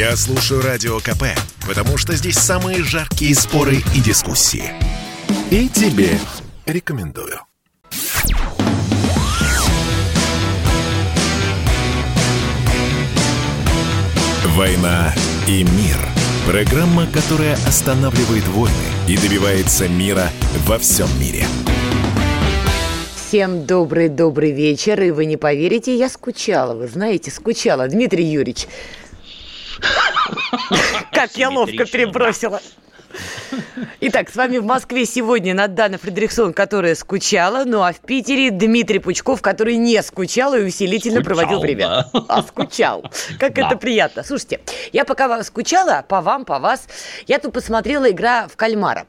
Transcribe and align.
Я 0.00 0.16
слушаю 0.16 0.62
Радио 0.62 0.98
КП, 0.98 1.24
потому 1.68 1.98
что 1.98 2.14
здесь 2.14 2.38
самые 2.38 2.82
жаркие 2.82 3.34
споры 3.34 3.82
и 3.94 4.00
дискуссии. 4.00 4.64
И 5.50 5.68
тебе 5.68 6.18
рекомендую. 6.64 7.38
«Война 14.56 15.14
и 15.46 15.64
мир»– 15.64 15.98
программа, 16.46 17.06
которая 17.06 17.56
останавливает 17.66 18.48
войны 18.48 18.74
и 19.06 19.18
добивается 19.18 19.86
мира 19.86 20.30
во 20.66 20.78
всем 20.78 21.08
мире. 21.20 21.44
Всем 23.14 23.66
добрый-добрый 23.66 24.50
вечер, 24.50 25.00
и 25.02 25.10
вы 25.10 25.26
не 25.26 25.36
поверите, 25.36 25.94
я 25.94 26.08
скучала, 26.08 26.74
вы 26.74 26.88
знаете, 26.88 27.30
скучала. 27.30 27.86
Дмитрий 27.86 28.24
Юрьевич, 28.24 28.66
как 31.12 31.36
я 31.36 31.50
ловко 31.50 31.84
перебросила. 31.86 32.60
Итак, 34.00 34.30
с 34.30 34.36
вами 34.36 34.58
в 34.58 34.64
Москве 34.64 35.04
сегодня 35.04 35.52
Надана 35.52 35.98
Фредериксон, 35.98 36.52
которая 36.52 36.94
скучала, 36.94 37.64
ну 37.64 37.82
а 37.82 37.92
в 37.92 38.00
Питере 38.00 38.50
Дмитрий 38.50 38.98
Пучков, 38.98 39.42
который 39.42 39.76
не 39.76 40.00
скучал 40.02 40.54
и 40.54 40.62
усилительно 40.62 41.20
скучал, 41.20 41.36
проводил 41.36 41.60
время. 41.60 42.06
Да. 42.12 42.24
А 42.28 42.42
скучал. 42.42 43.02
Как 43.38 43.54
да. 43.54 43.66
это 43.66 43.76
приятно. 43.76 44.22
Слушайте, 44.22 44.60
я 44.92 45.04
пока 45.04 45.42
скучала, 45.42 46.04
по 46.06 46.20
вам, 46.20 46.44
по 46.44 46.58
вас, 46.58 46.86
я 47.26 47.38
тут 47.38 47.52
посмотрела 47.52 48.10
игра 48.10 48.46
в 48.48 48.56
кальмара. 48.56 49.06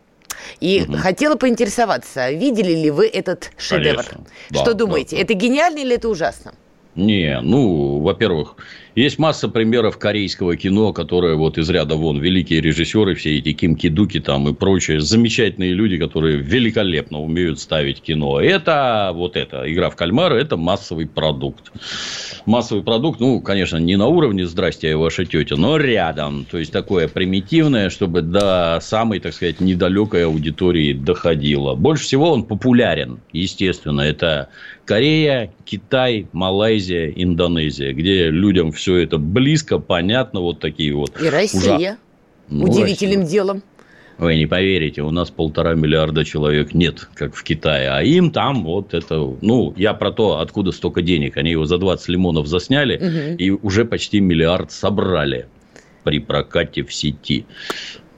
И 0.59 0.83
угу. 0.88 0.97
хотела 0.97 1.35
поинтересоваться, 1.35 2.31
видели 2.31 2.73
ли 2.73 2.89
вы 2.89 3.07
этот 3.07 3.52
шедевр? 3.57 4.03
Конечно. 4.03 4.25
Что 4.49 4.66
да, 4.66 4.73
думаете, 4.73 5.16
да, 5.16 5.21
это 5.21 5.33
гениально 5.33 5.80
или 5.80 5.95
это 5.95 6.09
ужасно? 6.09 6.53
Не, 6.95 7.39
ну, 7.41 7.99
во-первых, 7.99 8.55
есть 8.95 9.20
масса 9.20 9.48
примеров 9.48 9.98
корейского 9.98 10.55
кино, 10.55 10.94
которое 10.94 11.36
вот 11.36 11.58
из 11.58 11.70
ряда 11.70 11.95
вон 11.95 12.20
великие 12.20 12.62
режиссеры, 12.62 13.16
все 13.16 13.38
эти 13.38 13.54
Ким 13.54 13.75
Кидуки 13.75 14.20
там 14.20 14.48
и 14.50 14.53
прочие 14.53 15.00
замечательные 15.00 15.73
люди, 15.73 15.98
которые 15.98 16.38
великолепно 16.38 17.20
умеют 17.20 17.59
ставить 17.59 18.02
кино. 18.02 18.42
Это 18.42 19.11
вот 19.14 19.38
это, 19.38 19.64
игра 19.72 19.89
в 19.89 19.95
кальмара, 19.95 20.36
это 20.36 20.58
массовый 20.58 21.08
продукт. 21.08 21.72
Массовый 22.45 22.83
продукт, 22.83 23.20
ну, 23.20 23.39
конечно, 23.39 23.78
не 23.78 23.95
на 23.95 24.08
уровне 24.08 24.45
«Здрасте, 24.45 24.89
я 24.89 24.98
ваша 24.98 25.26
тетя», 25.26 25.55
но 25.55 25.78
рядом. 25.78 26.45
То 26.50 26.58
есть, 26.58 26.72
такое 26.72 27.08
примитивное, 27.08 27.89
чтобы 27.89 28.22
до 28.22 28.80
самой, 28.81 29.20
так 29.20 29.33
сказать, 29.33 29.61
недалекой 29.61 30.26
аудитории 30.26 30.94
доходило. 30.94 31.76
Больше 31.76 32.03
всего 32.03 32.31
он 32.31 32.44
популярен, 32.44 33.20
естественно. 33.31 34.02
Это 34.02 34.50
Корея, 34.92 35.53
Китай, 35.64 36.28
Малайзия, 36.34 37.14
Индонезия, 37.16 37.94
где 37.94 38.30
людям 38.30 38.73
все 38.73 38.98
это 38.98 39.17
близко, 39.17 39.80
понятно, 39.80 40.42
вот 40.42 40.59
такие 40.59 40.94
вот. 40.94 41.14
И 41.22 41.30
Россия. 41.30 41.98
Ну, 42.50 42.66
Удивительным 42.66 43.22
Россия. 43.22 43.31
делом. 43.31 43.64
Вы 44.17 44.36
не 44.36 44.48
поверите, 44.48 45.02
у 45.02 45.09
нас 45.11 45.31
полтора 45.31 45.75
миллиарда 45.75 46.25
человек 46.25 46.73
нет, 46.73 47.08
как 47.14 47.36
в 47.36 47.44
Китае. 47.44 47.89
А 47.89 48.03
им 48.03 48.31
там 48.31 48.66
вот 48.66 48.94
это... 48.94 49.16
Ну, 49.42 49.73
я 49.78 49.94
про 49.94 50.11
то, 50.11 50.39
откуда 50.39 50.73
столько 50.73 51.02
денег. 51.02 51.38
Они 51.38 51.52
его 51.52 51.64
за 51.64 51.78
20 51.78 52.09
лимонов 52.09 52.48
засняли 52.48 52.98
угу. 52.98 53.38
и 53.38 53.50
уже 53.50 53.86
почти 53.86 54.20
миллиард 54.20 54.73
собрали 54.73 55.48
при 56.03 56.20
прокате 56.20 56.83
в 56.83 56.94
сети. 56.94 57.45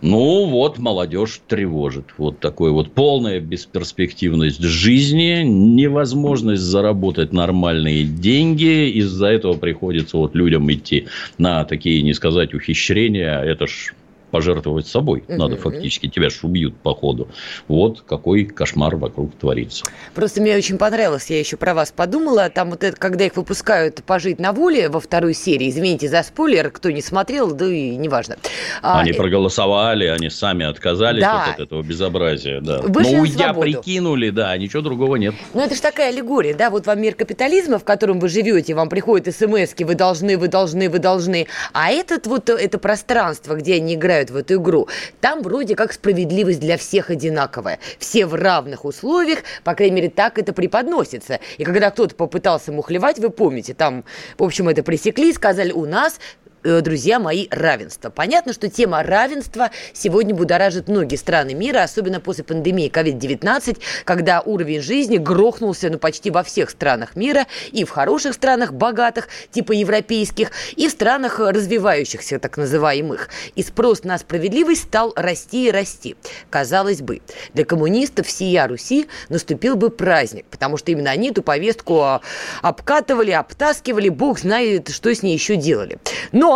Ну, 0.04 0.48
вот 0.48 0.80
молодежь 0.80 1.40
тревожит. 1.48 2.08
Вот 2.18 2.42
такой 2.42 2.72
вот 2.72 2.94
полная 2.94 3.40
бесперспективность 3.40 4.62
жизни, 4.62 5.44
невозможность 5.44 6.62
заработать 6.62 7.32
нормальные 7.32 8.04
деньги. 8.04 8.90
Из-за 8.98 9.28
этого 9.28 9.54
приходится 9.54 10.18
вот 10.18 10.36
людям 10.36 10.70
идти 10.70 11.08
на 11.38 11.64
такие, 11.64 12.02
не 12.02 12.14
сказать, 12.14 12.54
ухищрения. 12.54 13.40
Это 13.40 13.66
ж 13.66 13.94
пожертвовать 14.34 14.88
собой. 14.88 15.24
Угу. 15.28 15.38
Надо 15.38 15.58
фактически. 15.58 16.08
Тебя 16.08 16.32
ж 16.32 16.40
убьют 16.42 16.76
по 16.78 16.96
ходу. 16.96 17.28
Вот 17.68 18.02
какой 18.02 18.46
кошмар 18.46 18.96
вокруг 18.96 19.36
творится. 19.36 19.86
Просто 20.16 20.42
мне 20.42 20.58
очень 20.58 20.80
понравилось, 20.80 21.30
я 21.30 21.38
еще 21.38 21.56
про 21.56 21.76
вас 21.76 21.92
подумала. 21.92 22.50
Там 22.50 22.72
вот 22.72 22.84
это, 22.84 22.98
когда 22.98 23.26
их 23.26 23.36
выпускают 23.36 24.04
«Пожить 24.04 24.40
на 24.40 24.52
воле» 24.52 24.90
во 24.90 25.00
второй 25.00 25.36
серии, 25.36 25.70
извините 25.70 26.10
за 26.10 26.24
спойлер, 26.24 26.72
кто 26.72 26.90
не 26.90 27.04
смотрел, 27.04 27.54
да 27.54 27.72
и 27.72 27.96
неважно. 27.96 28.38
А, 28.82 29.02
они 29.02 29.12
а, 29.12 29.14
проголосовали, 29.14 30.08
они 30.08 30.32
сами 30.32 30.66
отказались 30.66 31.22
да. 31.22 31.54
от 31.54 31.60
этого 31.60 31.84
безобразия. 31.84 32.60
Да. 32.60 32.82
Вышли 32.82 33.16
Но 33.16 33.22
уйдя 33.22 33.54
прикинули, 33.54 34.32
да, 34.32 34.58
ничего 34.58 34.82
другого 34.82 35.18
нет. 35.18 35.36
Ну 35.54 35.62
это 35.62 35.76
же 35.76 35.82
такая 35.82 36.10
аллегория, 36.10 36.56
да, 36.56 36.72
вот 36.72 36.88
вам 36.88 37.00
мир 37.00 37.14
капитализма, 37.14 37.78
в 37.78 37.84
котором 37.84 38.20
вы 38.20 38.30
живете, 38.30 38.74
вам 38.74 38.90
приходят 38.90 39.34
смс 39.36 39.76
вы 39.78 39.94
должны, 39.96 40.40
вы 40.40 40.48
должны, 40.48 40.90
вы 40.90 40.98
должны. 40.98 41.46
А 41.74 41.92
этот 41.92 42.26
вот, 42.26 42.50
это 42.50 42.80
пространство, 42.80 43.54
где 43.54 43.76
они 43.76 43.94
играют 43.94 44.23
играют 44.24 44.32
в 44.32 44.36
эту 44.36 44.56
игру, 44.62 44.88
там 45.22 45.42
вроде 45.42 45.76
как 45.76 45.94
справедливость 45.94 46.60
для 46.60 46.78
всех 46.78 47.10
одинаковая. 47.10 47.80
Все 48.00 48.26
в 48.26 48.34
равных 48.36 48.86
условиях, 48.86 49.40
по 49.64 49.74
крайней 49.74 49.96
мере, 49.96 50.10
так 50.10 50.38
это 50.38 50.54
преподносится. 50.54 51.40
И 51.58 51.64
когда 51.64 51.92
кто-то 51.92 52.16
попытался 52.16 52.72
мухлевать, 52.72 53.20
вы 53.20 53.30
помните, 53.30 53.74
там, 53.74 54.04
в 54.38 54.44
общем, 54.44 54.70
это 54.70 54.84
пресекли, 54.84 55.34
сказали, 55.34 55.72
у 55.72 55.86
нас 55.86 56.20
друзья 56.64 57.20
мои, 57.20 57.48
равенство. 57.52 58.10
Понятно, 58.10 58.54
что 58.54 58.70
тема 58.70 59.04
равенства 59.04 59.72
сегодня 59.94 60.34
будоражит 60.34 60.88
многие 60.88 61.18
страны 61.18 61.54
мира, 61.54 61.84
особенно 61.84 62.20
после 62.20 62.44
пандемии 62.44 62.90
COVID-19, 62.90 63.80
когда 64.06 64.42
уровень 64.42 64.82
жизни 64.82 65.18
грохнулся 65.18 65.90
ну, 65.90 65.98
почти 65.98 66.32
во 66.32 66.44
всех 66.44 66.70
странах 66.70 67.16
мира, 67.16 67.48
и 67.72 67.84
в 67.84 67.90
хороших 67.90 68.34
странах, 68.34 68.74
богатых, 68.74 69.28
типа 69.52 69.74
европейских, 69.74 70.52
и 70.76 70.88
в 70.88 70.92
странах 70.92 71.40
развивающихся, 71.40 72.40
так 72.40 72.58
называемых. 72.58 73.30
И 73.56 73.64
спрос 73.64 74.04
на 74.04 74.18
справедливость 74.18 74.84
стал 74.84 75.14
расти 75.16 75.68
и 75.68 75.72
расти. 75.72 76.16
Казалось 76.50 77.02
бы, 77.02 77.22
для 77.54 77.66
коммунистов 77.66 78.30
сия 78.30 78.68
Руси 78.68 79.08
наступил 79.30 79.76
бы 79.76 79.90
праздник, 79.90 80.46
потому 80.50 80.78
что 80.78 80.92
именно 80.92 81.12
они 81.12 81.32
эту 81.32 81.42
повестку 81.42 82.02
а, 82.02 82.22
обкатывали, 82.62 83.32
обтаскивали, 83.32 84.10
бог 84.10 84.40
знает, 84.40 84.90
что 84.90 85.14
с 85.14 85.24
ней 85.24 85.34
еще 85.34 85.56
делали. 85.56 85.98
Но 86.32 86.53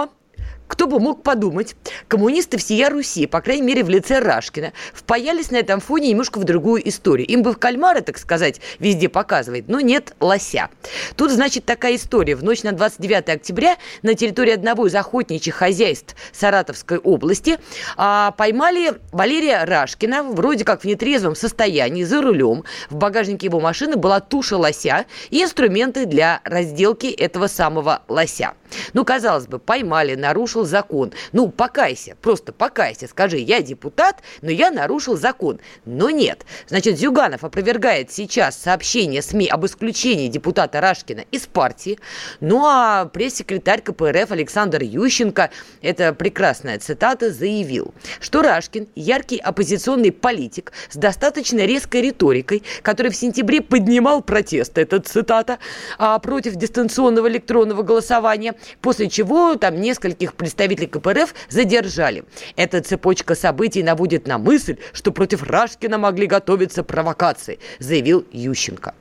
кто 0.68 0.88
бы 0.88 1.00
мог 1.00 1.24
подумать, 1.24 1.76
коммунисты 2.08 2.58
всея 2.58 2.90
Руси, 2.90 3.26
по 3.26 3.42
крайней 3.42 3.64
мере 3.64 3.84
в 3.84 3.90
лице 3.90 4.20
Рашкина, 4.20 4.74
впаялись 4.94 5.52
на 5.52 5.58
этом 5.58 5.80
фоне 5.80 6.10
немножко 6.10 6.40
в 6.40 6.44
другую 6.44 6.88
историю. 6.88 7.28
Им 7.28 7.44
бы 7.44 7.54
в 7.54 7.58
кальмары, 7.58 8.02
так 8.02 8.18
сказать, 8.18 8.62
везде 8.80 9.10
показывать, 9.10 9.68
но 9.68 9.80
нет 9.80 10.16
лося. 10.20 10.70
Тут, 11.16 11.32
значит, 11.32 11.66
такая 11.66 11.96
история. 11.96 12.36
В 12.36 12.44
ночь 12.44 12.64
на 12.64 12.72
29 12.72 13.30
октября 13.30 13.78
на 14.02 14.14
территории 14.14 14.54
одного 14.54 14.88
из 14.88 14.96
охотничьих 14.96 15.56
хозяйств 15.56 16.16
Саратовской 16.32 16.98
области 16.98 17.58
а, 17.96 18.32
поймали 18.32 18.94
Валерия 19.12 19.64
Рашкина, 19.64 20.24
вроде 20.24 20.66
как 20.66 20.82
в 20.82 20.86
нетрезвом 20.86 21.36
состоянии, 21.36 22.04
за 22.04 22.22
рулем. 22.22 22.64
В 22.90 22.96
багажнике 22.96 23.48
его 23.48 23.60
машины 23.60 23.96
была 23.96 24.20
туша 24.20 24.58
лося 24.58 25.06
и 25.30 25.44
инструменты 25.44 26.06
для 26.06 26.42
разделки 26.44 27.08
этого 27.08 27.48
самого 27.48 28.02
лося. 28.08 28.54
Ну, 28.94 29.06
казалось 29.06 29.48
бы, 29.48 29.60
поймали, 29.60 30.16
нарушил 30.58 30.66
закон. 30.66 31.14
Ну, 31.34 31.50
покайся, 31.50 32.16
просто 32.22 32.52
покайся, 32.52 33.08
скажи, 33.08 33.38
я 33.38 33.62
депутат, 33.62 34.24
но 34.42 34.52
я 34.52 34.72
нарушил 34.72 35.18
закон. 35.18 35.60
Но 35.86 36.10
нет. 36.10 36.46
Значит, 36.68 36.98
Зюганов 36.98 37.44
опровергает 37.44 38.12
сейчас 38.12 38.58
сообщение 38.58 39.22
СМИ 39.22 39.48
об 39.48 39.66
исключении 39.66 40.28
депутата 40.30 40.82
Рашкина 40.82 41.26
из 41.32 41.46
партии. 41.48 42.00
Ну, 42.40 42.66
а 42.66 43.06
пресс-секретарь 43.06 43.82
КПРФ 43.82 44.32
Александр 44.32 44.82
Ющенко, 44.84 45.50
это 45.82 46.14
прекрасная 46.14 46.80
цитата, 46.80 47.32
заявил, 47.32 47.94
что 48.20 48.42
Рашкин– 48.42 48.88
яркий 48.96 49.38
оппозиционный 49.38 50.12
политик 50.12 50.72
с 50.90 50.96
достаточно 50.96 51.66
резкой 51.66 52.02
риторикой, 52.02 52.64
который 52.82 53.12
в 53.12 53.16
сентябре 53.16 53.62
поднимал 53.62 54.22
протесты, 54.22 54.82
это 54.82 55.00
цитата, 55.00 55.60
а 55.98 56.18
против 56.20 56.56
дистанционного 56.56 57.28
электронного 57.28 57.84
голосования, 57.84 58.56
после 58.82 59.10
чего 59.10 59.56
там 59.56 59.82
нескольких 59.82 60.34
представителей 60.48 60.88
КПРФ 60.88 61.36
задержали. 61.50 62.24
Эта 62.56 62.82
цепочка 62.82 63.36
событий 63.36 63.84
наводит 63.84 64.28
на 64.28 64.38
мысль, 64.38 64.78
что 64.94 65.12
против 65.12 65.44
Рашкина 65.44 65.98
могли 65.98 66.26
готовиться 66.26 66.84
провокации, 66.84 67.60
заявил 67.80 68.26
Ющенко. 68.32 68.94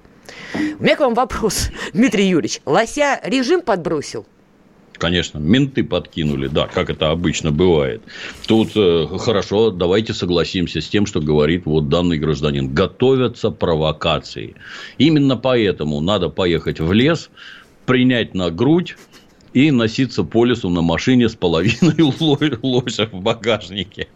У 0.81 0.83
меня 0.83 0.97
к 0.97 1.01
вам 1.01 1.15
вопрос, 1.15 1.71
Дмитрий 1.93 2.27
Юрьевич. 2.27 2.61
Лося 2.67 3.21
режим 3.23 3.63
подбросил? 3.63 4.27
Конечно, 4.95 5.39
менты 5.39 5.85
подкинули, 5.85 6.49
да, 6.49 6.67
как 6.67 6.91
это 6.91 7.11
обычно 7.11 7.53
бывает. 7.53 8.03
Тут 8.49 8.71
э, 8.75 9.07
хорошо, 9.19 9.71
давайте 9.71 10.15
согласимся 10.15 10.81
с 10.81 10.89
тем, 10.89 11.07
что 11.07 11.21
говорит 11.21 11.65
вот 11.67 11.89
данный 11.89 12.19
гражданин. 12.19 12.75
Готовятся 12.75 13.51
провокации. 13.53 14.57
Именно 14.99 15.37
поэтому 15.37 16.01
надо 16.01 16.29
поехать 16.29 16.81
в 16.81 16.93
лес, 16.93 17.31
принять 17.85 18.35
на 18.35 18.51
грудь 18.51 18.97
и 19.57 19.71
носиться 19.71 20.23
по 20.23 20.45
лесу 20.45 20.69
на 20.69 20.83
машине 20.83 21.31
с 21.31 21.35
половиной 21.35 21.95
лося 22.63 23.09
в 23.11 23.23
багажнике, 23.23 24.09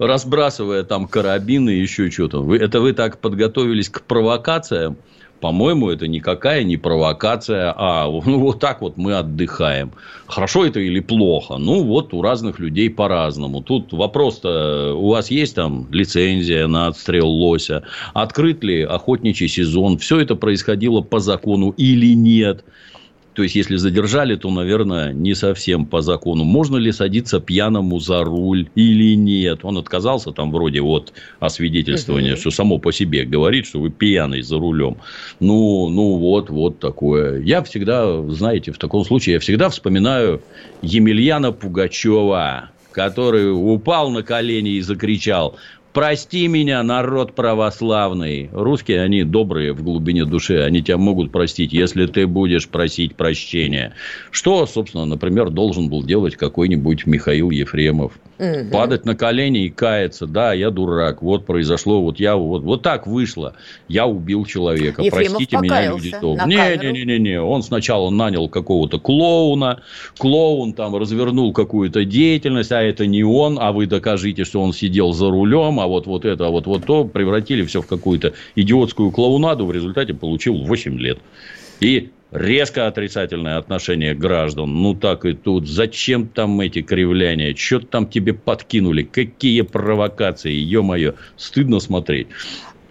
разбрасывая 0.00 0.82
там 0.82 1.06
карабины 1.06 1.70
и 1.70 1.80
еще 1.80 2.10
что-то. 2.10 2.42
Вы, 2.42 2.56
это 2.58 2.80
вы 2.80 2.92
так 2.92 3.20
подготовились 3.20 3.88
к 3.90 4.02
провокациям? 4.02 4.96
По-моему, 5.40 5.88
это 5.88 6.08
никакая 6.08 6.64
не 6.64 6.76
провокация, 6.76 7.72
а 7.76 8.06
ну, 8.26 8.40
вот 8.40 8.58
так 8.58 8.80
вот 8.80 8.96
мы 8.96 9.14
отдыхаем. 9.14 9.92
Хорошо 10.26 10.66
это 10.66 10.80
или 10.80 10.98
плохо? 10.98 11.58
Ну, 11.58 11.84
вот 11.84 12.12
у 12.12 12.20
разных 12.20 12.58
людей 12.58 12.90
по-разному. 12.90 13.62
Тут 13.62 13.92
вопрос-то, 13.92 14.94
у 14.96 15.10
вас 15.10 15.30
есть 15.30 15.54
там 15.54 15.86
лицензия 15.92 16.66
на 16.66 16.88
отстрел 16.88 17.28
лося? 17.28 17.84
Открыт 18.14 18.64
ли 18.64 18.82
охотничий 18.82 19.46
сезон? 19.46 19.98
Все 19.98 20.18
это 20.18 20.34
происходило 20.34 21.02
по 21.02 21.20
закону 21.20 21.70
или 21.76 22.14
нет? 22.14 22.64
То 23.38 23.44
есть, 23.44 23.54
если 23.54 23.76
задержали, 23.76 24.34
то, 24.34 24.50
наверное, 24.50 25.12
не 25.12 25.36
совсем 25.36 25.86
по 25.86 26.02
закону. 26.02 26.42
Можно 26.42 26.76
ли 26.76 26.90
садиться 26.90 27.38
пьяному 27.38 28.00
за 28.00 28.24
руль 28.24 28.68
или 28.74 29.14
нет? 29.14 29.60
Он 29.62 29.78
отказался 29.78 30.32
там 30.32 30.50
вроде 30.50 30.80
вот 30.80 31.12
освидетельствования, 31.38 32.32
угу. 32.32 32.40
что 32.40 32.50
само 32.50 32.78
по 32.78 32.92
себе 32.92 33.24
говорит, 33.24 33.66
что 33.66 33.78
вы 33.78 33.90
пьяный 33.90 34.42
за 34.42 34.58
рулем. 34.58 34.96
Ну, 35.38 35.88
ну 35.88 36.16
вот, 36.16 36.50
вот 36.50 36.80
такое. 36.80 37.40
Я 37.40 37.62
всегда, 37.62 38.20
знаете, 38.28 38.72
в 38.72 38.78
таком 38.78 39.04
случае 39.04 39.34
я 39.34 39.38
всегда 39.38 39.68
вспоминаю 39.68 40.42
Емельяна 40.82 41.52
Пугачева, 41.52 42.70
который 42.90 43.52
упал 43.52 44.10
на 44.10 44.24
колени 44.24 44.70
и 44.70 44.80
закричал 44.80 45.54
Прости 45.98 46.46
меня, 46.46 46.80
народ 46.84 47.34
православный. 47.34 48.48
Русские, 48.52 49.02
они 49.02 49.24
добрые 49.24 49.72
в 49.72 49.82
глубине 49.82 50.24
души. 50.24 50.60
Они 50.60 50.80
тебя 50.80 50.96
могут 50.96 51.32
простить, 51.32 51.72
если 51.72 52.06
ты 52.06 52.28
будешь 52.28 52.68
просить 52.68 53.16
прощения. 53.16 53.94
Что, 54.30 54.64
собственно, 54.66 55.06
например, 55.06 55.50
должен 55.50 55.88
был 55.88 56.04
делать 56.04 56.36
какой-нибудь 56.36 57.04
Михаил 57.06 57.50
Ефремов. 57.50 58.12
Угу. 58.38 58.70
Падать 58.70 59.04
на 59.04 59.16
колени 59.16 59.64
и 59.64 59.70
каяться. 59.70 60.28
Да, 60.28 60.52
я 60.52 60.70
дурак. 60.70 61.20
Вот 61.20 61.44
произошло. 61.44 62.00
Вот 62.00 62.20
я 62.20 62.36
вот, 62.36 62.62
вот 62.62 62.82
так 62.82 63.08
вышло. 63.08 63.54
Я 63.88 64.06
убил 64.06 64.44
человека. 64.44 65.02
Ефремов 65.02 65.38
Простите 65.38 65.56
меня, 65.56 65.90
люди 65.90 66.14
добрые. 66.20 66.46
Не, 66.46 66.76
не, 66.76 66.92
не, 66.92 67.04
не, 67.04 67.18
не. 67.18 67.40
Он 67.40 67.64
сначала 67.64 68.10
нанял 68.10 68.48
какого-то 68.48 69.00
клоуна. 69.00 69.80
Клоун 70.16 70.74
там 70.74 70.94
развернул 70.94 71.52
какую-то 71.52 72.04
деятельность, 72.04 72.70
а 72.70 72.80
это 72.80 73.06
не 73.06 73.24
он, 73.24 73.58
а 73.60 73.72
вы 73.72 73.86
докажите, 73.86 74.44
что 74.44 74.62
он 74.62 74.72
сидел 74.72 75.12
за 75.12 75.28
рулем, 75.28 75.80
а 75.80 75.87
вот, 75.88 76.06
вот 76.06 76.24
это, 76.24 76.46
а 76.46 76.50
вот, 76.50 76.66
вот 76.66 76.86
то, 76.86 77.04
превратили 77.04 77.64
все 77.64 77.82
в 77.82 77.86
какую-то 77.86 78.34
идиотскую 78.54 79.10
клоунаду, 79.10 79.66
в 79.66 79.72
результате 79.72 80.14
получил 80.14 80.56
8 80.64 80.98
лет. 80.98 81.18
И 81.80 82.10
резко 82.30 82.86
отрицательное 82.86 83.56
отношение 83.56 84.14
граждан. 84.14 84.82
Ну, 84.82 84.94
так 84.94 85.24
и 85.24 85.32
тут. 85.32 85.68
Зачем 85.68 86.28
там 86.28 86.60
эти 86.60 86.82
кривляния? 86.82 87.54
Что 87.54 87.80
там 87.80 88.06
тебе 88.06 88.34
подкинули? 88.34 89.02
Какие 89.02 89.62
провокации? 89.62 90.52
Ё-моё, 90.52 91.14
стыдно 91.36 91.80
смотреть. 91.80 92.28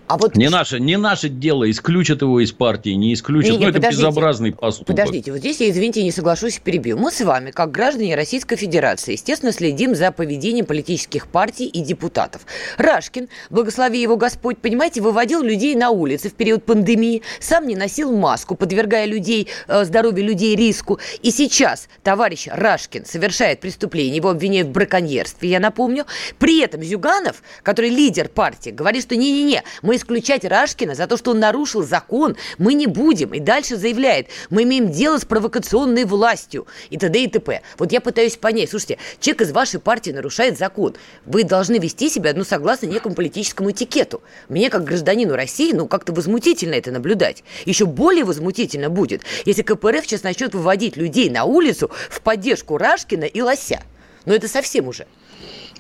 А 0.08 0.18
вот... 0.18 0.36
не, 0.36 0.50
наше, 0.50 0.80
не 0.80 0.98
наше 0.98 1.28
дело, 1.28 1.70
исключат 1.70 2.22
его 2.22 2.40
из 2.40 2.54
партии, 2.54 2.92
не 2.92 3.14
исключат. 3.14 3.52
Не, 3.52 3.58
не, 3.58 3.66
ну, 3.66 3.70
это 3.70 3.80
безобразный 3.80 4.54
поступок. 4.54 4.96
Подождите, 4.96 5.32
вот 5.32 5.40
здесь 5.40 5.60
я, 5.60 5.70
извините, 5.70 6.02
не 6.02 6.12
соглашусь 6.12 6.60
перебью. 6.60 6.98
Мы 6.98 7.12
с 7.12 7.20
вами, 7.20 7.52
как 7.52 7.72
граждане 7.72 8.16
Российской 8.16 8.56
Федерации, 8.56 9.14
естественно, 9.14 9.52
следим 9.52 9.96
за 9.96 10.14
поведением 10.14 10.66
политических 10.66 11.28
партий 11.28 11.66
и 11.66 11.82
депутатов. 11.82 12.44
Рашкин, 12.78 13.28
благослови 13.50 14.02
его 14.02 14.16
Господь, 14.16 14.60
понимаете, 14.60 15.02
выводил 15.02 15.42
людей 15.42 15.76
на 15.76 15.90
улицы 15.90 16.30
в 16.30 16.34
период 16.34 16.64
пандемии, 16.64 17.22
сам 17.42 17.68
не 17.68 17.76
носил 17.76 18.16
маску, 18.16 18.56
подвергая 18.56 19.06
людей, 19.06 19.50
э, 19.68 19.84
здоровье 19.84 20.24
людей 20.24 20.56
риску. 20.56 21.00
И 21.22 21.32
сейчас 21.32 21.90
товарищ 22.04 22.48
Рашкин 22.50 23.06
совершает 23.06 23.60
преступление, 23.60 24.16
его 24.16 24.30
обвиняют 24.30 24.70
в 24.70 24.72
браконьерстве, 24.72 25.50
я 25.50 25.60
напомню. 25.60 26.06
При 26.40 26.62
этом 26.62 26.82
Зюганов, 26.82 27.44
который 27.62 27.90
лидер 27.90 28.30
партии, 28.30 28.70
говорит, 28.70 29.04
что 29.04 29.18
не-не-не, 29.18 29.64
мы 29.82 29.97
исключать 29.98 30.46
Рашкина 30.46 30.96
за 30.96 31.08
то, 31.08 31.18
что 31.18 31.32
он 31.32 31.40
нарушил 31.40 31.84
закон, 31.84 32.36
мы 32.58 32.74
не 32.74 32.88
будем. 32.88 33.34
И 33.34 33.40
дальше 33.40 33.76
заявляет, 33.76 34.28
мы 34.50 34.64
имеем 34.64 34.92
дело 34.92 35.18
с 35.18 35.26
провокационной 35.26 36.06
властью 36.06 36.68
и 36.90 36.98
т.д. 36.98 37.24
и 37.24 37.28
т.п. 37.28 37.62
Вот 37.78 37.92
я 37.92 38.02
пытаюсь 38.02 38.38
понять, 38.38 38.70
слушайте, 38.70 38.98
человек 39.20 39.42
из 39.42 39.52
вашей 39.52 39.80
партии 39.80 40.12
нарушает 40.12 40.58
закон. 40.58 40.96
Вы 41.26 41.44
должны 41.44 41.78
вести 41.78 42.10
себя, 42.10 42.34
ну, 42.34 42.44
согласно 42.44 42.88
некому 42.88 43.16
политическому 43.16 43.72
этикету. 43.72 44.22
Мне, 44.50 44.70
как 44.70 44.84
гражданину 44.84 45.36
России, 45.36 45.74
ну, 45.74 45.88
как-то 45.88 46.14
возмутительно 46.14 46.76
это 46.76 46.92
наблюдать. 46.92 47.44
Еще 47.66 47.86
более 47.86 48.24
возмутительно 48.24 48.90
будет, 48.90 49.22
если 49.46 49.62
КПРФ 49.62 50.06
сейчас 50.06 50.24
начнет 50.24 50.54
выводить 50.54 50.98
людей 50.98 51.30
на 51.30 51.44
улицу 51.44 51.92
в 52.10 52.22
поддержку 52.22 52.78
Рашкина 52.78 53.26
и 53.26 53.42
Лося. 53.42 53.82
Но 54.26 54.34
это 54.34 54.48
совсем 54.48 54.88
уже. 54.88 55.08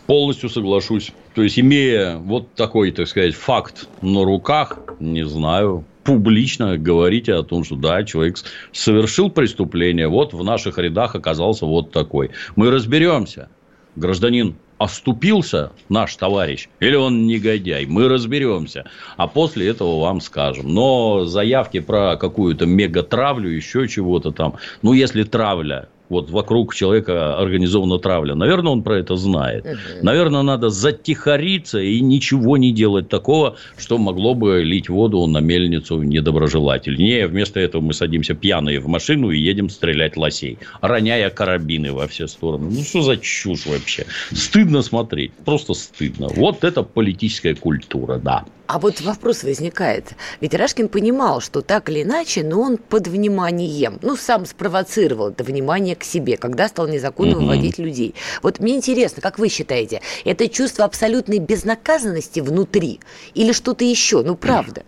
Полностью 0.08 0.50
соглашусь. 0.50 1.12
То 1.36 1.44
есть, 1.44 1.60
имея 1.60 2.18
вот 2.18 2.54
такой, 2.56 2.92
так 2.92 3.08
сказать, 3.08 3.36
факт 3.36 3.88
на 4.02 4.24
руках, 4.24 4.80
не 5.00 5.26
знаю, 5.26 5.86
публично 6.04 6.78
говорите 6.78 7.34
о 7.34 7.44
том, 7.44 7.66
что 7.66 7.76
да, 7.76 8.04
человек 8.06 8.38
совершил 8.72 9.30
преступление, 9.30 10.08
вот 10.08 10.34
в 10.34 10.42
наших 10.44 10.78
рядах 10.78 11.16
оказался 11.16 11.66
вот 11.66 11.92
такой. 11.92 12.32
Мы 12.56 12.72
разберемся. 12.72 13.50
Гражданин 13.98 14.56
оступился 14.78 15.72
наш 15.90 16.16
товарищ, 16.16 16.70
или 16.80 16.96
он 16.96 17.26
негодяй, 17.28 17.86
мы 17.86 18.08
разберемся, 18.08 18.86
а 19.18 19.28
после 19.28 19.68
этого 19.68 20.00
вам 20.00 20.22
скажем. 20.22 20.74
Но 20.74 21.26
заявки 21.26 21.80
про 21.80 22.16
какую-то 22.16 22.66
мега-травлю, 22.66 23.50
еще 23.50 23.88
чего-то 23.88 24.32
там, 24.32 24.56
ну, 24.82 24.94
если 24.94 25.24
травля 25.24 25.90
вот 26.10 26.30
вокруг 26.30 26.74
человека 26.74 27.38
организована 27.38 28.00
травля. 28.00 28.36
Наверное, 28.36 28.72
он 28.72 28.84
про 28.84 29.00
это 29.00 29.16
знает. 29.16 29.66
Угу. 29.66 29.78
Наверное, 30.04 30.42
надо 30.42 30.70
затихариться 30.70 31.80
и 31.80 32.00
ничего 32.02 32.58
не 32.58 32.72
делать 32.72 33.10
такого, 33.10 33.58
что 33.78 33.98
могло 33.98 34.34
бы 34.34 34.64
лить 34.64 34.90
воду 34.90 35.26
на 35.28 35.40
мельницу 35.40 36.02
недоброжелатель. 36.02 36.98
Не, 36.98 37.28
вместо 37.28 37.60
этого 37.60 37.82
мы 37.82 37.94
садимся 37.94 38.34
пьяные 38.34 38.80
в 38.80 38.88
машину 38.88 39.32
и 39.32 39.40
едем 39.40 39.70
стрелять 39.70 40.18
лосей, 40.18 40.60
роняя 40.82 41.30
карабины 41.30 41.92
во 41.92 42.08
все 42.08 42.28
стороны. 42.28 42.70
Ну, 42.72 42.82
что 42.84 43.02
за 43.02 43.18
чушь 43.18 43.66
вообще? 43.66 44.06
Стыдно 44.32 44.82
смотреть. 44.82 45.32
Просто 45.46 45.74
стыдно. 45.74 46.28
Вот 46.30 46.64
это 46.64 46.84
политическая 46.84 47.56
культура, 47.56 48.18
да. 48.18 48.46
А 48.68 48.80
вот 48.80 49.00
вопрос 49.00 49.44
возникает. 49.44 50.14
Ведь 50.42 50.54
Рашкин 50.54 50.90
понимал, 50.90 51.40
что 51.40 51.62
так 51.62 51.90
или 51.90 52.04
иначе, 52.04 52.44
но 52.44 52.60
он 52.62 52.78
под 52.78 53.08
вниманием, 53.08 53.98
ну, 54.02 54.18
сам 54.18 54.46
спровоцировал 54.46 55.30
это 55.30 55.46
внимание 55.46 55.96
к 55.98 56.04
себе, 56.04 56.38
когда 56.38 56.68
стал 56.68 56.88
незаконно 56.88 57.36
выводить 57.36 57.78
людей. 57.78 58.16
Вот 58.42 58.60
мне 58.60 58.76
интересно, 58.76 59.22
как 59.22 59.40
вы 59.40 59.50
считаете, 59.50 60.02
это 60.26 60.48
чувство 60.48 60.86
абсолютной 60.86 61.40
безнаказанности 61.40 62.40
внутри 62.40 63.00
или 63.34 63.52
что-то 63.52 63.84
еще? 63.84 64.22
Ну, 64.24 64.36
правда. 64.36 64.84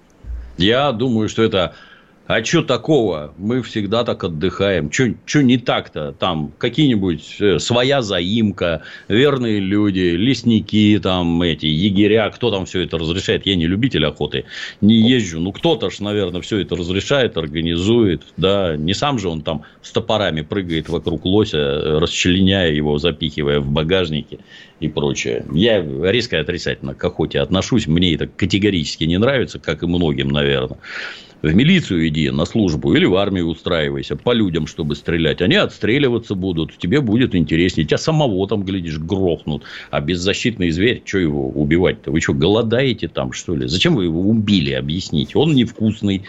Я 0.58 0.92
думаю, 0.92 1.30
что 1.30 1.44
это 1.44 1.74
а 2.30 2.44
что 2.44 2.62
такого? 2.62 3.34
Мы 3.40 3.64
всегда 3.64 4.04
так 4.04 4.24
отдыхаем. 4.24 4.92
Что 4.92 5.42
не 5.42 5.58
так-то? 5.58 6.12
Там 6.12 6.54
какие-нибудь 6.60 7.38
э, 7.40 7.58
своя 7.58 8.04
заимка, 8.04 8.84
верные 9.08 9.60
люди, 9.60 10.16
лесники, 10.16 11.00
там 11.02 11.42
эти 11.42 11.66
егеря, 11.66 12.30
кто 12.30 12.52
там 12.52 12.68
все 12.68 12.82
это 12.82 13.00
разрешает? 13.00 13.48
Я 13.48 13.56
не 13.56 13.66
любитель 13.66 14.06
охоты, 14.06 14.46
не 14.80 15.10
езжу. 15.10 15.40
Ну, 15.40 15.52
кто-то 15.52 15.90
ж, 15.90 16.02
наверное, 16.02 16.42
все 16.42 16.60
это 16.60 16.76
разрешает, 16.76 17.36
организует. 17.36 18.22
Да, 18.38 18.78
не 18.78 18.94
сам 18.94 19.18
же 19.18 19.28
он 19.28 19.42
там 19.42 19.64
с 19.82 19.92
топорами 19.92 20.42
прыгает 20.42 20.88
вокруг 20.88 21.26
лося, 21.26 21.58
э, 21.58 21.98
расчленяя 21.98 22.70
его, 22.70 23.00
запихивая 23.00 23.60
в 23.60 23.72
багажнике 23.72 24.38
и 24.80 24.88
прочее. 24.88 25.46
Я 25.54 25.82
резко 25.82 26.40
отрицательно 26.40 26.94
к 26.94 27.04
охоте 27.04 27.40
отношусь. 27.40 27.88
Мне 27.88 28.14
это 28.14 28.28
категорически 28.28 29.04
не 29.04 29.18
нравится, 29.18 29.60
как 29.60 29.84
и 29.84 29.88
многим, 29.88 30.30
наверное 30.30 30.78
в 31.42 31.56
милицию 31.56 32.08
иди 32.08 32.30
на 32.30 32.46
службу 32.46 32.94
или 32.94 33.06
в 33.06 33.16
армию 33.16 33.48
устраивайся 33.48 34.16
по 34.16 34.34
людям, 34.34 34.68
чтобы 34.68 34.96
стрелять. 34.96 35.42
Они 35.42 35.56
отстреливаться 35.56 36.36
будут, 36.36 36.78
тебе 36.78 37.02
будет 37.02 37.34
интереснее. 37.34 37.86
Тебя 37.86 37.98
самого 37.98 38.48
там, 38.48 38.64
глядишь, 38.64 38.98
грохнут. 38.98 39.64
А 39.90 40.02
беззащитный 40.02 40.72
зверь, 40.72 41.02
что 41.06 41.20
его 41.20 41.50
убивать-то? 41.50 42.12
Вы 42.12 42.22
что, 42.22 42.34
голодаете 42.34 43.08
там, 43.08 43.32
что 43.32 43.56
ли? 43.56 43.68
Зачем 43.68 43.96
вы 43.96 44.06
его 44.06 44.22
убили, 44.22 44.74
объясните? 44.74 45.38
Он 45.38 45.54
невкусный. 45.54 46.24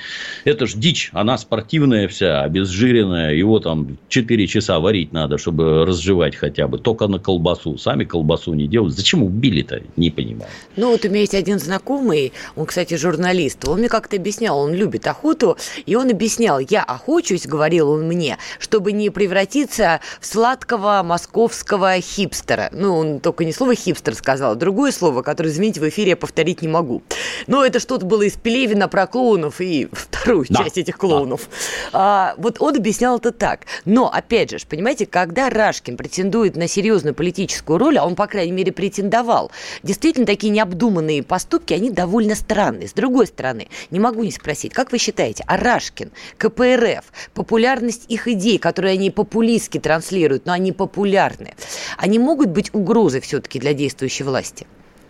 Это 0.44 0.66
ж 0.66 0.74
дичь, 0.74 1.10
она 1.12 1.36
спортивная 1.38 2.06
вся, 2.06 2.42
обезжиренная. 2.42 3.34
Его 3.34 3.58
там 3.58 3.98
4 4.08 4.46
часа 4.46 4.78
варить 4.78 5.12
надо, 5.12 5.38
чтобы 5.38 5.84
разжевать 5.84 6.36
хотя 6.36 6.68
бы. 6.68 6.78
Только 6.78 7.08
на 7.08 7.18
колбасу. 7.18 7.78
Сами 7.78 8.04
колбасу 8.04 8.39
не 8.48 8.66
делают. 8.66 8.94
Зачем 8.94 9.22
убили-то? 9.22 9.82
Не 9.96 10.10
понимаю. 10.10 10.50
Ну, 10.76 10.90
вот 10.90 11.04
у 11.04 11.08
меня 11.08 11.20
есть 11.20 11.34
один 11.34 11.58
знакомый, 11.58 12.32
он, 12.56 12.66
кстати, 12.66 12.94
журналист. 12.94 13.66
Он 13.68 13.78
мне 13.78 13.88
как-то 13.88 14.16
объяснял, 14.16 14.58
он 14.58 14.74
любит 14.74 15.06
охоту, 15.06 15.56
и 15.86 15.94
он 15.94 16.10
объяснял, 16.10 16.58
я 16.58 16.82
охочусь, 16.82 17.46
говорил 17.46 17.90
он 17.90 18.06
мне, 18.06 18.38
чтобы 18.58 18.92
не 18.92 19.10
превратиться 19.10 20.00
в 20.20 20.26
сладкого 20.26 21.02
московского 21.04 22.00
хипстера. 22.00 22.70
Ну, 22.72 22.96
он 22.96 23.20
только 23.20 23.44
не 23.44 23.52
слово 23.52 23.74
хипстер 23.74 24.14
сказал, 24.14 24.52
а 24.52 24.54
другое 24.54 24.92
слово, 24.92 25.22
которое, 25.22 25.50
извините, 25.50 25.80
в 25.80 25.88
эфире 25.88 26.10
я 26.10 26.16
повторить 26.16 26.62
не 26.62 26.68
могу. 26.68 27.02
Но 27.46 27.64
это 27.64 27.80
что-то 27.80 28.06
было 28.06 28.22
из 28.22 28.34
Пелевина 28.34 28.88
про 28.88 29.06
клоунов 29.06 29.60
и 29.60 29.88
вторую 29.92 30.46
да. 30.48 30.64
часть 30.64 30.78
этих 30.78 30.96
клоунов. 30.96 31.48
Да. 31.92 32.32
А, 32.32 32.34
вот 32.36 32.56
он 32.60 32.76
объяснял 32.76 33.18
это 33.18 33.32
так. 33.32 33.66
Но, 33.84 34.10
опять 34.10 34.50
же, 34.50 34.58
понимаете, 34.68 35.06
когда 35.06 35.50
Рашкин 35.50 35.96
претендует 35.96 36.56
на 36.56 36.68
серьезную 36.68 37.14
политическую 37.14 37.78
роль, 37.78 37.98
а 37.98 38.04
он, 38.04 38.14
по, 38.14 38.29
крайней 38.30 38.52
мере, 38.52 38.72
претендовал. 38.72 39.50
Действительно, 39.82 40.24
такие 40.24 40.50
необдуманные 40.50 41.22
поступки, 41.22 41.74
они 41.74 41.90
довольно 41.90 42.34
странные. 42.34 42.88
С 42.88 42.92
другой 42.92 43.26
стороны, 43.26 43.68
не 43.90 44.00
могу 44.00 44.22
не 44.22 44.32
спросить, 44.32 44.72
как 44.72 44.92
вы 44.92 44.98
считаете, 44.98 45.44
Арашкин, 45.46 46.10
КПРФ, 46.38 47.04
популярность 47.34 48.06
их 48.08 48.28
идей, 48.28 48.58
которые 48.58 48.94
они 48.94 49.10
популистски 49.10 49.78
транслируют, 49.78 50.46
но 50.46 50.52
они 50.52 50.72
популярны, 50.72 51.54
они 51.98 52.18
могут 52.18 52.48
быть 52.48 52.72
угрозой 52.72 53.20
все-таки 53.20 53.58
для 53.58 53.74
действующей 53.74 54.24
власти? 54.24 54.66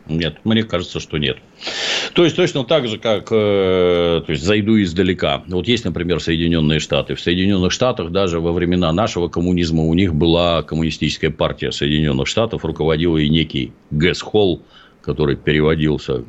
Нет, 0.07 0.38
мне 0.45 0.62
кажется, 0.64 0.99
что 1.00 1.19
нет. 1.19 1.38
То 2.14 2.25
есть, 2.25 2.37
точно 2.37 2.64
так 2.64 2.88
же, 2.88 2.99
как 2.99 3.28
э, 3.30 4.23
то 4.25 4.33
есть, 4.33 4.42
зайду 4.42 4.80
издалека. 4.80 5.42
Вот 5.47 5.69
есть, 5.69 5.85
например, 5.85 6.21
Соединенные 6.21 6.80
Штаты. 6.80 7.14
В 7.14 7.21
Соединенных 7.21 7.71
Штатах 7.73 8.11
даже 8.11 8.40
во 8.40 8.52
времена 8.52 8.92
нашего 8.92 9.28
коммунизма 9.28 9.85
у 9.85 9.95
них 9.95 10.14
была 10.14 10.62
коммунистическая 10.62 11.30
партия 11.30 11.71
Соединенных 11.71 12.26
Штатов, 12.26 12.64
руководил 12.64 13.16
и 13.16 13.28
некий 13.28 13.73
Гэс 13.90 14.21
Холл, 14.21 14.62
который 15.02 15.37
переводился 15.37 16.25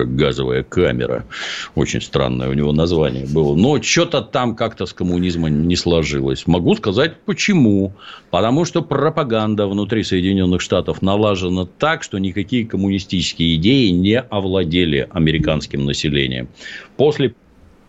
как 0.00 0.16
газовая 0.16 0.62
камера. 0.62 1.26
Очень 1.74 2.00
странное 2.00 2.48
у 2.48 2.54
него 2.54 2.72
название 2.72 3.26
было. 3.26 3.54
Но 3.54 3.82
что-то 3.82 4.22
там 4.22 4.56
как-то 4.56 4.86
с 4.86 4.94
коммунизмом 4.94 5.68
не 5.68 5.76
сложилось. 5.76 6.46
Могу 6.46 6.74
сказать, 6.74 7.16
почему. 7.26 7.92
Потому 8.30 8.64
что 8.64 8.80
пропаганда 8.80 9.66
внутри 9.66 10.02
Соединенных 10.02 10.62
Штатов 10.62 11.02
налажена 11.02 11.66
так, 11.66 12.02
что 12.02 12.18
никакие 12.18 12.66
коммунистические 12.66 13.56
идеи 13.56 13.90
не 13.90 14.18
овладели 14.18 15.06
американским 15.12 15.84
населением. 15.84 16.48
После 16.96 17.34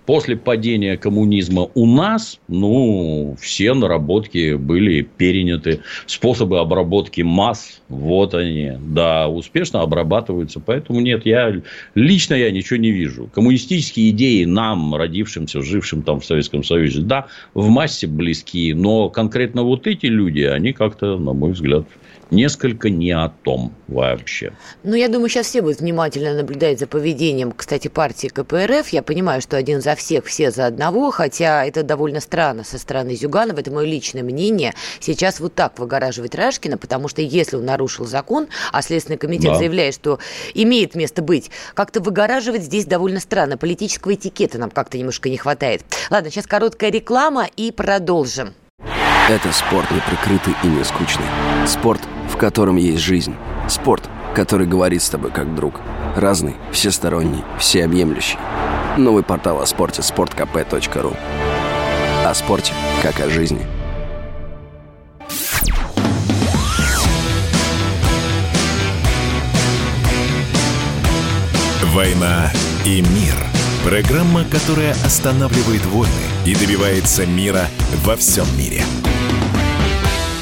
после 0.05 0.35
падения 0.35 0.97
коммунизма 0.97 1.69
у 1.73 1.85
нас, 1.85 2.39
ну, 2.47 3.35
все 3.39 3.73
наработки 3.73 4.55
были 4.55 5.01
переняты. 5.01 5.81
Способы 6.05 6.59
обработки 6.59 7.21
масс, 7.21 7.81
вот 7.89 8.33
они, 8.33 8.73
да, 8.79 9.27
успешно 9.27 9.81
обрабатываются. 9.81 10.59
Поэтому 10.59 10.99
нет, 10.99 11.25
я 11.25 11.61
лично 11.95 12.35
я 12.35 12.51
ничего 12.51 12.77
не 12.77 12.91
вижу. 12.91 13.29
Коммунистические 13.33 14.09
идеи 14.11 14.45
нам, 14.45 14.95
родившимся, 14.95 15.61
жившим 15.61 16.01
там 16.03 16.19
в 16.19 16.25
Советском 16.25 16.63
Союзе, 16.63 17.01
да, 17.01 17.27
в 17.53 17.69
массе 17.69 18.07
близки. 18.07 18.73
Но 18.73 19.09
конкретно 19.09 19.63
вот 19.63 19.87
эти 19.87 20.07
люди, 20.07 20.41
они 20.41 20.73
как-то, 20.73 21.17
на 21.17 21.33
мой 21.33 21.51
взгляд, 21.51 21.85
несколько 22.31 22.89
не 22.89 23.11
о 23.11 23.29
том 23.29 23.73
вообще. 23.87 24.53
Ну, 24.83 24.95
я 24.95 25.09
думаю, 25.09 25.29
сейчас 25.29 25.47
все 25.47 25.61
будут 25.61 25.79
внимательно 25.79 26.33
наблюдать 26.33 26.79
за 26.79 26.87
поведением, 26.87 27.51
кстати, 27.51 27.87
партии 27.89 28.27
КПРФ. 28.27 28.89
Я 28.89 29.03
понимаю, 29.03 29.41
что 29.41 29.57
один 29.57 29.81
за 29.81 29.95
всех, 29.95 30.25
все 30.25 30.49
за 30.49 30.65
одного, 30.65 31.11
хотя 31.11 31.65
это 31.65 31.83
довольно 31.83 32.21
странно 32.21 32.63
со 32.63 32.77
стороны 32.77 33.15
Зюганова, 33.15 33.59
это 33.59 33.71
мое 33.71 33.85
личное 33.85 34.23
мнение. 34.23 34.73
Сейчас 34.99 35.39
вот 35.39 35.53
так 35.53 35.77
выгораживать 35.77 36.33
Рашкина, 36.35 36.77
потому 36.77 37.07
что 37.07 37.21
если 37.21 37.57
он 37.57 37.65
нарушил 37.65 38.05
закон, 38.05 38.47
а 38.71 38.81
Следственный 38.81 39.17
комитет 39.17 39.51
да. 39.51 39.55
заявляет, 39.55 39.93
что 39.93 40.19
имеет 40.53 40.95
место 40.95 41.21
быть, 41.21 41.51
как-то 41.73 42.01
выгораживать 42.01 42.63
здесь 42.63 42.85
довольно 42.85 43.19
странно. 43.19 43.57
Политического 43.57 44.13
этикета 44.13 44.57
нам 44.57 44.71
как-то 44.71 44.97
немножко 44.97 45.29
не 45.29 45.37
хватает. 45.37 45.83
Ладно, 46.09 46.31
сейчас 46.31 46.47
короткая 46.47 46.91
реклама 46.91 47.47
и 47.55 47.71
продолжим. 47.71 48.53
Это 49.29 49.51
спорт 49.53 49.89
не 49.91 49.99
прикрытый 50.01 50.53
и 50.63 50.67
не 50.67 50.83
скучный. 50.83 51.25
Спорт, 51.65 52.01
котором 52.41 52.77
есть 52.77 53.03
жизнь. 53.03 53.35
Спорт, 53.69 54.09
который 54.33 54.65
говорит 54.65 55.03
с 55.03 55.09
тобой 55.09 55.29
как 55.29 55.53
друг. 55.53 55.79
Разный, 56.15 56.55
всесторонний, 56.71 57.43
всеобъемлющий. 57.59 58.39
Новый 58.97 59.21
портал 59.21 59.61
о 59.61 59.65
спорте– 59.67 60.01
sportkp.ru 60.01 61.15
О 62.25 62.33
спорте, 62.33 62.73
как 63.03 63.19
о 63.19 63.29
жизни. 63.29 63.61
«Война 71.93 72.51
и 72.85 73.01
мир»– 73.01 73.35
программа, 73.85 74.45
которая 74.45 74.93
останавливает 75.05 75.85
войны 75.85 76.09
и 76.45 76.55
добивается 76.55 77.27
мира 77.27 77.67
во 78.03 78.15
всем 78.15 78.45
мире– 78.57 78.81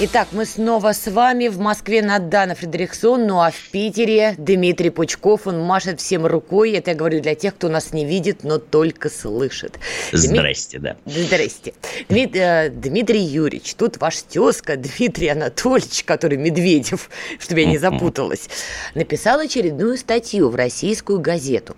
Итак, 0.02 0.30
мы 0.32 0.46
снова 0.46 0.94
с 0.94 1.12
вами. 1.12 1.50
В 1.50 1.60
Москве 1.60 2.02
Надана 2.02 2.56
Фредериксон, 2.56 3.28
ну 3.28 3.42
а 3.42 3.52
в 3.52 3.70
Питере 3.70 4.34
Дмитрий 4.38 4.92
Пучков. 4.92 5.46
Он 5.46 5.60
машет 5.60 6.00
всем 6.00 6.26
рукой. 6.26 6.72
Это 6.72 6.92
я 6.92 6.96
говорю 6.96 7.20
для 7.20 7.36
тех, 7.36 7.54
кто 7.54 7.68
нас 7.68 7.92
не 7.92 8.06
видит, 8.06 8.46
но 8.46 8.60
только 8.60 9.10
слышит. 9.10 9.78
Здрасте, 10.14 10.80
Дми... 10.80 10.96
да. 11.06 11.12
Здрасте. 11.12 11.74
Дмит... 12.08 12.34
Э, 12.34 12.70
Дмитрий 12.70 13.20
Юрьевич, 13.20 13.76
тут 13.76 13.98
ваш 13.98 14.22
тезка 14.22 14.78
Дмитрий 14.78 15.28
Анатольевич, 15.28 16.06
который 16.06 16.38
Медведев, 16.38 17.10
чтобы 17.38 17.60
я 17.60 17.66
не 17.66 17.78
запуталась, 17.78 18.48
написал 18.96 19.42
очередную 19.42 19.98
статью 19.98 20.48
в 20.48 20.56
российскую 20.56 21.20
газету. 21.20 21.76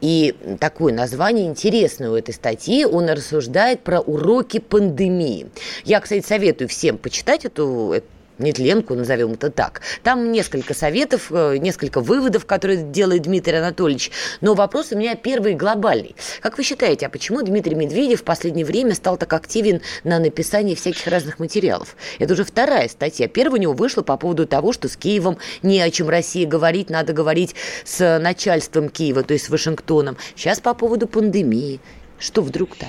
И 0.00 0.36
такое 0.60 0.92
название 0.94 1.46
интересное 1.46 2.10
у 2.10 2.14
этой 2.14 2.32
статьи. 2.32 2.84
Он 2.84 3.08
рассуждает 3.08 3.80
про 3.80 3.98
уроки 3.98 4.60
пандемии. 4.60 5.48
Я, 5.84 5.98
кстати, 5.98 6.24
советую 6.24 6.68
всем 6.68 6.96
почитать 6.96 7.44
эту 7.44 7.55
эту 7.56 8.02
нетленку, 8.38 8.94
назовем 8.94 9.32
это 9.32 9.50
так. 9.50 9.80
Там 10.02 10.32
несколько 10.32 10.74
советов, 10.74 11.28
э, 11.30 11.56
несколько 11.58 12.00
выводов, 12.00 12.46
которые 12.46 12.82
делает 12.82 13.22
Дмитрий 13.22 13.56
Анатольевич. 13.56 14.10
Но 14.40 14.54
вопрос 14.54 14.92
у 14.92 14.96
меня 14.98 15.14
первый 15.14 15.54
глобальный. 15.54 16.14
Как 16.40 16.58
вы 16.58 16.64
считаете, 16.64 17.06
а 17.06 17.08
почему 17.08 17.42
Дмитрий 17.42 17.74
Медведев 17.74 18.20
в 18.20 18.24
последнее 18.24 18.64
время 18.64 18.94
стал 18.94 19.16
так 19.16 19.32
активен 19.32 19.80
на 20.04 20.18
написании 20.18 20.74
всяких 20.74 21.06
разных 21.06 21.38
материалов? 21.38 21.96
Это 22.18 22.34
уже 22.34 22.44
вторая 22.44 22.88
статья. 22.88 23.28
Первая 23.28 23.58
у 23.58 23.62
него 23.62 23.72
вышла 23.72 24.02
по 24.02 24.16
поводу 24.16 24.46
того, 24.46 24.72
что 24.72 24.88
с 24.88 24.96
Киевом 24.96 25.38
не 25.62 25.80
о 25.80 25.90
чем 25.90 26.08
России 26.08 26.44
говорить, 26.44 26.90
надо 26.90 27.12
говорить 27.12 27.54
с 27.84 28.18
начальством 28.18 28.88
Киева, 28.88 29.22
то 29.22 29.32
есть 29.32 29.46
с 29.46 29.48
Вашингтоном. 29.48 30.16
Сейчас 30.34 30.60
по 30.60 30.74
поводу 30.74 31.06
пандемии. 31.06 31.80
Что 32.18 32.42
вдруг-то? 32.42 32.86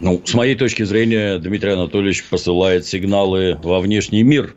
Ну, 0.00 0.20
с 0.24 0.34
моей 0.34 0.54
точки 0.54 0.82
зрения, 0.82 1.38
Дмитрий 1.38 1.72
Анатольевич 1.72 2.24
посылает 2.28 2.86
сигналы 2.86 3.58
во 3.62 3.80
внешний 3.80 4.22
мир. 4.22 4.56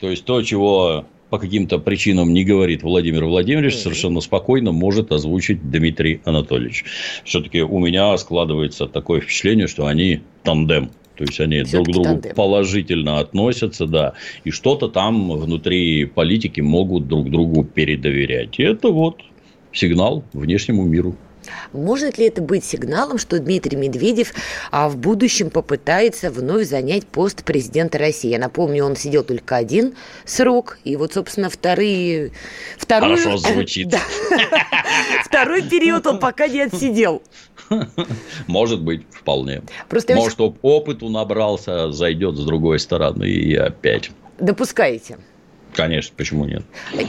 То 0.00 0.10
есть 0.10 0.24
то, 0.24 0.42
чего 0.42 1.06
по 1.30 1.38
каким-то 1.38 1.78
причинам 1.78 2.32
не 2.32 2.44
говорит 2.44 2.82
Владимир 2.82 3.24
Владимирович, 3.24 3.76
совершенно 3.76 4.20
спокойно 4.20 4.72
может 4.72 5.10
озвучить 5.10 5.70
Дмитрий 5.70 6.20
Анатольевич. 6.24 6.84
Все-таки 7.24 7.62
у 7.62 7.78
меня 7.80 8.16
складывается 8.16 8.86
такое 8.86 9.20
впечатление, 9.20 9.66
что 9.66 9.86
они 9.86 10.20
тандем. 10.42 10.90
То 11.16 11.24
есть 11.24 11.40
они 11.40 11.62
друг 11.62 11.88
к 11.88 11.90
другу 11.90 12.08
тандем. 12.08 12.34
положительно 12.34 13.18
относятся, 13.18 13.86
да, 13.86 14.12
и 14.44 14.50
что-то 14.50 14.88
там 14.88 15.30
внутри 15.32 16.04
политики 16.04 16.60
могут 16.60 17.08
друг 17.08 17.30
другу 17.30 17.64
передоверять. 17.64 18.58
И 18.58 18.62
это 18.62 18.88
вот 18.88 19.22
сигнал 19.72 20.24
внешнему 20.32 20.84
миру. 20.84 21.16
Может 21.72 22.18
ли 22.18 22.26
это 22.26 22.42
быть 22.42 22.64
сигналом, 22.64 23.18
что 23.18 23.38
Дмитрий 23.38 23.76
Медведев 23.76 24.32
а, 24.70 24.88
в 24.88 24.96
будущем 24.96 25.50
попытается 25.50 26.30
вновь 26.30 26.66
занять 26.66 27.06
пост 27.06 27.44
президента 27.44 27.98
России? 27.98 28.30
Я 28.30 28.38
напомню, 28.38 28.84
он 28.84 28.96
сидел 28.96 29.24
только 29.24 29.56
один 29.56 29.94
срок, 30.24 30.78
и 30.84 30.96
вот, 30.96 31.14
собственно, 31.14 31.50
вторые... 31.50 32.32
Вторую... 32.78 33.16
Хорошо 33.16 33.36
звучит. 33.38 33.88
Да. 33.96 34.00
Второй 35.24 35.62
период 35.62 36.06
он 36.06 36.18
пока 36.18 36.48
не 36.48 36.60
отсидел. 36.60 37.22
Может 38.46 38.82
быть, 38.82 39.02
вполне. 39.10 39.62
Просто 39.88 40.14
Может, 40.14 40.40
очень... 40.40 40.58
опыту 40.62 41.08
набрался, 41.08 41.92
зайдет 41.92 42.36
с 42.36 42.44
другой 42.44 42.78
стороны 42.78 43.24
и 43.24 43.54
опять. 43.54 44.10
Допускаете? 44.38 45.18
Конечно, 45.76 46.14
почему 46.16 46.46
нет? 46.46 46.62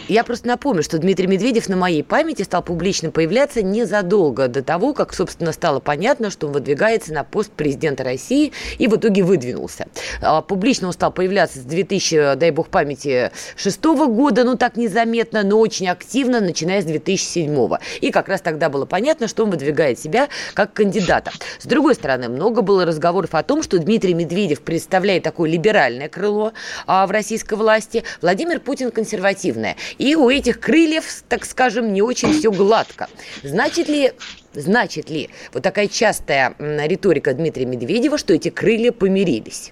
Я 0.10 0.26
просто 0.26 0.46
напомню, 0.46 0.84
что 0.84 0.98
Дмитрий 0.98 1.26
Медведев 1.26 1.70
на 1.70 1.78
моей 1.78 2.04
памяти 2.04 2.42
стал 2.42 2.62
публично 2.62 3.12
появляться 3.12 3.62
незадолго 3.62 4.50
до 4.50 4.62
того, 4.62 4.94
как, 4.94 5.14
собственно, 5.14 5.54
стало 5.54 5.80
понятно, 5.80 6.30
что 6.30 6.48
он 6.48 6.54
выдвигается 6.54 7.14
на 7.14 7.24
пост 7.24 7.50
президента 7.50 8.04
России 8.04 8.52
и 8.78 8.88
в 8.88 8.98
итоге 8.98 9.24
выдвинулся. 9.24 9.88
А, 10.22 10.42
публично 10.42 10.88
он 10.88 10.94
стал 10.94 11.14
появляться 11.14 11.60
с 11.60 11.62
2000, 11.62 12.36
дай 12.36 12.52
бог 12.52 12.68
памяти, 12.68 13.32
6 13.56 13.84
года, 13.86 14.44
ну 14.44 14.58
так 14.58 14.76
незаметно, 14.76 15.44
но 15.44 15.60
очень 15.60 15.88
активно, 15.88 16.42
начиная 16.42 16.82
с 16.82 16.86
2007. 16.86 17.70
И 18.02 18.12
как 18.12 18.28
раз 18.28 18.42
тогда 18.42 18.68
было 18.68 18.86
понятно, 18.86 19.30
что 19.30 19.46
он 19.46 19.52
выдвигает 19.52 19.98
себя 19.98 20.28
как 20.54 20.74
кандидата. 20.74 21.32
С 21.60 21.66
другой 21.66 21.96
стороны, 21.96 22.28
много 22.28 22.62
было 22.62 22.86
разговоров 22.86 23.34
о 23.34 23.44
том, 23.44 23.64
что 23.64 23.80
Дмитрий 23.80 24.14
Медведев 24.14 24.60
представляет 24.60 25.24
такое 25.24 25.50
либеральное 25.50 26.10
крыло 26.10 26.52
а, 26.86 27.08
в 27.08 27.12
российской 27.12 27.54
власти. 27.54 28.04
Владимир 28.22 28.57
Владимир 28.58 28.60
Путин 28.60 28.92
консервативная. 28.92 29.76
И 29.98 30.16
у 30.16 30.30
этих 30.30 30.60
крыльев, 30.60 31.24
так 31.30 31.46
скажем, 31.46 31.94
не 31.94 32.02
очень 32.02 32.34
все 32.34 32.52
гладко. 32.52 33.08
Значит 33.44 33.88
ли 33.88 34.14
Значит 34.54 35.12
ли 35.12 35.30
вот 35.54 35.62
такая 35.62 35.88
частая 35.88 36.56
риторика 36.58 37.32
Дмитрия 37.32 37.68
Медведева, 37.68 38.18
что 38.18 38.34
эти 38.34 38.50
крылья 38.50 38.92
помирились? 38.92 39.72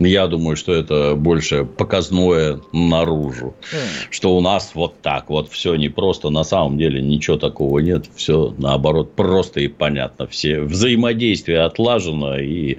Я 0.00 0.26
думаю, 0.28 0.56
что 0.56 0.72
это 0.72 1.14
больше 1.14 1.64
показное 1.64 2.58
наружу. 2.72 3.54
Mm. 3.72 3.76
Что 4.10 4.36
у 4.36 4.40
нас 4.40 4.72
вот 4.74 5.00
так 5.02 5.28
вот 5.28 5.50
все 5.50 5.74
не 5.74 5.90
просто. 5.90 6.30
На 6.30 6.42
самом 6.42 6.78
деле 6.78 7.02
ничего 7.02 7.36
такого 7.36 7.80
нет. 7.80 8.06
Все 8.16 8.54
наоборот 8.56 9.14
просто 9.14 9.60
и 9.60 9.68
понятно. 9.68 10.26
Все 10.26 10.60
взаимодействие 10.62 11.60
отлажено. 11.60 12.38
И 12.38 12.78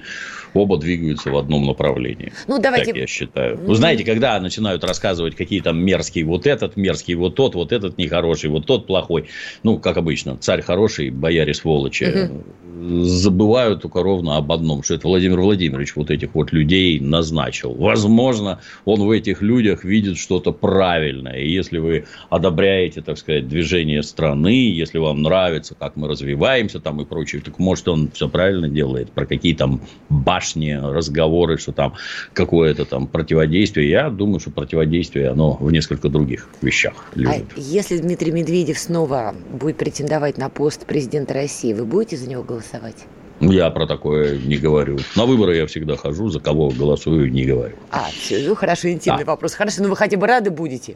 оба 0.53 0.77
двигаются 0.77 1.29
в 1.29 1.37
одном 1.37 1.65
направлении. 1.65 2.33
Ну, 2.47 2.59
давайте... 2.59 2.87
Так 2.87 2.95
я 2.95 3.07
считаю. 3.07 3.57
Вы 3.57 3.75
знаете, 3.75 4.03
когда 4.03 4.39
начинают 4.39 4.83
рассказывать, 4.83 5.35
какие 5.35 5.61
там 5.61 5.77
мерзкие 5.77 6.25
вот 6.25 6.47
этот, 6.47 6.75
мерзкий 6.75 7.15
вот 7.15 7.35
тот, 7.35 7.55
вот 7.55 7.71
этот 7.71 7.97
нехороший, 7.97 8.49
вот 8.49 8.65
тот 8.65 8.87
плохой. 8.87 9.29
Ну, 9.63 9.77
как 9.77 9.97
обычно, 9.97 10.37
царь 10.37 10.61
хороший, 10.61 11.09
бояре 11.09 11.53
сволочи. 11.53 12.03
Угу. 12.03 13.05
Забывают 13.05 13.83
только 13.83 14.01
ровно 14.01 14.37
об 14.37 14.51
одном, 14.51 14.83
что 14.83 14.95
это 14.95 15.07
Владимир 15.07 15.39
Владимирович 15.39 15.95
вот 15.95 16.09
этих 16.09 16.33
вот 16.33 16.51
людей 16.51 16.99
назначил. 17.11 17.73
Возможно, 17.75 18.59
он 18.85 19.01
в 19.01 19.11
этих 19.11 19.43
людях 19.43 19.83
видит 19.83 20.17
что-то 20.17 20.51
правильное. 20.51 21.39
И 21.39 21.51
если 21.51 21.77
вы 21.77 22.05
одобряете, 22.29 23.01
так 23.01 23.17
сказать, 23.17 23.47
движение 23.47 24.01
страны, 24.01 24.71
если 24.71 24.97
вам 24.97 25.21
нравится, 25.21 25.75
как 25.75 25.95
мы 25.95 26.07
развиваемся 26.07 26.79
там 26.79 27.01
и 27.01 27.05
прочее, 27.05 27.41
так 27.45 27.59
может 27.59 27.87
он 27.87 28.09
все 28.11 28.27
правильно 28.27 28.67
делает, 28.67 29.11
про 29.11 29.25
какие 29.25 29.53
там 29.53 29.81
башни, 30.09 30.71
разговоры, 30.71 31.57
что 31.57 31.71
там 31.71 31.93
какое-то 32.33 32.85
там 32.85 33.07
противодействие. 33.07 33.89
Я 33.89 34.09
думаю, 34.09 34.39
что 34.39 34.49
противодействие, 34.51 35.29
оно 35.29 35.57
в 35.59 35.71
несколько 35.71 36.09
других 36.09 36.49
вещах 36.61 37.11
лежит. 37.15 37.45
А 37.55 37.59
если 37.59 37.97
Дмитрий 37.97 38.31
Медведев 38.31 38.79
снова 38.79 39.35
будет 39.51 39.77
претендовать 39.77 40.37
на 40.37 40.49
пост 40.49 40.85
президента 40.85 41.33
России, 41.33 41.73
вы 41.73 41.85
будете 41.85 42.17
за 42.17 42.29
него 42.29 42.43
голосовать? 42.43 43.05
Я 43.41 43.69
про 43.71 43.87
такое 43.87 44.37
не 44.37 44.57
говорю. 44.57 44.99
На 45.15 45.25
выборы 45.25 45.55
я 45.55 45.65
всегда 45.65 45.97
хожу, 45.97 46.29
за 46.29 46.39
кого 46.39 46.69
голосую, 46.69 47.31
не 47.31 47.43
говорю. 47.43 47.75
А, 47.89 48.09
все, 48.11 48.47
ну 48.47 48.55
хорошо, 48.55 48.89
интимный 48.89 49.25
да. 49.25 49.31
вопрос. 49.31 49.55
Хорошо, 49.55 49.81
но 49.81 49.89
вы 49.89 49.95
хотя 49.95 50.17
бы 50.17 50.27
рады 50.27 50.51
будете? 50.51 50.95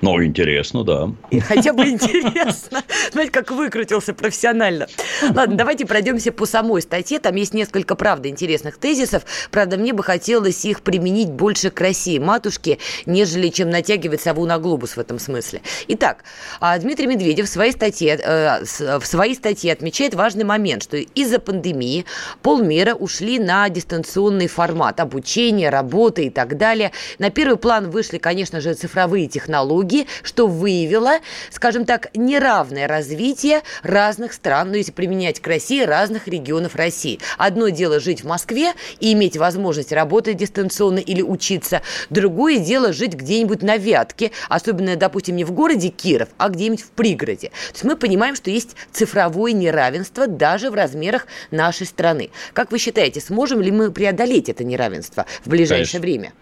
Ну, 0.00 0.22
интересно, 0.22 0.84
да. 0.84 1.10
И 1.30 1.40
хотя 1.40 1.72
бы 1.72 1.84
интересно. 1.88 2.82
Знаете, 3.12 3.32
как 3.32 3.50
выкрутился 3.50 4.14
профессионально. 4.14 4.86
Ладно, 5.22 5.56
давайте 5.56 5.86
пройдемся 5.86 6.32
по 6.32 6.46
самой 6.46 6.82
статье. 6.82 7.18
Там 7.18 7.34
есть 7.34 7.54
несколько, 7.54 7.94
правда, 7.94 8.28
интересных 8.28 8.78
тезисов. 8.78 9.24
Правда, 9.50 9.76
мне 9.76 9.92
бы 9.92 10.02
хотелось 10.02 10.64
их 10.64 10.82
применить 10.82 11.30
больше 11.30 11.70
к 11.70 11.80
России, 11.80 12.18
матушке, 12.18 12.78
нежели 13.06 13.48
чем 13.48 13.70
натягивать 13.70 14.20
сову 14.20 14.46
на 14.46 14.58
глобус 14.58 14.96
в 14.96 15.00
этом 15.00 15.18
смысле. 15.18 15.62
Итак, 15.88 16.24
а, 16.60 16.78
Дмитрий 16.78 17.06
Медведев 17.06 17.46
в 17.46 17.48
своей 17.50 17.72
статье, 17.72 18.18
э, 18.22 18.62
в 18.98 19.04
своей 19.04 19.34
статье 19.34 19.72
отмечает 19.72 20.14
важный 20.14 20.44
момент, 20.44 20.84
что 20.84 20.96
из-за 20.96 21.38
пандемии 21.38 22.04
полмира 22.42 22.94
ушли 22.94 23.38
на 23.38 23.68
дистанционный 23.68 24.46
формат 24.46 25.00
обучения, 25.00 25.70
работы 25.70 26.26
и 26.26 26.30
так 26.30 26.56
далее. 26.56 26.92
На 27.18 27.30
первый 27.30 27.56
план 27.56 27.90
вышли, 27.90 28.18
конечно 28.18 28.60
же, 28.60 28.74
цифровые 28.74 29.26
технологии, 29.26 29.87
итоге, 29.88 30.06
что 30.22 30.46
выявило, 30.46 31.18
скажем 31.50 31.84
так, 31.84 32.08
неравное 32.14 32.86
развитие 32.86 33.62
разных 33.82 34.32
стран, 34.32 34.70
ну, 34.70 34.76
если 34.76 34.92
применять 34.92 35.40
к 35.40 35.46
России, 35.46 35.82
разных 35.82 36.28
регионов 36.28 36.76
России. 36.76 37.20
Одно 37.36 37.68
дело 37.68 38.00
жить 38.00 38.22
в 38.22 38.26
Москве 38.26 38.72
и 39.00 39.12
иметь 39.12 39.36
возможность 39.36 39.92
работать 39.92 40.36
дистанционно 40.36 40.98
или 40.98 41.22
учиться. 41.22 41.82
Другое 42.10 42.58
дело 42.58 42.92
жить 42.92 43.14
где-нибудь 43.14 43.62
на 43.62 43.76
Вятке, 43.76 44.30
особенно, 44.48 44.96
допустим, 44.96 45.36
не 45.36 45.44
в 45.44 45.52
городе 45.52 45.88
Киров, 45.88 46.28
а 46.36 46.48
где-нибудь 46.48 46.82
в 46.82 46.90
пригороде. 46.90 47.48
То 47.48 47.74
есть 47.74 47.84
мы 47.84 47.96
понимаем, 47.96 48.36
что 48.36 48.50
есть 48.50 48.76
цифровое 48.92 49.52
неравенство 49.52 50.26
даже 50.26 50.70
в 50.70 50.74
размерах 50.74 51.26
нашей 51.50 51.86
страны. 51.86 52.30
Как 52.52 52.70
вы 52.70 52.78
считаете, 52.78 53.20
сможем 53.20 53.60
ли 53.60 53.70
мы 53.70 53.90
преодолеть 53.90 54.48
это 54.48 54.64
неравенство 54.64 55.26
в 55.44 55.48
ближайшее 55.48 56.00
Конечно. 56.00 56.00
время? 56.00 56.32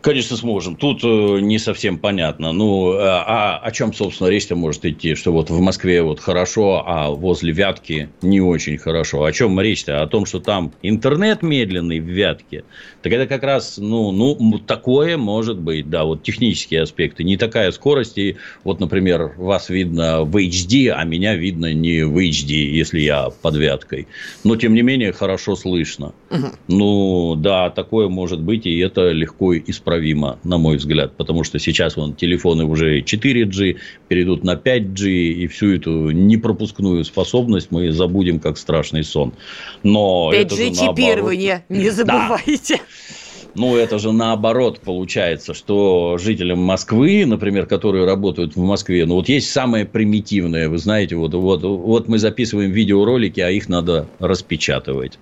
Конечно, 0.00 0.36
сможем. 0.36 0.76
Тут 0.76 1.02
э, 1.02 1.40
не 1.40 1.58
совсем 1.58 1.98
понятно. 1.98 2.52
Ну, 2.52 2.92
а, 2.92 3.24
а 3.26 3.58
о 3.58 3.72
чем, 3.72 3.92
собственно, 3.92 4.28
речь-то 4.28 4.54
может 4.54 4.84
идти? 4.84 5.16
Что 5.16 5.32
вот 5.32 5.50
в 5.50 5.60
Москве 5.60 6.02
вот 6.02 6.20
хорошо, 6.20 6.84
а 6.86 7.10
возле 7.10 7.52
Вятки 7.52 8.08
не 8.22 8.40
очень 8.40 8.78
хорошо. 8.78 9.24
О 9.24 9.32
чем 9.32 9.60
речь-то? 9.60 10.00
О 10.00 10.06
том, 10.06 10.24
что 10.24 10.38
там 10.38 10.72
интернет 10.82 11.42
медленный 11.42 11.98
в 11.98 12.04
Вятке. 12.04 12.62
Так 13.02 13.12
это 13.12 13.26
как 13.26 13.42
раз, 13.42 13.76
ну, 13.78 14.12
ну, 14.12 14.58
такое 14.60 15.16
может 15.16 15.58
быть, 15.58 15.90
да, 15.90 16.04
вот 16.04 16.22
технические 16.22 16.82
аспекты. 16.82 17.24
Не 17.24 17.36
такая 17.36 17.72
скорость, 17.72 18.18
и 18.18 18.36
вот, 18.62 18.78
например, 18.78 19.34
вас 19.36 19.68
видно 19.68 20.22
в 20.22 20.36
HD, 20.36 20.90
а 20.90 21.02
меня 21.02 21.34
видно 21.34 21.74
не 21.74 22.04
в 22.04 22.16
HD, 22.18 22.52
если 22.52 23.00
я 23.00 23.30
под 23.30 23.56
Вяткой. 23.56 24.06
Но, 24.44 24.54
тем 24.54 24.74
не 24.74 24.82
менее, 24.82 25.12
хорошо 25.12 25.56
слышно. 25.56 26.14
Угу. 26.30 26.46
Ну, 26.68 27.34
да, 27.36 27.70
такое 27.70 28.08
может 28.08 28.40
быть, 28.40 28.64
и 28.64 28.78
это 28.78 29.08
легко 29.10 29.56
исправить 29.56 29.87
неисправимо, 29.88 30.38
на 30.44 30.58
мой 30.58 30.76
взгляд. 30.76 31.16
Потому 31.16 31.44
что 31.44 31.58
сейчас 31.58 31.96
вон, 31.96 32.14
телефоны 32.14 32.64
уже 32.64 33.00
4G, 33.00 33.76
перейдут 34.08 34.44
на 34.44 34.54
5G, 34.54 35.08
и 35.08 35.46
всю 35.46 35.74
эту 35.74 36.10
непропускную 36.10 37.04
способность 37.04 37.70
мы 37.70 37.92
забудем 37.92 38.38
как 38.38 38.58
страшный 38.58 39.04
сон. 39.04 39.32
Но 39.82 40.32
5G 40.32 40.74
чипирование, 40.74 41.64
не 41.68 41.90
забывайте. 41.90 42.76
Да. 42.76 42.82
Ну, 43.54 43.76
это 43.76 43.98
же 43.98 44.12
наоборот 44.12 44.78
получается, 44.80 45.52
что 45.54 46.16
жителям 46.18 46.58
Москвы, 46.60 47.24
например, 47.26 47.66
которые 47.66 48.04
работают 48.04 48.54
в 48.54 48.60
Москве, 48.60 49.04
ну, 49.06 49.14
вот 49.14 49.28
есть 49.28 49.50
самое 49.50 49.84
примитивное, 49.84 50.68
вы 50.68 50.78
знаете, 50.78 51.16
вот, 51.16 51.34
вот, 51.34 51.62
вот 51.62 52.08
мы 52.08 52.18
записываем 52.18 52.70
видеоролики, 52.70 53.40
а 53.40 53.50
их 53.50 53.68
надо 53.68 54.06
распечатывать. 54.20 55.18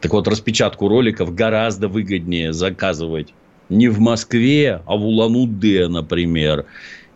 Так 0.00 0.12
вот, 0.12 0.28
распечатку 0.28 0.86
роликов 0.86 1.34
гораздо 1.34 1.88
выгоднее 1.88 2.52
заказывать 2.52 3.32
не 3.72 3.88
в 3.88 3.98
Москве, 3.98 4.82
а 4.86 4.96
в 4.96 5.04
Улан-Удэ, 5.04 5.88
например, 5.88 6.66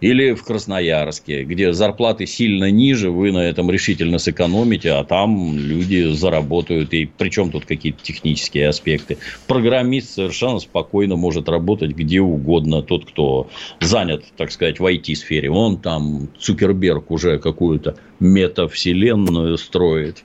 или 0.01 0.35
в 0.35 0.45
Красноярске, 0.45 1.45
где 1.45 1.73
зарплаты 1.73 2.27
сильно 2.27 2.71
ниже, 2.71 3.11
вы 3.11 3.33
на 3.33 3.39
этом 3.39 3.71
решительно 3.71 4.19
сэкономите, 4.19 4.91
а 4.91 5.05
там 5.05 5.57
люди 5.57 6.13
заработают. 6.13 6.93
И 6.93 7.07
причем 7.07 7.51
тут 7.51 7.65
какие-то 7.65 8.03
технические 8.03 8.69
аспекты. 8.69 9.17
Программист 9.47 10.11
совершенно 10.11 10.59
спокойно 10.59 11.17
может 11.17 11.49
работать 11.49 11.93
где 11.93 12.21
угодно. 12.21 12.83
Тот, 12.83 13.07
кто 13.07 13.49
занят, 13.81 14.25
так 14.37 14.53
сказать, 14.53 14.81
в 14.81 14.85
IT-сфере, 14.85 15.51
он 15.51 15.79
там, 15.79 16.29
Цукерберг 16.39 17.11
уже 17.11 17.39
какую-то 17.39 17.97
метавселенную 18.21 19.57
строит. 19.57 20.25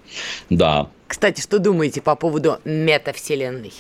Да. 0.50 0.89
Кстати, 1.08 1.39
что 1.41 1.60
думаете 1.60 2.02
по 2.02 2.15
поводу 2.15 2.58
метавселенной? 2.65 3.72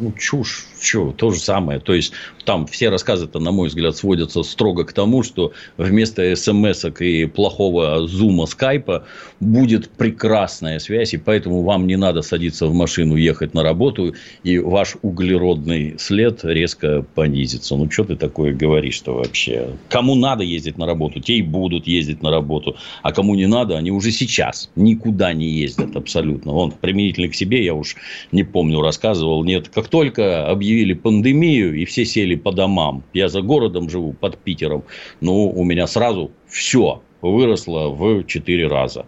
ну, 0.00 0.12
чушь, 0.12 0.66
что, 0.80 1.12
то 1.12 1.30
же 1.30 1.40
самое. 1.40 1.80
То 1.80 1.94
есть, 1.94 2.12
там 2.48 2.66
все 2.66 2.88
рассказы-то, 2.88 3.40
на 3.40 3.52
мой 3.52 3.68
взгляд, 3.68 3.94
сводятся 3.94 4.42
строго 4.42 4.84
к 4.84 4.94
тому, 4.94 5.22
что 5.22 5.52
вместо 5.76 6.34
смс 6.34 6.86
и 6.98 7.26
плохого 7.26 8.06
зума 8.08 8.46
скайпа 8.46 9.04
будет 9.38 9.90
прекрасная 9.90 10.78
связь, 10.78 11.12
и 11.12 11.18
поэтому 11.18 11.62
вам 11.62 11.86
не 11.86 11.96
надо 11.96 12.22
садиться 12.22 12.66
в 12.66 12.72
машину, 12.72 13.16
ехать 13.16 13.52
на 13.52 13.62
работу, 13.62 14.14
и 14.44 14.58
ваш 14.58 14.96
углеродный 15.02 15.96
след 15.98 16.42
резко 16.42 17.04
понизится. 17.14 17.76
Ну, 17.76 17.90
что 17.90 18.04
ты 18.04 18.16
такое 18.16 18.54
говоришь-то 18.54 19.12
вообще? 19.12 19.68
Кому 19.90 20.14
надо 20.14 20.42
ездить 20.42 20.78
на 20.78 20.86
работу, 20.86 21.20
те 21.20 21.34
и 21.34 21.42
будут 21.42 21.86
ездить 21.86 22.22
на 22.22 22.30
работу, 22.30 22.76
а 23.02 23.12
кому 23.12 23.34
не 23.34 23.46
надо, 23.46 23.76
они 23.76 23.90
уже 23.90 24.10
сейчас 24.10 24.70
никуда 24.74 25.34
не 25.34 25.48
ездят 25.48 25.96
абсолютно. 25.96 26.52
Он 26.52 26.72
применительно 26.72 27.28
к 27.28 27.34
себе, 27.34 27.62
я 27.62 27.74
уж 27.74 27.96
не 28.32 28.42
помню, 28.42 28.80
рассказывал, 28.80 29.44
нет, 29.44 29.68
как 29.68 29.88
только 29.88 30.46
объявили 30.48 30.67
пандемию 30.94 31.74
и 31.74 31.84
все 31.84 32.04
сели 32.04 32.34
по 32.36 32.52
домам, 32.52 33.02
я 33.14 33.28
за 33.28 33.42
городом 33.42 33.88
живу, 33.90 34.12
под 34.12 34.38
Питером, 34.38 34.82
ну, 35.20 35.50
у 35.50 35.64
меня 35.64 35.86
сразу 35.86 36.30
все 36.46 37.02
выросло 37.22 37.88
в 37.88 38.24
4 38.24 38.68
раза 38.68 39.06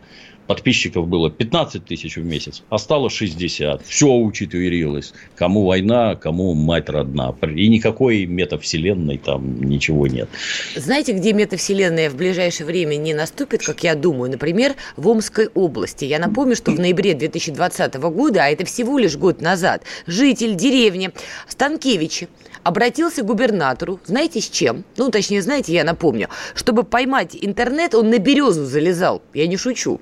подписчиков 0.50 1.06
было 1.06 1.30
15 1.30 1.84
тысяч 1.84 2.16
в 2.16 2.24
месяц, 2.24 2.64
а 2.70 2.78
стало 2.78 3.08
60. 3.08 3.86
Все 3.86 4.12
учетверилось. 4.12 5.12
Кому 5.36 5.64
война, 5.64 6.16
кому 6.16 6.54
мать 6.54 6.88
родна. 6.88 7.32
И 7.54 7.68
никакой 7.68 8.26
метавселенной 8.26 9.18
там 9.18 9.62
ничего 9.62 10.08
нет. 10.08 10.28
Знаете, 10.74 11.12
где 11.12 11.34
метавселенная 11.34 12.10
в 12.10 12.16
ближайшее 12.16 12.66
время 12.66 12.96
не 12.96 13.14
наступит, 13.14 13.62
как 13.64 13.84
я 13.84 13.94
думаю? 13.94 14.28
Например, 14.28 14.74
в 14.96 15.06
Омской 15.06 15.46
области. 15.54 16.04
Я 16.04 16.18
напомню, 16.18 16.56
что 16.56 16.72
в 16.72 16.80
ноябре 16.80 17.14
2020 17.14 17.94
года, 17.94 18.42
а 18.42 18.48
это 18.48 18.64
всего 18.64 18.98
лишь 18.98 19.16
год 19.16 19.40
назад, 19.40 19.84
житель 20.08 20.56
деревни 20.56 21.12
Станкевичи 21.46 22.26
обратился 22.64 23.22
к 23.22 23.26
губернатору, 23.26 24.00
знаете, 24.04 24.40
с 24.40 24.50
чем? 24.50 24.82
Ну, 24.96 25.10
точнее, 25.12 25.42
знаете, 25.42 25.72
я 25.72 25.84
напомню, 25.84 26.28
чтобы 26.56 26.82
поймать 26.82 27.36
интернет, 27.40 27.94
он 27.94 28.10
на 28.10 28.18
березу 28.18 28.64
залезал. 28.64 29.22
Я 29.32 29.46
не 29.46 29.56
шучу. 29.56 30.00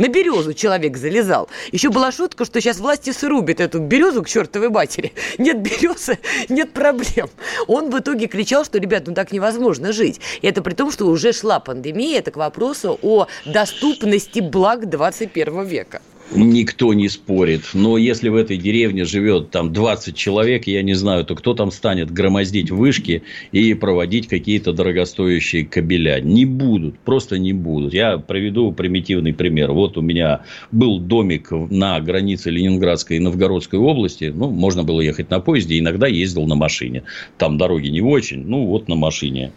На 0.00 0.08
березу 0.08 0.54
человек 0.54 0.96
залезал. 0.96 1.50
Еще 1.72 1.90
была 1.90 2.10
шутка, 2.10 2.46
что 2.46 2.58
сейчас 2.62 2.78
власти 2.78 3.10
срубят 3.10 3.60
эту 3.60 3.80
березу 3.80 4.22
к 4.22 4.28
чертовой 4.28 4.70
матери. 4.70 5.12
Нет 5.36 5.60
березы, 5.60 6.18
нет 6.48 6.72
проблем. 6.72 7.28
Он 7.66 7.90
в 7.90 7.98
итоге 7.98 8.26
кричал, 8.26 8.64
что, 8.64 8.78
ребят, 8.78 9.02
ну 9.06 9.12
так 9.12 9.30
невозможно 9.30 9.92
жить. 9.92 10.18
И 10.40 10.46
это 10.46 10.62
при 10.62 10.72
том, 10.72 10.90
что 10.90 11.04
уже 11.04 11.34
шла 11.34 11.60
пандемия. 11.60 12.18
Это 12.18 12.30
к 12.30 12.38
вопросу 12.38 12.98
о 13.02 13.26
доступности 13.44 14.40
благ 14.40 14.88
21 14.88 15.64
века. 15.64 16.00
Никто 16.32 16.94
не 16.94 17.08
спорит. 17.08 17.62
Но 17.74 17.98
если 17.98 18.28
в 18.28 18.36
этой 18.36 18.56
деревне 18.56 19.04
живет 19.04 19.50
там 19.50 19.72
20 19.72 20.14
человек, 20.14 20.68
я 20.68 20.80
не 20.82 20.94
знаю, 20.94 21.24
то 21.24 21.34
кто 21.34 21.54
там 21.54 21.72
станет 21.72 22.12
громоздить 22.12 22.70
вышки 22.70 23.24
и 23.50 23.74
проводить 23.74 24.28
какие-то 24.28 24.72
дорогостоящие 24.72 25.66
кабеля? 25.66 26.20
Не 26.20 26.44
будут, 26.44 27.00
просто 27.00 27.36
не 27.38 27.52
будут. 27.52 27.94
Я 27.94 28.18
приведу 28.18 28.70
примитивный 28.70 29.34
пример. 29.34 29.72
Вот 29.72 29.96
у 29.96 30.02
меня 30.02 30.42
был 30.70 31.00
домик 31.00 31.50
на 31.50 31.98
границе 31.98 32.50
Ленинградской 32.50 33.16
и 33.16 33.20
Новгородской 33.20 33.80
области. 33.80 34.32
Ну, 34.32 34.50
можно 34.50 34.84
было 34.84 35.00
ехать 35.00 35.30
на 35.30 35.40
поезде, 35.40 35.80
иногда 35.80 36.06
ездил 36.06 36.46
на 36.46 36.54
машине. 36.54 37.02
Там 37.38 37.58
дороги 37.58 37.88
не 37.88 38.02
очень, 38.02 38.46
ну, 38.46 38.66
вот 38.66 38.86
на 38.86 38.94
машине. 38.94 39.50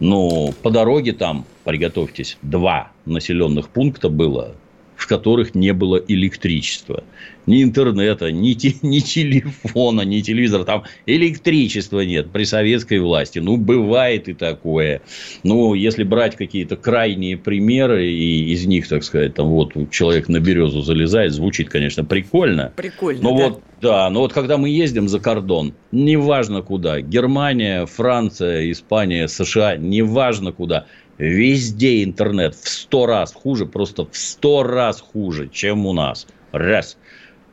Но 0.00 0.52
по 0.62 0.70
дороге 0.70 1.12
там, 1.12 1.44
приготовьтесь, 1.64 2.38
два 2.42 2.90
населенных 3.04 3.68
пункта 3.68 4.08
было 4.08 4.56
в 4.98 5.06
которых 5.06 5.54
не 5.54 5.72
было 5.72 6.02
электричества. 6.08 7.04
Ни 7.46 7.62
интернета, 7.62 8.32
ни, 8.32 8.52
те, 8.54 8.74
ни 8.82 8.98
телефона, 8.98 10.02
ни 10.02 10.20
телевизора. 10.20 10.64
Там 10.64 10.84
электричества 11.06 12.00
нет 12.00 12.30
при 12.32 12.42
советской 12.42 12.98
власти. 12.98 13.38
Ну, 13.38 13.56
бывает 13.56 14.28
и 14.28 14.34
такое. 14.34 15.00
Ну, 15.44 15.74
если 15.74 16.02
брать 16.02 16.34
какие-то 16.34 16.76
крайние 16.76 17.36
примеры, 17.36 18.08
и 18.08 18.52
из 18.52 18.66
них, 18.66 18.88
так 18.88 19.04
сказать, 19.04 19.34
там 19.34 19.46
вот 19.46 19.72
человек 19.92 20.28
на 20.28 20.40
березу 20.40 20.82
залезает, 20.82 21.32
звучит, 21.32 21.70
конечно, 21.70 22.04
прикольно. 22.04 22.72
Прикольно, 22.76 23.22
но 23.22 23.38
да. 23.38 23.44
вот 23.44 23.62
да, 23.80 24.10
но 24.10 24.22
вот 24.22 24.32
когда 24.32 24.58
мы 24.58 24.68
ездим 24.70 25.08
за 25.08 25.20
кордон, 25.20 25.72
неважно 25.92 26.62
куда, 26.62 27.00
Германия, 27.00 27.86
Франция, 27.86 28.72
Испания, 28.72 29.28
США, 29.28 29.76
неважно 29.76 30.50
куда, 30.50 30.86
Везде 31.18 32.04
интернет 32.04 32.54
в 32.54 32.68
сто 32.68 33.06
раз 33.06 33.34
хуже, 33.34 33.66
просто 33.66 34.04
в 34.04 34.16
сто 34.16 34.62
раз 34.62 35.00
хуже, 35.00 35.48
чем 35.48 35.84
у 35.84 35.92
нас. 35.92 36.26
Раз. 36.52 36.96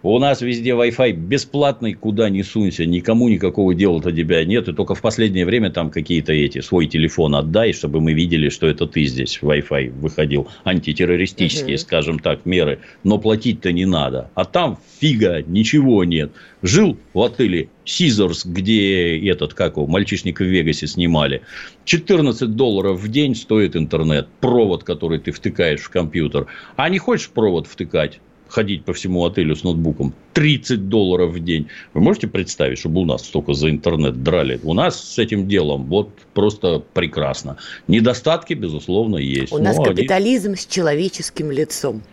У 0.07 0.19
нас 0.19 0.41
везде 0.41 0.69
Wi-Fi 0.69 1.13
бесплатный, 1.13 1.93
куда 1.93 2.29
ни 2.29 2.43
сунься, 2.43 2.85
никому 2.85 3.27
никакого 3.27 3.73
дела 3.73 3.99
до 3.99 4.11
тебя 4.11 4.45
нет. 4.45 4.67
И 4.67 4.73
только 4.73 4.93
в 4.93 5.01
последнее 5.01 5.47
время 5.47 5.71
там 5.71 5.89
какие-то 5.89 6.31
эти, 6.31 6.61
свой 6.61 6.85
телефон 6.85 7.33
отдай, 7.33 7.73
чтобы 7.73 8.01
мы 8.01 8.13
видели, 8.13 8.49
что 8.49 8.67
это 8.67 8.85
ты 8.85 9.05
здесь 9.05 9.39
Wi-Fi 9.41 9.89
выходил. 9.99 10.47
Антитеррористические, 10.63 11.77
угу. 11.77 11.81
скажем 11.81 12.19
так, 12.19 12.45
меры. 12.45 12.81
Но 13.03 13.17
платить-то 13.17 13.71
не 13.71 13.85
надо. 13.85 14.29
А 14.35 14.45
там 14.45 14.77
фига, 14.99 15.41
ничего 15.41 16.03
нет. 16.03 16.31
Жил 16.61 16.99
в 17.15 17.21
отеле 17.23 17.69
Сизерс, 17.83 18.45
где 18.45 19.17
этот, 19.27 19.55
как 19.55 19.77
его, 19.77 19.87
мальчишник 19.87 20.39
в 20.39 20.43
Вегасе 20.43 20.85
снимали. 20.85 21.41
14 21.85 22.55
долларов 22.55 23.01
в 23.01 23.07
день 23.07 23.33
стоит 23.33 23.75
интернет. 23.75 24.27
Провод, 24.39 24.83
который 24.83 25.17
ты 25.17 25.31
втыкаешь 25.31 25.81
в 25.81 25.89
компьютер. 25.89 26.45
А 26.75 26.89
не 26.89 26.99
хочешь 26.99 27.29
провод 27.29 27.65
втыкать? 27.65 28.19
Ходить 28.47 28.85
по 28.85 28.93
всему 28.93 29.25
отелю 29.25 29.55
с 29.55 29.63
ноутбуком 29.63 30.13
30 30.33 30.89
долларов 30.89 31.31
в 31.31 31.43
день. 31.43 31.67
Вы 31.93 32.01
можете 32.01 32.27
представить, 32.27 32.77
чтобы 32.77 33.01
у 33.01 33.05
нас 33.05 33.25
столько 33.25 33.53
за 33.53 33.69
интернет 33.69 34.23
драли? 34.23 34.59
У 34.63 34.73
нас 34.73 35.01
с 35.01 35.19
этим 35.19 35.47
делом 35.47 35.85
вот 35.85 36.09
просто 36.33 36.81
прекрасно. 36.93 37.57
Недостатки, 37.87 38.53
безусловно, 38.53 39.17
есть. 39.17 39.53
У 39.53 39.57
нас 39.57 39.77
капитализм 39.77 40.49
они... 40.49 40.57
с 40.57 40.65
человеческим 40.65 41.51
лицом. 41.51 42.03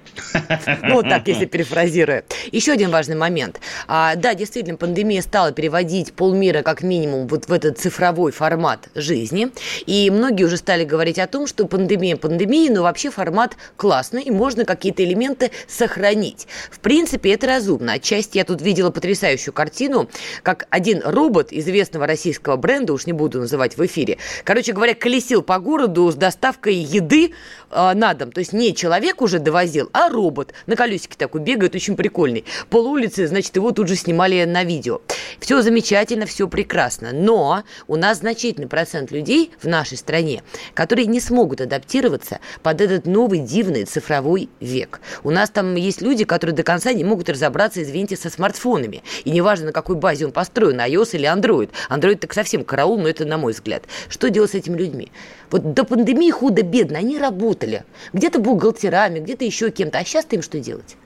Ну, 0.82 0.94
вот 0.94 1.08
так, 1.08 1.28
если 1.28 1.46
перефразируя. 1.46 2.24
Еще 2.50 2.72
один 2.72 2.90
важный 2.90 3.16
момент. 3.16 3.60
А, 3.86 4.14
да, 4.16 4.34
действительно, 4.34 4.76
пандемия 4.76 5.22
стала 5.22 5.52
переводить 5.52 6.12
полмира 6.12 6.62
как 6.62 6.82
минимум 6.82 7.26
вот 7.26 7.48
в 7.48 7.52
этот 7.52 7.78
цифровой 7.78 8.32
формат 8.32 8.88
жизни. 8.94 9.50
И 9.86 10.10
многие 10.10 10.44
уже 10.44 10.56
стали 10.56 10.84
говорить 10.84 11.18
о 11.18 11.26
том, 11.26 11.46
что 11.46 11.66
пандемия 11.66 12.16
пандемии, 12.16 12.68
но 12.68 12.82
вообще 12.82 13.10
формат 13.10 13.56
классный, 13.76 14.22
и 14.22 14.30
можно 14.30 14.64
какие-то 14.64 15.04
элементы 15.04 15.50
сохранить. 15.68 16.46
В 16.70 16.80
принципе, 16.80 17.32
это 17.32 17.46
разумно. 17.46 17.94
Отчасти 17.94 18.38
я 18.38 18.44
тут 18.44 18.62
видела 18.62 18.90
потрясающую 18.90 19.52
картину, 19.52 20.08
как 20.42 20.66
один 20.70 21.02
робот 21.04 21.52
известного 21.52 22.06
российского 22.06 22.56
бренда, 22.56 22.92
уж 22.92 23.06
не 23.06 23.12
буду 23.12 23.40
называть 23.40 23.76
в 23.76 23.86
эфире, 23.86 24.18
короче 24.44 24.72
говоря, 24.72 24.94
колесил 24.94 25.42
по 25.42 25.58
городу 25.58 26.10
с 26.10 26.14
доставкой 26.14 26.74
еды 26.74 27.32
э, 27.72 27.94
на 27.94 28.14
дом. 28.14 28.32
То 28.32 28.40
есть 28.40 28.52
не 28.52 28.74
человек 28.74 29.22
уже 29.22 29.38
довозил, 29.38 29.90
а 29.92 30.08
робот 30.08 30.52
на 30.66 30.76
колесике 30.76 31.16
такой 31.16 31.40
бегает, 31.40 31.74
очень 31.74 31.96
прикольный. 31.96 32.44
Пол 32.70 32.86
улицы, 32.86 33.26
значит, 33.26 33.56
его 33.56 33.72
тут 33.72 33.88
же 33.88 33.96
снимали 33.96 34.44
на 34.44 34.64
видео. 34.64 35.00
Все 35.40 35.62
замечательно, 35.62 36.26
все 36.26 36.48
прекрасно. 36.48 37.10
Но 37.12 37.64
у 37.86 37.96
нас 37.96 38.18
значительный 38.18 38.68
процент 38.68 39.10
людей 39.10 39.50
в 39.60 39.66
нашей 39.66 39.96
стране, 39.96 40.42
которые 40.74 41.06
не 41.06 41.20
смогут 41.20 41.60
адаптироваться 41.60 42.40
под 42.62 42.80
этот 42.80 43.06
новый 43.06 43.40
дивный 43.40 43.84
цифровой 43.84 44.48
век. 44.60 45.00
У 45.22 45.30
нас 45.30 45.50
там 45.50 45.74
есть 45.74 46.02
люди, 46.02 46.24
которые 46.24 46.54
до 46.54 46.62
конца 46.62 46.92
не 46.92 47.04
могут 47.04 47.28
разобраться, 47.28 47.82
извините, 47.82 48.16
со 48.16 48.30
смартфонами. 48.30 49.02
И 49.24 49.30
неважно, 49.30 49.66
на 49.66 49.72
какой 49.72 49.96
базе 49.96 50.26
он 50.26 50.32
построен, 50.32 50.80
iOS 50.80 51.10
или 51.12 51.28
Android. 51.28 51.70
Android 51.90 52.16
так 52.16 52.32
совсем 52.34 52.64
караул, 52.64 52.98
но 52.98 53.08
это 53.08 53.24
на 53.24 53.38
мой 53.38 53.52
взгляд. 53.52 53.84
Что 54.08 54.30
делать 54.30 54.50
с 54.50 54.54
этими 54.54 54.76
людьми? 54.76 55.10
Вот 55.50 55.74
до 55.74 55.84
пандемии 55.84 56.30
худо-бедно 56.30 56.98
они 56.98 57.18
работали. 57.62 57.84
Где-то 58.12 58.38
бухгалтерами, 58.38 59.20
где-то 59.20 59.44
еще 59.44 59.70
кем-то. 59.70 59.98
А 59.98 60.04
сейчас-то 60.04 60.36
им 60.36 60.42
что 60.42 60.58
делать? 60.60 60.96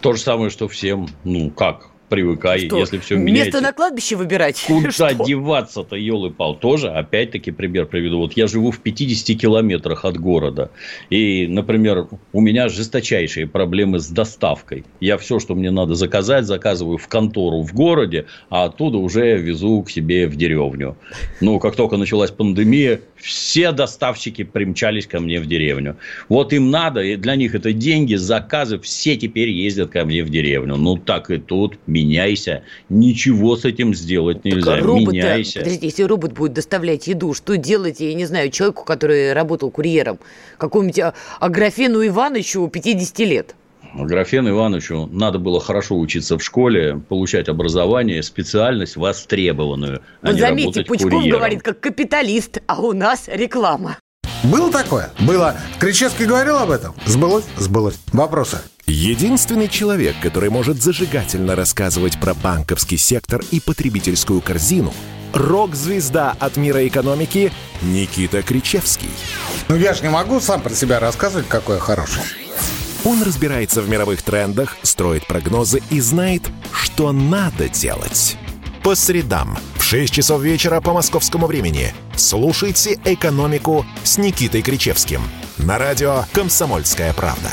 То 0.00 0.12
же 0.12 0.20
самое, 0.20 0.50
что 0.50 0.68
всем. 0.68 1.08
Ну, 1.24 1.50
как? 1.50 1.90
Привыкай, 2.10 2.66
что, 2.66 2.78
если 2.78 2.98
все 2.98 3.16
меняется. 3.16 3.44
Место 3.44 3.60
на 3.62 3.72
кладбище 3.72 4.16
выбирать? 4.16 4.62
Куда 4.66 5.14
деваться-то, 5.14 5.96
елы-пал? 5.96 6.56
Тоже, 6.56 6.90
опять-таки, 6.90 7.50
пример 7.52 7.86
приведу. 7.86 8.18
Вот 8.18 8.34
я 8.34 8.46
живу 8.46 8.70
в 8.70 8.80
50 8.80 9.40
километрах 9.40 10.04
от 10.04 10.18
города. 10.18 10.70
И, 11.08 11.46
например, 11.46 12.08
у 12.32 12.40
меня 12.40 12.68
жесточайшие 12.68 13.46
проблемы 13.46 14.00
с 14.00 14.08
доставкой. 14.08 14.84
Я 15.00 15.16
все, 15.16 15.38
что 15.38 15.54
мне 15.54 15.70
надо 15.70 15.94
заказать, 15.94 16.44
заказываю 16.44 16.98
в 16.98 17.08
контору 17.08 17.62
в 17.62 17.72
городе, 17.72 18.26
а 18.50 18.64
оттуда 18.64 18.98
уже 18.98 19.38
везу 19.38 19.82
к 19.82 19.90
себе 19.90 20.26
в 20.26 20.36
деревню. 20.36 20.96
Ну, 21.40 21.58
как 21.60 21.76
только 21.76 21.96
началась 21.96 22.30
пандемия, 22.30 23.00
все 23.16 23.72
доставщики 23.72 24.44
примчались 24.44 25.06
ко 25.06 25.20
мне 25.20 25.40
в 25.40 25.46
деревню. 25.46 25.96
Вот 26.28 26.52
им 26.52 26.70
надо, 26.70 27.02
и 27.02 27.16
для 27.16 27.36
них 27.36 27.54
это 27.54 27.72
деньги, 27.72 28.16
заказы, 28.16 28.78
все 28.80 29.16
теперь 29.16 29.50
ездят 29.50 29.90
ко 29.90 30.04
мне 30.04 30.24
в 30.24 30.30
деревню. 30.30 30.76
Ну, 30.76 30.96
так 30.96 31.30
и 31.30 31.38
тут 31.38 31.78
меняйся. 32.04 32.62
Ничего 32.88 33.56
с 33.56 33.64
этим 33.64 33.94
сделать 33.94 34.44
нельзя. 34.44 34.76
Так, 34.76 34.84
робот, 34.84 35.14
меняйся. 35.14 35.60
Подождите, 35.60 35.86
если 35.86 36.02
робот 36.04 36.32
будет 36.32 36.52
доставлять 36.52 37.06
еду, 37.06 37.34
что 37.34 37.56
делать, 37.56 38.00
я 38.00 38.14
не 38.14 38.24
знаю, 38.26 38.50
человеку, 38.50 38.84
который 38.84 39.32
работал 39.32 39.70
курьером? 39.70 40.18
Какому-нибудь 40.58 40.98
а, 41.00 41.14
Аграфену 41.38 42.06
Ивановичу 42.06 42.68
50 42.68 43.18
лет? 43.20 43.54
Графену 43.94 44.50
Ивановичу 44.50 45.08
надо 45.12 45.38
было 45.38 45.60
хорошо 45.60 45.98
учиться 45.98 46.38
в 46.38 46.42
школе, 46.42 47.00
получать 47.08 47.48
образование, 47.48 48.22
специальность 48.22 48.96
востребованную. 48.96 50.02
А 50.22 50.28
вот 50.28 50.38
заметьте, 50.38 50.84
Пучков 50.84 51.10
курьером. 51.10 51.38
говорит 51.38 51.62
как 51.62 51.80
капиталист, 51.80 52.58
а 52.66 52.80
у 52.80 52.92
нас 52.92 53.28
реклама. 53.28 53.96
Было 54.44 54.72
такое? 54.72 55.10
Было. 55.20 55.56
Кричевский 55.78 56.26
говорил 56.26 56.56
об 56.56 56.70
этом? 56.70 56.94
Сбылось? 57.06 57.44
Сбылось. 57.58 57.96
Вопросы? 58.12 58.58
Единственный 58.86 59.68
человек, 59.68 60.16
который 60.22 60.50
может 60.50 60.82
зажигательно 60.82 61.54
рассказывать 61.54 62.18
про 62.18 62.34
банковский 62.34 62.96
сектор 62.96 63.42
и 63.50 63.60
потребительскую 63.60 64.40
корзину– 64.40 64.92
рок-звезда 65.32 66.34
от 66.38 66.56
мира 66.56 66.86
экономики 66.86 67.52
Никита 67.82 68.42
Кричевский. 68.42 69.10
Ну 69.68 69.76
я 69.76 69.94
же 69.94 70.02
не 70.02 70.10
могу 70.10 70.40
сам 70.40 70.60
про 70.60 70.74
себя 70.74 71.00
рассказывать, 71.00 71.48
какой 71.48 71.76
я 71.76 71.80
хороший. 71.80 72.22
Он 73.04 73.22
разбирается 73.22 73.80
в 73.80 73.88
мировых 73.88 74.22
трендах, 74.22 74.76
строит 74.82 75.26
прогнозы 75.26 75.82
и 75.90 76.00
знает, 76.00 76.42
что 76.72 77.12
надо 77.12 77.68
делать. 77.68 78.36
По 78.82 78.94
средам. 78.94 79.58
В 79.76 79.82
6 79.82 80.12
часов 80.12 80.40
вечера 80.40 80.80
по 80.80 80.94
московскому 80.94 81.46
времени. 81.46 81.92
Слушайте 82.16 82.98
«Экономику» 83.04 83.84
с 84.04 84.16
Никитой 84.16 84.62
Кричевским. 84.62 85.20
На 85.58 85.76
радио 85.76 86.24
«Комсомольская 86.32 87.12
правда». 87.12 87.50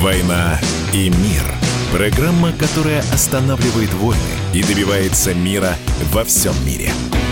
«Война 0.00 0.58
и 0.92 1.08
мир»– 1.10 1.44
программа, 1.92 2.52
которая 2.52 3.00
останавливает 3.12 3.94
войны 3.94 4.18
и 4.52 4.64
добивается 4.64 5.34
мира 5.34 5.76
во 6.12 6.24
всем 6.24 6.54
мире– 6.66 6.90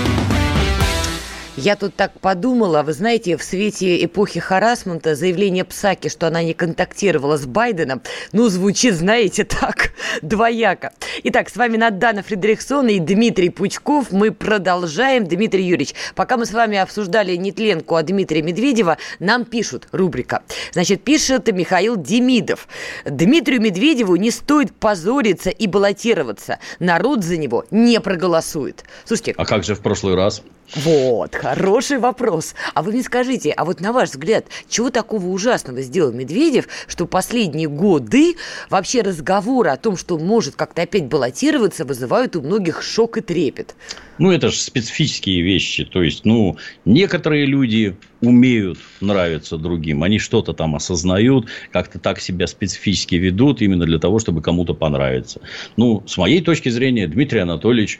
я 1.61 1.77
тут 1.77 1.95
так 1.95 2.19
подумала, 2.21 2.83
вы 2.83 2.93
знаете, 2.95 3.37
в 3.37 3.43
свете 3.43 4.03
эпохи 4.05 4.41
харасмента 4.41 5.15
заявление 5.15 5.65
Псаки, 5.65 6.09
что 6.09 6.27
она 6.27 6.43
не 6.43 6.55
контактировала 6.55 7.37
с 7.37 7.45
Байденом, 7.45 8.01
ну, 8.33 8.49
звучит, 8.49 8.95
знаете, 8.95 9.45
так, 9.61 9.93
двояко. 10.23 10.93
Итак, 11.25 11.51
с 11.51 11.57
вами 11.57 11.77
Надана 11.77 12.23
Фредериксон 12.23 12.89
и 12.89 12.99
Дмитрий 12.99 13.51
Пучков. 13.51 14.11
Мы 14.11 14.33
продолжаем. 14.33 15.27
Дмитрий 15.27 15.65
Юрьевич, 15.65 15.95
пока 16.15 16.39
мы 16.39 16.47
с 16.47 16.53
вами 16.53 16.79
обсуждали 16.79 17.37
нетленку 17.37 17.95
о 17.97 18.03
Дмитрия 18.03 18.43
Медведева, 18.43 18.97
нам 19.19 19.45
пишут, 19.45 19.87
рубрика. 19.93 20.43
Значит, 20.73 21.05
пишет 21.05 21.53
Михаил 21.53 21.97
Демидов. 21.97 22.69
Дмитрию 23.05 23.61
Медведеву 23.61 24.17
не 24.17 24.31
стоит 24.31 24.75
позориться 24.75 25.51
и 25.51 25.67
баллотироваться. 25.67 26.59
Народ 26.79 27.23
за 27.23 27.37
него 27.37 27.67
не 27.71 28.01
проголосует. 28.01 28.85
Слушайте. 29.05 29.35
А 29.37 29.45
как 29.45 29.63
же 29.65 29.75
в 29.75 29.81
прошлый 29.81 30.15
раз? 30.15 30.43
Вот, 30.77 31.35
Хороший 31.35 31.99
вопрос. 31.99 32.55
А 32.75 32.83
вы 32.83 32.93
мне 32.93 33.03
скажите, 33.03 33.51
а 33.51 33.65
вот 33.65 33.81
на 33.81 33.93
ваш 33.93 34.11
взгляд, 34.11 34.47
чего 34.69 34.91
такого 34.91 35.27
ужасного 35.27 35.83
сделал 35.83 36.13
Медведев, 36.13 36.69
что 36.87 37.07
последние 37.07 37.69
годы 37.69 38.37
вообще 38.69 39.03
разговоры 39.03 39.71
о 39.71 39.77
том, 39.77 39.97
что 39.97 40.17
он 40.17 40.25
может 40.25 40.55
как-то 40.55 40.83
опять 40.83 41.07
баллотироваться, 41.07 41.85
вызывают 41.85 42.37
у 42.37 42.43
многих 42.43 42.83
шок 42.83 43.17
и 43.17 43.21
трепет? 43.21 43.75
Ну, 44.19 44.31
это 44.31 44.49
же 44.51 44.57
специфические 44.57 45.41
вещи. 45.43 45.85
То 45.85 46.03
есть, 46.03 46.25
ну, 46.25 46.59
некоторые 46.85 47.47
люди 47.47 47.97
умеют 48.21 48.79
нравиться 49.01 49.57
другим. 49.57 50.03
Они 50.03 50.19
что-то 50.19 50.53
там 50.53 50.77
осознают, 50.77 51.49
как-то 51.73 51.99
так 51.99 52.21
себя 52.21 52.47
специфически 52.47 53.15
ведут 53.15 53.63
именно 53.63 53.87
для 53.87 53.99
того, 53.99 54.19
чтобы 54.19 54.43
кому-то 54.43 54.75
понравиться. 54.75 55.41
Ну, 55.77 56.05
с 56.07 56.17
моей 56.19 56.43
точки 56.43 56.69
зрения, 56.69 57.09
Дмитрий 57.09 57.41
Анатольевич 57.41 57.99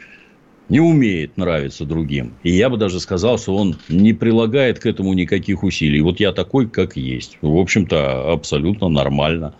не 0.71 0.79
умеет 0.79 1.35
нравиться 1.35 1.83
другим. 1.83 2.33
И 2.43 2.51
я 2.51 2.69
бы 2.69 2.77
даже 2.77 3.01
сказал, 3.01 3.37
что 3.37 3.57
он 3.57 3.75
не 3.89 4.13
прилагает 4.13 4.79
к 4.79 4.85
этому 4.85 5.13
никаких 5.13 5.63
усилий. 5.63 5.99
Вот 5.99 6.21
я 6.21 6.31
такой, 6.31 6.69
как 6.69 6.95
есть. 6.95 7.37
В 7.41 7.57
общем-то, 7.57 8.31
абсолютно 8.31 8.87
нормально. 8.87 9.53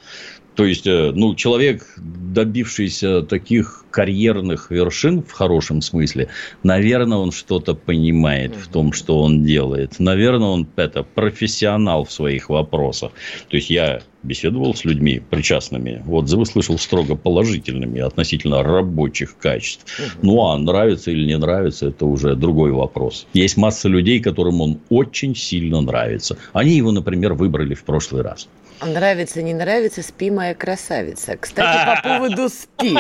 То 0.56 0.64
есть, 0.66 0.88
э, 0.88 1.12
ну, 1.14 1.36
человек, 1.36 1.86
добившийся 1.98 3.24
таких 3.24 3.84
карьерных 3.92 4.72
вершин 4.72 5.22
в 5.22 5.32
хорошем 5.32 5.82
смысле, 5.82 6.30
наверное, 6.64 7.18
он 7.18 7.34
что-то 7.34 7.74
понимает 7.74 8.56
в 8.56 8.70
том, 8.70 8.94
что 8.94 9.22
он 9.22 9.44
делает. 9.44 10.00
Наверное, 10.00 10.48
он 10.48 10.68
это 10.78 11.04
профессионал 11.04 12.06
в 12.06 12.12
своих 12.12 12.50
вопросах. 12.50 13.12
То 13.50 13.58
есть, 13.58 13.70
я 13.70 14.02
беседовал 14.24 14.74
с 14.76 14.86
людьми 14.86 15.22
причастными, 15.30 16.04
отзывы 16.08 16.46
слышал 16.46 16.78
строго 16.78 17.16
положительными 17.16 18.02
относительно 18.02 18.64
рабочих 18.64 19.38
качеств. 19.38 19.86
Ну, 20.22 20.46
а 20.46 20.58
нравится 20.58 21.12
или 21.12 21.26
не 21.26 21.38
нравится, 21.38 21.88
это 21.88 22.06
уже 22.06 22.36
другой 22.36 22.72
вопрос. 22.72 23.28
Есть 23.34 23.58
масса 23.58 23.88
людей, 23.88 24.20
которым 24.20 24.62
он 24.62 24.80
очень 24.90 25.36
сильно 25.36 25.82
нравится. 25.82 26.38
Они 26.54 26.72
его, 26.72 26.92
например, 26.92 27.34
выбрали 27.34 27.74
в 27.74 27.84
прошлый 27.84 28.22
раз. 28.22 28.48
Нравится, 28.84 29.44
не 29.44 29.54
нравится, 29.54 30.02
спи, 30.02 30.32
моя 30.32 30.56
красавица. 30.56 31.38
Кстати, 31.38 32.02
по 32.02 32.10
поводу 32.20 32.50
спи. 32.50 32.98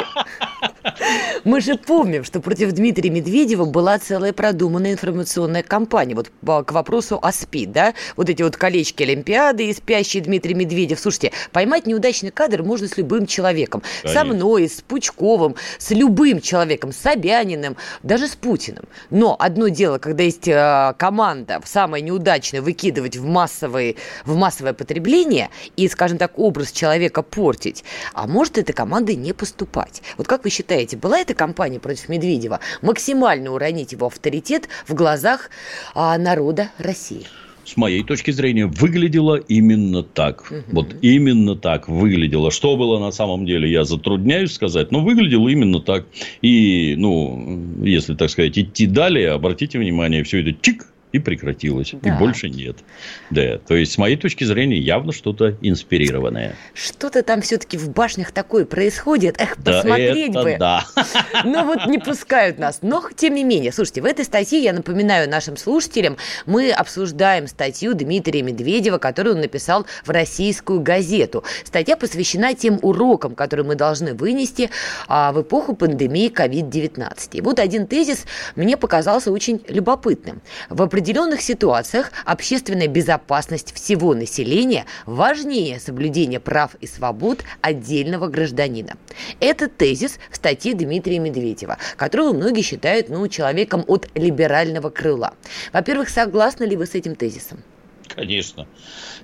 Мы 1.43 1.61
же 1.61 1.75
помним, 1.75 2.23
что 2.23 2.39
против 2.39 2.71
Дмитрия 2.71 3.09
Медведева 3.09 3.65
была 3.65 3.99
целая 3.99 4.33
продуманная 4.33 4.93
информационная 4.93 5.63
кампания. 5.63 6.15
Вот 6.15 6.31
к 6.65 6.71
вопросу 6.71 7.19
о 7.21 7.31
СПИ, 7.31 7.65
да? 7.65 7.93
Вот 8.15 8.29
эти 8.29 8.41
вот 8.41 8.57
колечки 8.57 9.03
Олимпиады 9.03 9.67
и 9.67 9.73
спящий 9.73 10.19
Дмитрий 10.19 10.53
Медведев. 10.53 10.99
Слушайте, 10.99 11.31
поймать 11.51 11.87
неудачный 11.87 12.31
кадр 12.31 12.63
можно 12.63 12.87
с 12.87 12.97
любым 12.97 13.25
человеком. 13.25 13.83
Конечно. 14.01 14.21
Со 14.21 14.25
мной, 14.25 14.69
с 14.69 14.81
Пучковым, 14.81 15.55
с 15.77 15.91
любым 15.91 16.41
человеком, 16.41 16.91
с 16.91 16.97
Собяниным, 16.97 17.77
даже 18.03 18.27
с 18.27 18.35
Путиным. 18.35 18.85
Но 19.09 19.35
одно 19.39 19.67
дело, 19.67 19.97
когда 19.97 20.23
есть 20.23 20.47
э, 20.47 20.93
команда 20.97 21.61
самое 21.65 22.03
неудачное 22.03 22.61
выкидывать 22.61 23.17
в, 23.17 23.25
массовые, 23.25 23.95
в 24.25 24.35
массовое 24.35 24.73
потребление– 24.73 25.49
и, 25.75 25.87
скажем 25.87 26.17
так, 26.17 26.37
образ 26.37 26.71
человека 26.71 27.21
портить. 27.21 27.83
А 28.13 28.27
может 28.27 28.57
эта 28.57 28.73
команда 28.73 29.15
не 29.15 29.33
поступать. 29.33 30.01
Вот 30.17 30.27
как 30.27 30.43
вы 30.43 30.49
считаете, 30.49 30.70
была 30.97 31.19
эта 31.19 31.33
кампания 31.33 31.79
против 31.79 32.09
Медведева 32.09 32.59
максимально 32.81 33.51
уронить 33.51 33.91
его 33.91 34.07
авторитет 34.07 34.69
в 34.87 34.93
глазах 34.93 35.49
а, 35.93 36.17
народа 36.17 36.69
России? 36.77 37.25
с 37.63 37.77
моей 37.77 38.03
точки 38.03 38.31
зрения, 38.31 38.65
выглядело 38.65 39.35
именно 39.35 40.03
так. 40.03 40.51
Угу. 40.51 40.61
Вот 40.71 40.95
именно 41.01 41.55
так 41.55 41.87
выглядело. 41.87 42.51
Что 42.51 42.75
было 42.75 42.99
на 42.99 43.11
самом 43.11 43.45
деле, 43.45 43.71
я 43.71 43.83
затрудняюсь 43.83 44.53
сказать, 44.53 44.91
но 44.91 45.01
выглядело 45.01 45.47
именно 45.47 45.79
так. 45.79 46.05
И, 46.41 46.95
ну, 46.97 47.61
если, 47.83 48.15
так 48.15 48.29
сказать, 48.29 48.57
идти 48.57 48.87
далее, 48.87 49.31
обратите 49.31 49.77
внимание, 49.77 50.23
все 50.23 50.41
это 50.41 50.53
чик, 50.59 50.87
и 51.11 51.19
прекратилось. 51.19 51.93
Да. 51.93 52.09
И 52.09 52.17
больше 52.17 52.49
нет. 52.49 52.77
Да. 53.29 53.57
То 53.59 53.75
есть, 53.75 53.93
с 53.93 53.97
моей 53.97 54.17
точки 54.17 54.43
зрения, 54.43 54.77
явно 54.77 55.11
что-то 55.11 55.57
инспирированное. 55.61 56.55
Что-то 56.73 57.23
там 57.23 57.41
все-таки 57.41 57.77
в 57.77 57.89
башнях 57.89 58.31
такое 58.31 58.65
происходит. 58.65 59.39
Эх, 59.39 59.55
да 59.57 59.81
посмотреть 59.81 60.29
это 60.29 60.43
бы. 60.43 60.57
Да. 60.57 60.85
Но 61.43 61.65
вот 61.65 61.85
не 61.87 61.97
пускают 61.97 62.59
нас. 62.59 62.79
Но, 62.81 63.03
тем 63.15 63.35
не 63.35 63.43
менее, 63.43 63.71
слушайте, 63.71 64.01
в 64.01 64.05
этой 64.05 64.25
статье, 64.25 64.59
я 64.59 64.73
напоминаю 64.73 65.29
нашим 65.29 65.57
слушателям, 65.57 66.17
мы 66.45 66.71
обсуждаем 66.71 67.47
статью 67.47 67.93
Дмитрия 67.93 68.41
Медведева, 68.41 68.97
которую 68.97 69.35
он 69.35 69.41
написал 69.41 69.85
в 70.05 70.09
российскую 70.09 70.81
газету. 70.81 71.43
Статья 71.63 71.97
посвящена 71.97 72.53
тем 72.53 72.79
урокам, 72.81 73.35
которые 73.35 73.65
мы 73.65 73.75
должны 73.75 74.13
вынести 74.13 74.69
а, 75.07 75.31
в 75.31 75.41
эпоху 75.41 75.75
пандемии 75.75 76.31
COVID-19. 76.31 77.29
И 77.33 77.41
вот 77.41 77.59
один 77.59 77.87
тезис 77.87 78.25
мне 78.55 78.77
показался 78.77 79.31
очень 79.31 79.61
любопытным. 79.67 80.41
В 80.69 80.81
определенных 81.01 81.41
ситуациях 81.41 82.11
общественная 82.25 82.85
безопасность 82.85 83.73
всего 83.73 84.13
населения 84.13 84.85
важнее 85.07 85.79
соблюдения 85.79 86.39
прав 86.39 86.75
и 86.79 86.85
свобод 86.85 87.43
отдельного 87.61 88.27
гражданина. 88.27 88.93
Это 89.39 89.67
тезис 89.67 90.19
в 90.29 90.35
статье 90.35 90.75
Дмитрия 90.75 91.17
Медведева, 91.17 91.79
которого 91.97 92.33
многие 92.33 92.61
считают 92.61 93.09
ну, 93.09 93.27
человеком 93.27 93.83
от 93.87 94.09
либерального 94.13 94.91
крыла. 94.91 95.33
Во-первых, 95.73 96.09
согласны 96.09 96.65
ли 96.65 96.75
вы 96.75 96.85
с 96.85 96.93
этим 96.93 97.15
тезисом? 97.15 97.63
Конечно. 98.15 98.67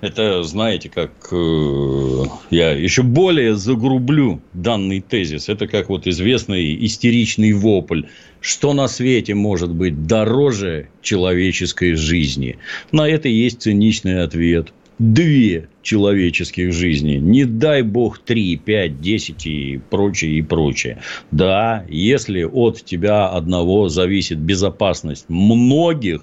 Это, 0.00 0.42
знаете, 0.44 0.88
как 0.88 1.10
э, 1.32 2.22
я 2.50 2.70
еще 2.70 3.02
более 3.02 3.56
загрублю 3.56 4.40
данный 4.52 5.00
тезис. 5.00 5.48
Это 5.48 5.66
как 5.66 5.88
вот 5.88 6.06
известный 6.06 6.84
истеричный 6.86 7.52
вопль. 7.52 8.04
Что 8.40 8.72
на 8.72 8.88
свете 8.88 9.34
может 9.34 9.74
быть 9.74 10.06
дороже 10.06 10.88
человеческой 11.02 11.94
жизни? 11.94 12.58
На 12.92 13.08
это 13.08 13.28
есть 13.28 13.62
циничный 13.62 14.22
ответ. 14.22 14.72
Две 14.98 15.68
человеческих 15.82 16.72
жизней. 16.72 17.18
Не 17.18 17.44
дай 17.44 17.82
бог 17.82 18.18
три, 18.18 18.56
пять, 18.56 19.00
десять 19.00 19.46
и 19.46 19.80
прочее, 19.90 20.32
и 20.32 20.42
прочее. 20.42 20.98
Да, 21.30 21.84
если 21.88 22.42
от 22.42 22.84
тебя 22.84 23.28
одного 23.28 23.88
зависит 23.88 24.38
безопасность 24.38 25.26
многих, 25.28 26.22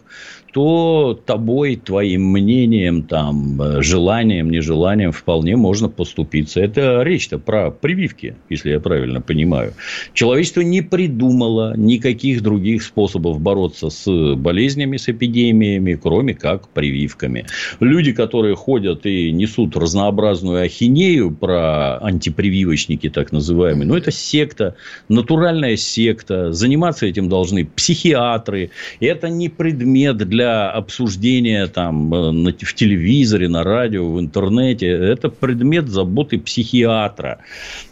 то 0.55 1.19
тобой, 1.25 1.75
твоим 1.75 2.31
мнением, 2.31 3.03
там, 3.03 3.61
э, 3.61 3.81
желанием, 3.81 4.49
нежеланием 4.49 5.11
вполне 5.11 5.57
можно 5.57 5.89
поступиться. 5.89 6.61
Это 6.61 7.03
речь-то 7.03 7.39
про 7.39 7.71
прививки, 7.71 8.37
если 8.49 8.69
я 8.69 8.79
правильно 8.79 9.19
понимаю. 9.19 9.73
Человечество 10.13 10.61
не 10.61 10.81
придумало 10.81 11.73
никаких 11.75 12.41
других 12.41 12.83
способов 12.83 13.41
бороться 13.41 13.89
с 13.89 14.35
болезнями, 14.35 14.95
с 14.95 15.09
эпидемиями, 15.09 15.99
кроме 16.01 16.33
как 16.33 16.69
прививками. 16.69 17.45
Люди, 17.81 18.13
которые 18.13 18.55
ходят 18.55 19.05
и 19.05 19.33
несут 19.33 19.75
разнообразную 19.75 20.63
ахинею 20.63 21.31
про 21.31 21.97
антипрививочники, 21.97 23.09
так 23.09 23.33
называемые, 23.33 23.87
ну, 23.87 23.97
это 23.97 24.11
секта, 24.11 24.77
натуральная 25.09 25.75
секта. 25.75 26.53
Заниматься 26.53 27.07
этим 27.07 27.27
должны 27.27 27.65
психиатры. 27.65 28.69
Это 29.01 29.27
не 29.27 29.49
предмет 29.49 30.15
для 30.15 30.44
для 30.45 30.69
обсуждения 30.69 31.65
там, 31.67 32.13
э, 32.13 32.53
в 32.61 32.73
телевизоре, 32.75 33.47
на 33.47 33.63
радио, 33.63 34.07
в 34.11 34.19
интернете. 34.19 34.87
Это 34.87 35.29
предмет 35.29 35.89
заботы 35.89 36.37
психиатра. 36.37 37.39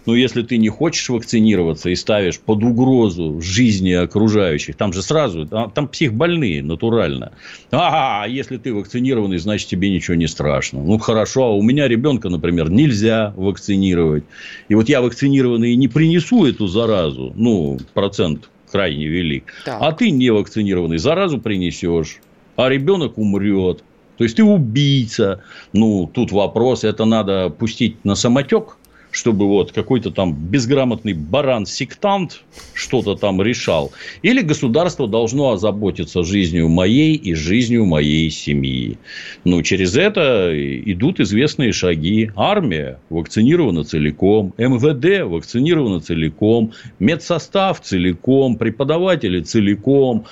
Но 0.05 0.15
если 0.15 0.43
ты 0.43 0.57
не 0.57 0.69
хочешь 0.69 1.09
вакцинироваться 1.09 1.89
и 1.89 1.95
ставишь 1.95 2.39
под 2.39 2.63
угрозу 2.63 3.41
жизни 3.41 3.91
окружающих, 3.91 4.75
там 4.75 4.93
же 4.93 5.01
сразу, 5.01 5.47
там 5.47 5.87
психбольные 5.87 6.61
натурально. 6.61 7.31
А, 7.71 8.25
если 8.27 8.57
ты 8.57 8.73
вакцинированный, 8.73 9.39
значит 9.39 9.67
тебе 9.69 9.89
ничего 9.89 10.15
не 10.15 10.27
страшно. 10.27 10.83
Ну 10.83 10.99
хорошо, 10.99 11.43
а 11.45 11.55
у 11.55 11.63
меня 11.63 11.87
ребенка, 11.87 12.29
например, 12.29 12.69
нельзя 12.69 13.33
вакцинировать. 13.35 14.25
И 14.69 14.75
вот 14.75 14.89
я 14.89 15.01
вакцинированный 15.01 15.75
не 15.75 15.87
принесу 15.87 16.45
эту 16.45 16.67
заразу, 16.67 17.33
ну, 17.35 17.79
процент 17.93 18.49
крайне 18.73 19.05
велик. 19.05 19.53
Так. 19.65 19.77
А 19.79 19.91
ты 19.91 20.09
не 20.09 20.31
вакцинированный 20.31 20.97
заразу 20.97 21.39
принесешь 21.39 22.17
а 22.55 22.69
ребенок 22.69 23.17
умрет. 23.17 23.83
То 24.17 24.23
есть 24.23 24.35
ты 24.35 24.43
убийца. 24.43 25.41
Ну, 25.73 26.09
тут 26.11 26.31
вопрос, 26.31 26.83
это 26.83 27.05
надо 27.05 27.49
пустить 27.49 28.03
на 28.05 28.15
самотек, 28.15 28.77
чтобы 29.13 29.47
вот 29.47 29.71
какой-то 29.71 30.11
там 30.11 30.33
безграмотный 30.33 31.13
баран-сектант 31.13 32.43
что-то 32.73 33.15
там 33.15 33.41
решал. 33.41 33.91
Или 34.23 34.41
государство 34.41 35.07
должно 35.07 35.51
озаботиться 35.51 36.23
жизнью 36.23 36.67
моей 36.67 37.15
и 37.15 37.33
жизнью 37.35 37.85
моей 37.85 38.29
семьи. 38.31 38.97
Ну, 39.43 39.61
через 39.61 39.95
это 39.95 40.51
идут 40.53 41.19
известные 41.19 41.73
шаги. 41.73 42.31
Армия 42.35 42.99
вакцинирована 43.09 43.83
целиком, 43.83 44.53
МВД 44.57 45.23
вакцинирована 45.29 45.99
целиком, 45.99 46.73
медсостав 46.99 47.81
целиком, 47.81 48.57
преподаватели 48.57 49.41
целиком 49.41 50.25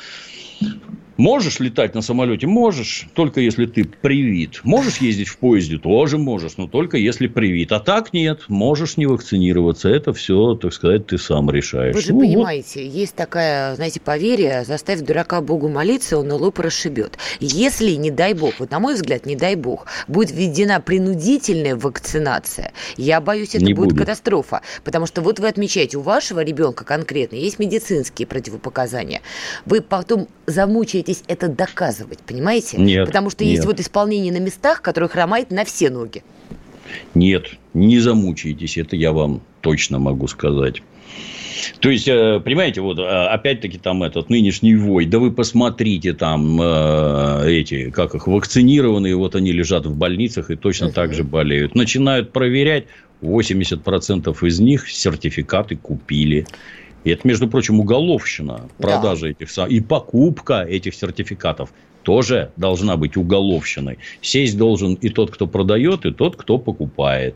Можешь 1.22 1.60
летать 1.60 1.94
на 1.94 2.02
самолете? 2.02 2.48
Можешь, 2.48 3.08
только 3.14 3.42
если 3.42 3.68
ты 3.68 3.84
привит. 3.84 4.62
Можешь 4.64 4.98
ездить 4.98 5.28
в 5.28 5.38
поезде? 5.38 5.78
Тоже 5.78 6.18
можешь, 6.18 6.58
но 6.58 6.66
только 6.66 6.98
если 6.98 7.28
привит. 7.28 7.72
А 7.72 7.80
так 7.80 8.12
нет, 8.12 8.46
можешь 8.48 8.98
не 8.98 9.06
вакцинироваться. 9.06 9.88
Это 9.88 10.14
все, 10.14 10.56
так 10.56 10.74
сказать, 10.74 11.06
ты 11.06 11.20
сам 11.20 11.52
решаешь. 11.52 11.94
Вы 11.94 12.02
же 12.02 12.14
ну, 12.14 12.22
понимаете, 12.22 12.84
вот. 12.84 12.96
есть 12.96 13.14
такая, 13.14 13.76
знаете, 13.76 14.00
поверье, 14.00 14.64
заставь 14.66 15.02
дурака 15.02 15.42
Богу 15.42 15.70
молиться, 15.70 16.18
он 16.18 16.32
лоб 16.32 16.58
расшибет. 16.58 17.20
Если, 17.40 17.92
не 17.92 18.10
дай 18.10 18.34
бог, 18.34 18.56
вот 18.58 18.72
на 18.72 18.80
мой 18.80 18.96
взгляд, 18.96 19.28
не 19.28 19.36
дай 19.36 19.54
бог, 19.54 19.86
будет 20.08 20.32
введена 20.32 20.82
принудительная 20.82 21.76
вакцинация, 21.76 22.74
я 22.98 23.22
боюсь, 23.22 23.54
это 23.54 23.64
не 23.64 23.76
будет, 23.76 23.90
будет 23.90 24.00
катастрофа. 24.00 24.64
Потому 24.84 25.06
что 25.06 25.22
вот 25.22 25.40
вы 25.40 25.50
отмечаете, 25.50 26.00
у 26.00 26.02
вашего 26.02 26.40
ребенка 26.40 26.84
конкретно 26.84 27.36
есть 27.36 27.60
медицинские 27.60 28.26
противопоказания. 28.26 29.22
Вы 29.68 29.82
потом 29.82 30.28
замучаетесь 31.12 31.24
это 31.28 31.48
доказывать, 31.48 32.20
понимаете? 32.20 32.78
Нет. 32.78 33.06
Потому 33.06 33.30
что 33.30 33.44
нет. 33.44 33.56
есть 33.56 33.66
вот 33.66 33.80
исполнение 33.80 34.32
на 34.32 34.40
местах, 34.40 34.82
которое 34.82 35.08
хромает 35.08 35.52
на 35.52 35.66
все 35.66 35.90
ноги. 35.90 36.24
Нет, 37.16 37.52
не 37.74 38.00
замучаетесь, 38.00 38.78
это 38.78 38.96
я 38.96 39.12
вам 39.12 39.42
точно 39.62 40.00
могу 40.00 40.28
сказать. 40.28 40.82
То 41.80 41.90
есть, 41.90 42.08
э, 42.08 42.42
понимаете, 42.44 42.82
вот 42.82 42.98
э, 42.98 43.04
опять-таки 43.04 43.78
там 43.78 44.04
этот 44.04 44.30
нынешний 44.30 44.76
вой, 44.76 45.06
да 45.06 45.20
вы 45.20 45.32
посмотрите 45.32 46.14
там 46.14 46.60
э, 46.60 47.44
эти, 47.48 47.92
как 47.92 48.16
их, 48.16 48.28
вакцинированные, 48.28 49.16
вот 49.16 49.36
они 49.36 49.52
лежат 49.52 49.86
в 49.86 49.96
больницах 49.96 50.50
и 50.50 50.56
точно 50.56 50.86
uh-huh. 50.86 50.94
так 50.94 51.14
же 51.14 51.24
болеют. 51.24 51.76
Начинают 51.76 52.32
проверять, 52.32 52.86
80% 53.22 54.48
из 54.48 54.60
них 54.60 54.90
сертификаты 54.90 55.76
купили. 55.76 56.48
И 57.04 57.10
это, 57.10 57.28
между 57.28 57.48
прочим, 57.48 57.80
уголовщина. 57.80 58.70
Продажа 58.78 59.22
да. 59.22 59.30
этих 59.30 59.58
и 59.70 59.80
покупка 59.80 60.62
этих 60.62 60.96
сертификатов 60.96 61.72
тоже 62.04 62.52
должна 62.58 62.98
быть 62.98 63.18
уголовщиной. 63.18 64.00
Сесть 64.22 64.58
должен 64.58 64.96
и 64.96 65.10
тот, 65.10 65.32
кто 65.32 65.48
продает, 65.48 66.06
и 66.06 66.12
тот, 66.12 66.36
кто 66.36 66.58
покупает. 66.58 67.36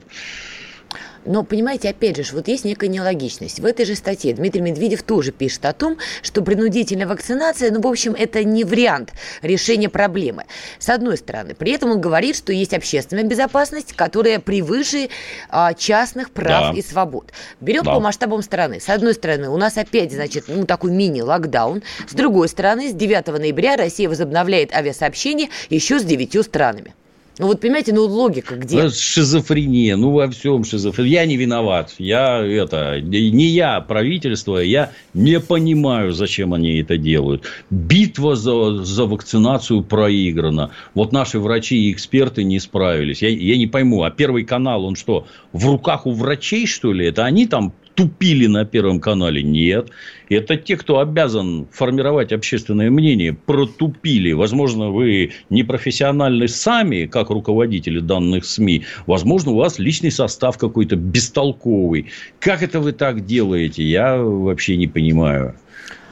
Но, 1.26 1.44
понимаете, 1.44 1.90
опять 1.90 2.18
же, 2.18 2.36
вот 2.36 2.48
есть 2.48 2.66
некая 2.66 2.88
нелогичность. 2.88 3.60
В 3.60 3.66
этой 3.66 3.86
же 3.86 3.96
статье 3.96 4.34
Дмитрий 4.34 4.62
Медведев 4.62 5.04
тоже 5.04 5.32
пишет 5.32 5.66
о 5.66 5.74
том, 5.74 5.98
что 6.22 6.42
принудительная 6.42 7.08
вакцинация, 7.08 7.72
ну, 7.72 7.82
в 7.82 7.88
общем, 7.88 8.16
это 8.18 8.44
не 8.44 8.64
вариант 8.64 9.14
решения 9.42 9.90
проблемы. 9.90 10.46
С 10.80 10.90
одной 10.90 11.18
стороны. 11.18 11.56
При 11.56 11.72
этом 11.72 11.92
он 11.92 12.02
говорит, 12.02 12.36
что 12.36 12.54
есть 12.54 12.74
общественная 12.74 13.24
безопасность, 13.24 13.94
которая 13.94 14.40
превыше 14.40 15.10
а, 15.50 15.74
частных 15.74 16.32
прав 16.32 16.74
да. 16.74 16.80
и 16.80 16.82
свобод. 16.82 17.32
Берем 17.60 17.84
да. 17.84 17.94
по 17.94 18.00
масштабам 18.00 18.42
страны. 18.42 18.80
С 18.80 18.90
одной 18.90 19.14
стороны, 19.14 19.50
у 19.50 19.58
нас 19.58 19.78
опять, 19.78 20.12
значит, 20.12 20.46
ну, 20.48 20.66
такой 20.66 20.92
мини-локдаун. 20.92 21.84
С 22.08 22.14
другой 22.14 22.50
стороны, 22.50 22.90
с 22.90 22.94
9 22.94 23.28
ноября 23.28 23.78
Россия 23.78 24.10
возобновляет 24.10 24.74
авиасообщение 24.74 25.50
еще 25.70 26.00
с 26.00 26.04
девятью 26.04 26.44
странами. 26.44 26.94
Ну 27.38 27.48
вот 27.48 27.60
понимаете, 27.60 27.94
ну 27.94 28.06
логика 28.06 28.56
где? 28.56 28.84
Ну, 28.84 28.90
шизофрения, 28.90 29.98
ну 29.98 30.12
во 30.12 30.30
всем 30.30 30.64
шизофрения. 30.64 31.12
Я 31.12 31.26
не 31.26 31.36
виноват. 31.36 31.94
Я 31.98 32.40
это 32.40 33.02
не 33.02 33.48
я, 33.48 33.82
правительство, 33.82 34.58
я 34.58 34.92
не 35.14 35.42
понимаю, 35.42 36.14
зачем 36.14 36.54
они 36.54 36.80
это 36.80 36.98
делают. 36.98 37.44
Битва 37.70 38.38
за, 38.38 38.84
за 38.84 39.06
вакцинацию 39.06 39.84
проиграна. 39.84 40.72
Вот 40.94 41.12
наши 41.12 41.40
врачи 41.40 41.90
и 41.90 41.92
эксперты 41.92 42.44
не 42.44 42.60
справились. 42.60 43.22
Я, 43.22 43.30
я 43.30 43.58
не 43.58 43.68
пойму, 43.68 44.04
а 44.04 44.12
Первый 44.12 44.46
канал, 44.46 44.86
он 44.86 44.96
что, 44.96 45.28
в 45.52 45.68
руках 45.68 46.06
у 46.06 46.12
врачей, 46.12 46.66
что 46.66 46.94
ли? 46.94 47.06
Это 47.06 47.26
они 47.26 47.48
там 47.48 47.74
тупили 47.96 48.48
на 48.48 48.66
Первом 48.66 49.00
канале? 49.00 49.42
Нет. 49.42 49.90
Это 50.30 50.58
те, 50.58 50.78
кто 50.78 51.00
обязан 51.00 51.68
формировать 51.72 52.32
общественное 52.34 52.92
мнение, 52.92 53.34
протупили. 53.34 54.34
Возможно, 54.34 54.90
вы 54.90 55.32
не 55.50 55.64
профессиональны 55.64 56.48
сами, 56.48 57.06
как 57.06 57.30
руководители 57.30 58.00
данных 58.00 58.46
СМИ. 58.46 58.84
Возможно, 59.08 59.52
у 59.52 59.56
вас 59.56 59.80
личный 59.80 60.12
состав 60.12 60.58
какой-то 60.58 60.96
бестолковый. 60.96 62.08
Как 62.40 62.62
это 62.62 62.80
вы 62.80 62.92
так 62.92 63.26
делаете? 63.26 63.84
Я 63.84 64.18
вообще 64.18 64.78
не 64.78 64.88
понимаю. 64.88 65.56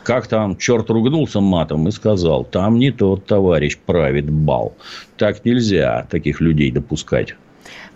Как 0.03 0.27
там 0.27 0.57
черт 0.57 0.89
ругнулся 0.89 1.39
матом 1.39 1.87
и 1.87 1.91
сказал, 1.91 2.43
там 2.43 2.77
не 2.77 2.91
тот 2.91 3.25
товарищ 3.25 3.77
правит 3.77 4.29
бал. 4.29 4.75
Так 5.17 5.45
нельзя 5.45 6.07
таких 6.09 6.41
людей 6.41 6.71
допускать. 6.71 7.35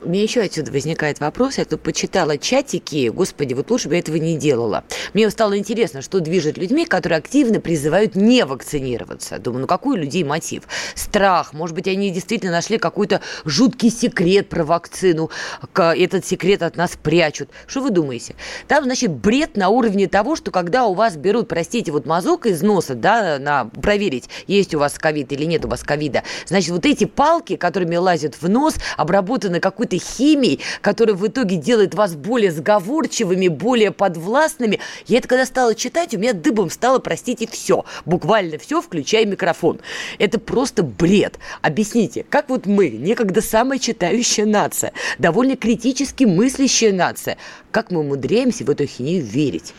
Меня 0.08 0.24
еще 0.24 0.40
отсюда 0.42 0.72
возникает 0.72 1.20
вопрос. 1.20 1.58
Я 1.58 1.66
тут 1.66 1.82
почитала 1.82 2.38
чатики. 2.38 3.10
Господи, 3.10 3.54
вот 3.54 3.70
лучше 3.70 3.90
бы 3.90 3.96
я 3.96 4.00
этого 4.00 4.16
не 4.16 4.38
делала. 4.38 4.86
Мне 5.14 5.30
стало 5.30 5.58
интересно, 5.58 6.02
что 6.02 6.22
движет 6.22 6.58
людьми, 6.58 6.86
которые 6.86 7.18
активно 7.18 7.60
призывают 7.60 8.16
не 8.16 8.46
вакцинироваться. 8.46 9.38
Думаю, 9.38 9.62
ну 9.62 9.68
какой 9.68 9.98
у 9.98 10.02
людей 10.02 10.24
мотив? 10.24 10.64
Страх. 10.96 11.52
Может 11.52 11.76
быть, 11.76 11.90
они 11.90 12.10
действительно 12.10 12.54
нашли 12.54 12.78
какой-то 12.78 13.20
жуткий 13.44 13.90
секрет 13.90 14.48
про 14.48 14.64
вакцину. 14.64 15.30
Этот 15.76 16.26
секрет 16.26 16.64
от 16.64 16.78
нас 16.78 16.98
прячут. 17.02 17.50
Что 17.66 17.82
вы 17.82 17.90
думаете? 17.90 18.36
Там, 18.70 18.86
значит, 18.86 19.12
бред 19.12 19.58
на 19.58 19.68
уровне 19.68 20.08
того, 20.08 20.38
что 20.38 20.52
когда 20.52 20.86
у 20.86 20.94
вас 20.94 21.18
берут, 21.18 21.50
простите, 21.50 21.92
вот 21.92 22.06
мазок 22.06 22.46
из 22.46 22.62
носа, 22.62 22.96
да, 22.96 23.40
на 23.40 23.66
проверить, 23.66 24.30
есть 24.48 24.74
у 24.74 24.80
вас 24.80 24.94
ковид 24.98 25.34
или 25.34 25.44
нет 25.44 25.66
у 25.66 25.68
вас 25.68 25.84
ковида, 25.84 26.24
значит, 26.46 26.70
вот 26.70 26.86
эти 26.86 27.04
палки, 27.04 27.58
которыми 27.58 27.98
лазят 27.98 28.42
в 28.42 28.48
нос, 28.48 28.76
обработаны 28.96 29.60
какой-то 29.60 29.97
какой-то 29.98 30.18
химией, 30.18 30.60
которая 30.82 31.16
в 31.16 31.28
итоге 31.28 31.58
делает 31.58 31.96
вас 31.96 32.16
более 32.16 32.52
сговорчивыми, 32.52 33.48
более 33.48 33.92
подвластными. 33.92 34.80
Я 35.08 35.20
это 35.20 35.28
когда 35.28 35.46
стала 35.46 35.76
читать, 35.76 36.14
у 36.14 36.18
меня 36.18 36.34
дыбом 36.34 36.70
стало, 36.70 37.00
простите, 37.00 37.48
все. 37.48 37.86
Буквально 38.06 38.58
все, 38.58 38.82
включая 38.82 39.26
микрофон. 39.26 39.80
Это 40.20 40.40
просто 40.40 40.84
бред. 40.84 41.40
Объясните, 41.62 42.26
как 42.30 42.50
вот 42.50 42.66
мы, 42.66 42.90
некогда 42.90 43.42
самая 43.42 43.80
читающая 43.80 44.46
нация, 44.46 44.92
довольно 45.18 45.56
критически 45.56 46.26
мыслящая 46.26 46.94
нация, 46.94 47.38
как 47.72 47.92
мы 47.92 48.00
умудряемся 48.00 48.64
в 48.66 48.70
эту 48.70 48.86
хинею 48.86 49.24
верить? 49.24 49.74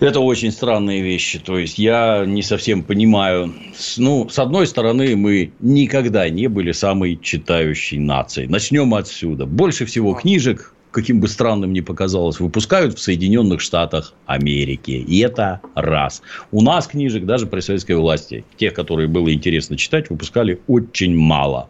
Это 0.00 0.20
очень 0.20 0.52
странные 0.52 1.02
вещи. 1.02 1.38
То 1.38 1.58
есть, 1.58 1.78
я 1.78 2.24
не 2.24 2.42
совсем 2.42 2.84
понимаю. 2.84 3.52
Ну, 3.96 4.28
с 4.28 4.38
одной 4.38 4.66
стороны, 4.66 5.16
мы 5.16 5.52
никогда 5.60 6.28
не 6.28 6.46
были 6.46 6.72
самой 6.72 7.18
читающей 7.20 7.98
нацией. 7.98 8.48
Начнем 8.48 8.94
отсюда. 8.94 9.46
Больше 9.46 9.86
всего 9.86 10.14
книжек 10.14 10.72
каким 10.90 11.20
бы 11.20 11.28
странным 11.28 11.72
ни 11.72 11.80
показалось, 11.80 12.40
выпускают 12.40 12.98
в 12.98 13.00
Соединенных 13.00 13.60
Штатах 13.60 14.14
Америки. 14.26 14.90
И 14.90 15.18
это 15.20 15.60
раз. 15.74 16.22
У 16.50 16.62
нас 16.62 16.86
книжек 16.86 17.24
даже 17.24 17.46
при 17.46 17.60
советской 17.60 17.96
власти, 17.96 18.44
тех, 18.56 18.74
которые 18.74 19.08
было 19.08 19.32
интересно 19.32 19.76
читать, 19.76 20.10
выпускали 20.10 20.60
очень 20.66 21.16
мало. 21.16 21.68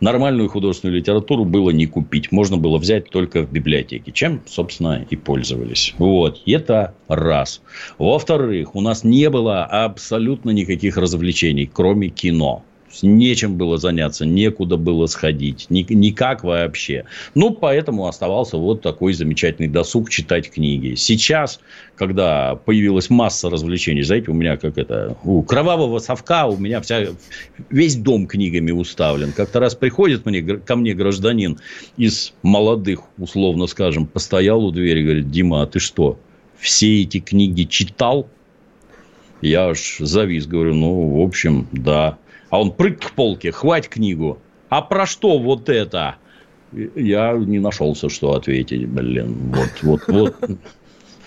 Нормальную 0.00 0.48
художественную 0.48 0.98
литературу 0.98 1.44
было 1.44 1.70
не 1.70 1.86
купить. 1.86 2.32
Можно 2.32 2.56
было 2.56 2.78
взять 2.78 3.10
только 3.10 3.42
в 3.42 3.52
библиотеке. 3.52 4.12
Чем, 4.12 4.42
собственно, 4.46 5.06
и 5.08 5.16
пользовались. 5.16 5.94
Вот. 5.98 6.40
Это 6.46 6.94
раз. 7.08 7.60
Во-вторых, 7.98 8.74
у 8.74 8.80
нас 8.80 9.04
не 9.04 9.28
было 9.30 9.64
абсолютно 9.64 10.50
никаких 10.50 10.96
развлечений, 10.96 11.70
кроме 11.72 12.08
кино 12.08 12.64
нечем 13.02 13.56
было 13.56 13.78
заняться, 13.78 14.26
некуда 14.26 14.76
было 14.76 15.06
сходить, 15.06 15.66
ни, 15.70 15.86
никак 15.92 16.44
вообще. 16.44 17.04
Ну, 17.34 17.50
поэтому 17.50 18.06
оставался 18.06 18.56
вот 18.56 18.82
такой 18.82 19.14
замечательный 19.14 19.68
досуг 19.68 20.10
читать 20.10 20.50
книги. 20.50 20.94
Сейчас, 20.94 21.60
когда 21.96 22.56
появилась 22.56 23.10
масса 23.10 23.48
развлечений, 23.50 24.02
знаете, 24.02 24.30
у 24.30 24.34
меня 24.34 24.56
как 24.56 24.78
это, 24.78 25.16
у 25.24 25.42
кровавого 25.42 25.98
совка 25.98 26.46
у 26.46 26.56
меня 26.56 26.80
вся, 26.80 27.06
весь 27.70 27.96
дом 27.96 28.26
книгами 28.26 28.70
уставлен. 28.70 29.32
Как-то 29.32 29.60
раз 29.60 29.74
приходит 29.74 30.26
мне, 30.26 30.42
ко 30.42 30.76
мне 30.76 30.94
гражданин 30.94 31.58
из 31.96 32.32
молодых, 32.42 33.00
условно 33.18 33.66
скажем, 33.66 34.06
постоял 34.06 34.64
у 34.64 34.70
двери, 34.70 35.02
говорит, 35.02 35.30
Дима, 35.30 35.62
а 35.62 35.66
ты 35.66 35.78
что, 35.78 36.18
все 36.58 37.02
эти 37.02 37.20
книги 37.20 37.64
читал? 37.64 38.28
Я 39.40 39.70
аж 39.70 39.96
завис, 39.98 40.46
говорю, 40.46 40.74
ну, 40.74 41.08
в 41.08 41.20
общем, 41.20 41.66
да. 41.72 42.18
А 42.52 42.60
он 42.60 42.70
прыг 42.70 43.00
к 43.00 43.12
полке, 43.12 43.50
хвать 43.50 43.88
книгу. 43.88 44.38
А 44.68 44.82
про 44.82 45.06
что 45.06 45.38
вот 45.38 45.70
это? 45.70 46.16
Я 46.70 47.32
не 47.32 47.58
нашелся, 47.58 48.10
что 48.10 48.34
ответить, 48.34 48.86
блин. 48.86 49.54
Вот, 49.54 49.70
вот, 49.80 50.00
вот. 50.06 50.36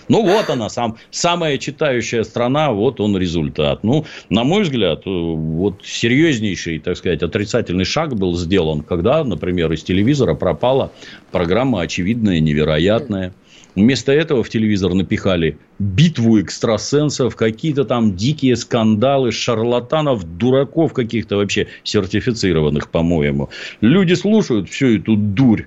Ну, 0.08 0.22
вот 0.22 0.48
она, 0.50 0.68
сам, 0.68 0.98
самая 1.10 1.58
читающая 1.58 2.22
страна, 2.22 2.70
вот 2.70 3.00
он 3.00 3.16
результат. 3.16 3.82
Ну, 3.82 4.04
на 4.30 4.44
мой 4.44 4.62
взгляд, 4.62 5.00
э, 5.04 5.10
вот 5.10 5.80
серьезнейший, 5.84 6.78
так 6.78 6.96
сказать, 6.96 7.24
отрицательный 7.24 7.84
шаг 7.84 8.14
был 8.14 8.36
сделан, 8.36 8.82
когда, 8.82 9.24
например, 9.24 9.72
из 9.72 9.82
телевизора 9.82 10.34
пропала 10.34 10.92
программа 11.32 11.80
«Очевидное, 11.80 12.38
невероятное». 12.38 13.34
Вместо 13.76 14.10
этого 14.10 14.42
в 14.42 14.48
телевизор 14.48 14.94
напихали 14.94 15.58
битву 15.78 16.40
экстрасенсов, 16.40 17.36
какие-то 17.36 17.84
там 17.84 18.16
дикие 18.16 18.56
скандалы, 18.56 19.32
шарлатанов, 19.32 20.24
дураков 20.38 20.94
каких-то 20.94 21.36
вообще 21.36 21.68
сертифицированных, 21.84 22.88
по-моему. 22.88 23.50
Люди 23.82 24.14
слушают 24.14 24.70
всю 24.70 24.96
эту 24.96 25.16
дурь. 25.16 25.66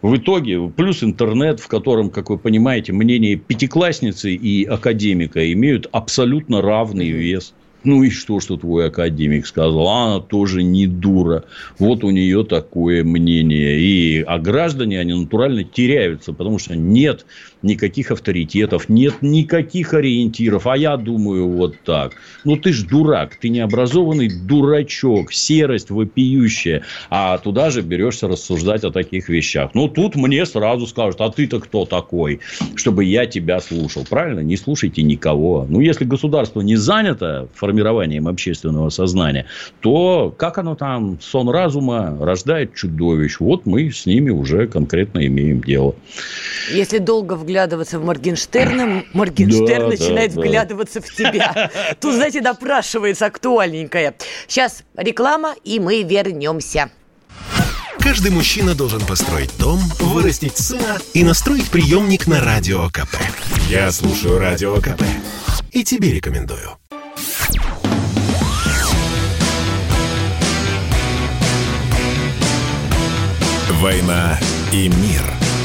В 0.00 0.16
итоге, 0.16 0.72
плюс 0.74 1.04
интернет, 1.04 1.60
в 1.60 1.68
котором, 1.68 2.08
как 2.08 2.30
вы 2.30 2.38
понимаете, 2.38 2.94
мнения 2.94 3.36
пятиклассницы 3.36 4.32
и 4.32 4.64
академика 4.64 5.52
имеют 5.52 5.86
абсолютно 5.92 6.62
равный 6.62 7.10
вес. 7.10 7.52
Ну 7.82 8.02
и 8.02 8.10
что, 8.10 8.40
что 8.40 8.56
твой 8.56 8.88
академик 8.88 9.46
сказал? 9.46 9.88
Она 9.88 10.20
тоже 10.20 10.62
не 10.62 10.86
дура. 10.86 11.44
Вот 11.78 12.04
у 12.04 12.10
нее 12.10 12.44
такое 12.44 13.04
мнение. 13.04 13.80
И, 13.80 14.20
а 14.20 14.38
граждане, 14.38 15.00
они 15.00 15.14
натурально 15.14 15.64
теряются, 15.64 16.32
потому 16.32 16.58
что 16.58 16.76
нет 16.76 17.24
никаких 17.62 18.10
авторитетов, 18.10 18.88
нет 18.88 19.22
никаких 19.22 19.94
ориентиров. 19.94 20.66
А 20.66 20.76
я 20.76 20.96
думаю 20.96 21.48
вот 21.48 21.76
так. 21.84 22.12
Ну, 22.44 22.56
ты 22.56 22.72
ж 22.72 22.84
дурак, 22.84 23.36
ты 23.36 23.48
необразованный 23.48 24.28
дурачок, 24.28 25.32
серость 25.32 25.90
вопиющая. 25.90 26.82
А 27.10 27.38
туда 27.38 27.70
же 27.70 27.82
берешься 27.82 28.28
рассуждать 28.28 28.84
о 28.84 28.90
таких 28.90 29.28
вещах. 29.28 29.70
Ну, 29.74 29.88
тут 29.88 30.16
мне 30.16 30.46
сразу 30.46 30.86
скажут, 30.86 31.20
а 31.20 31.30
ты-то 31.30 31.60
кто 31.60 31.84
такой, 31.84 32.40
чтобы 32.76 33.04
я 33.04 33.26
тебя 33.26 33.60
слушал. 33.60 34.04
Правильно? 34.08 34.40
Не 34.40 34.56
слушайте 34.56 35.02
никого. 35.02 35.66
Ну, 35.68 35.80
если 35.80 36.04
государство 36.04 36.60
не 36.60 36.76
занято 36.76 37.48
формированием 37.54 38.28
общественного 38.28 38.90
сознания, 38.90 39.46
то 39.80 40.34
как 40.36 40.58
оно 40.58 40.74
там, 40.74 41.18
сон 41.20 41.48
разума 41.48 42.16
рождает 42.20 42.74
чудовищ. 42.74 43.40
Вот 43.40 43.66
мы 43.66 43.90
с 43.90 44.06
ними 44.06 44.30
уже 44.30 44.66
конкретно 44.66 45.26
имеем 45.26 45.60
дело. 45.60 45.94
Если 46.72 46.98
долго 46.98 47.34
в 47.34 47.44
вглядываться 47.50 47.98
в 47.98 48.04
Моргенштерна, 48.04 49.04
Моргенштерн 49.12 49.82
да, 49.82 49.88
начинает 49.88 50.34
да, 50.34 50.40
вглядываться 50.40 51.00
да. 51.00 51.06
в 51.06 51.14
тебя. 51.14 51.70
Тут, 52.00 52.14
знаете, 52.14 52.40
допрашивается 52.40 53.26
актуальненькое. 53.26 54.14
Сейчас 54.46 54.84
реклама, 54.96 55.54
и 55.64 55.80
мы 55.80 56.02
вернемся. 56.02 56.90
Каждый 57.98 58.30
мужчина 58.30 58.74
должен 58.74 59.04
построить 59.04 59.50
дом, 59.58 59.80
вырастить 59.98 60.56
сына 60.56 60.98
и 61.12 61.22
настроить 61.22 61.68
приемник 61.70 62.26
на 62.26 62.40
Радио 62.40 62.88
КП. 62.88 63.16
Я 63.68 63.90
слушаю 63.90 64.38
Радио 64.38 64.76
КП 64.76 65.02
и 65.72 65.84
тебе 65.84 66.12
рекомендую. 66.12 66.76
«Война 73.80 74.38
и 74.72 74.88
мир»– 74.88 75.22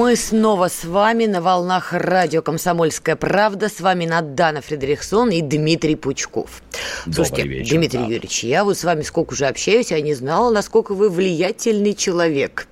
Мы 0.00 0.16
снова 0.16 0.68
с 0.68 0.84
вами 0.86 1.26
на 1.26 1.42
волнах 1.42 1.92
радио 1.92 2.40
«Комсомольская 2.40 3.16
правда». 3.16 3.68
С 3.68 3.82
вами 3.82 4.06
Надана 4.06 4.62
Фредериксон 4.62 5.28
и 5.28 5.42
Дмитрий 5.42 5.94
Пучков. 5.94 6.62
Добрый 7.04 7.26
Слушайте, 7.26 7.48
вечер, 7.48 7.76
Дмитрий 7.76 7.98
да. 7.98 8.04
Юрьевич, 8.06 8.44
я 8.44 8.64
вот 8.64 8.78
с 8.78 8.84
вами 8.84 9.02
сколько 9.02 9.34
уже 9.34 9.44
общаюсь, 9.44 9.90
я 9.90 10.00
не 10.00 10.14
знала, 10.14 10.50
насколько 10.50 10.94
вы 10.94 11.10
влиятельный 11.10 11.92
человек. 11.92 12.66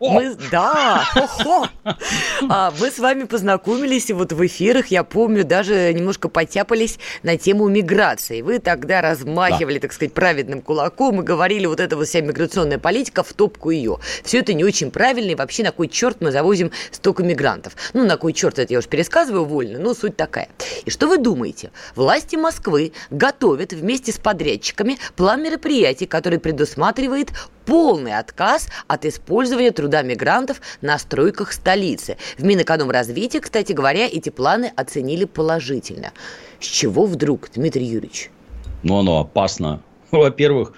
Мы, 0.00 0.36
да, 0.50 1.04
а, 2.48 2.72
мы 2.78 2.90
с 2.90 2.98
вами 2.98 3.24
познакомились 3.24 4.10
вот 4.10 4.32
в 4.32 4.46
эфирах, 4.46 4.88
я 4.88 5.04
помню, 5.04 5.44
даже 5.44 5.92
немножко 5.92 6.28
потяпались 6.28 6.98
на 7.22 7.36
тему 7.36 7.68
миграции. 7.68 8.42
Вы 8.42 8.58
тогда 8.58 9.00
размахивали, 9.00 9.74
да. 9.74 9.82
так 9.82 9.92
сказать, 9.92 10.12
праведным 10.12 10.62
кулаком 10.62 11.20
и 11.20 11.24
говорили, 11.24 11.66
вот 11.66 11.80
эта 11.80 11.96
вот 11.96 12.08
вся 12.08 12.20
миграционная 12.20 12.78
политика 12.78 13.22
в 13.22 13.32
топку 13.32 13.70
ее. 13.70 13.98
Все 14.24 14.38
это 14.38 14.54
не 14.54 14.64
очень 14.64 14.90
правильно, 14.90 15.30
и 15.30 15.34
вообще 15.34 15.62
на 15.62 15.72
кой 15.72 15.88
черт 15.88 16.20
мы 16.20 16.32
завозим 16.32 16.59
столько 16.90 17.22
мигрантов? 17.22 17.76
Ну, 17.92 18.04
на 18.04 18.16
кой 18.16 18.32
черт 18.32 18.58
это 18.58 18.72
я 18.72 18.78
уж 18.78 18.86
пересказываю 18.86 19.44
вольно, 19.44 19.78
но 19.78 19.94
суть 19.94 20.16
такая. 20.16 20.48
И 20.84 20.90
что 20.90 21.06
вы 21.06 21.18
думаете? 21.18 21.70
Власти 21.94 22.36
Москвы 22.36 22.92
готовят 23.10 23.72
вместе 23.72 24.12
с 24.12 24.18
подрядчиками 24.18 24.98
план 25.16 25.42
мероприятий, 25.42 26.06
который 26.06 26.38
предусматривает 26.38 27.30
полный 27.64 28.18
отказ 28.18 28.68
от 28.88 29.04
использования 29.04 29.70
труда 29.70 30.02
мигрантов 30.02 30.60
на 30.80 30.98
стройках 30.98 31.52
столицы. 31.52 32.16
В 32.36 32.44
Минэкономразвитии, 32.44 33.38
кстати 33.38 33.72
говоря, 33.72 34.06
эти 34.06 34.30
планы 34.30 34.72
оценили 34.76 35.24
положительно. 35.24 36.12
С 36.58 36.66
чего 36.66 37.06
вдруг, 37.06 37.48
Дмитрий 37.54 37.84
Юрьевич? 37.84 38.30
Ну, 38.82 38.98
оно 38.98 39.20
опасно. 39.20 39.82
Во-первых, 40.10 40.72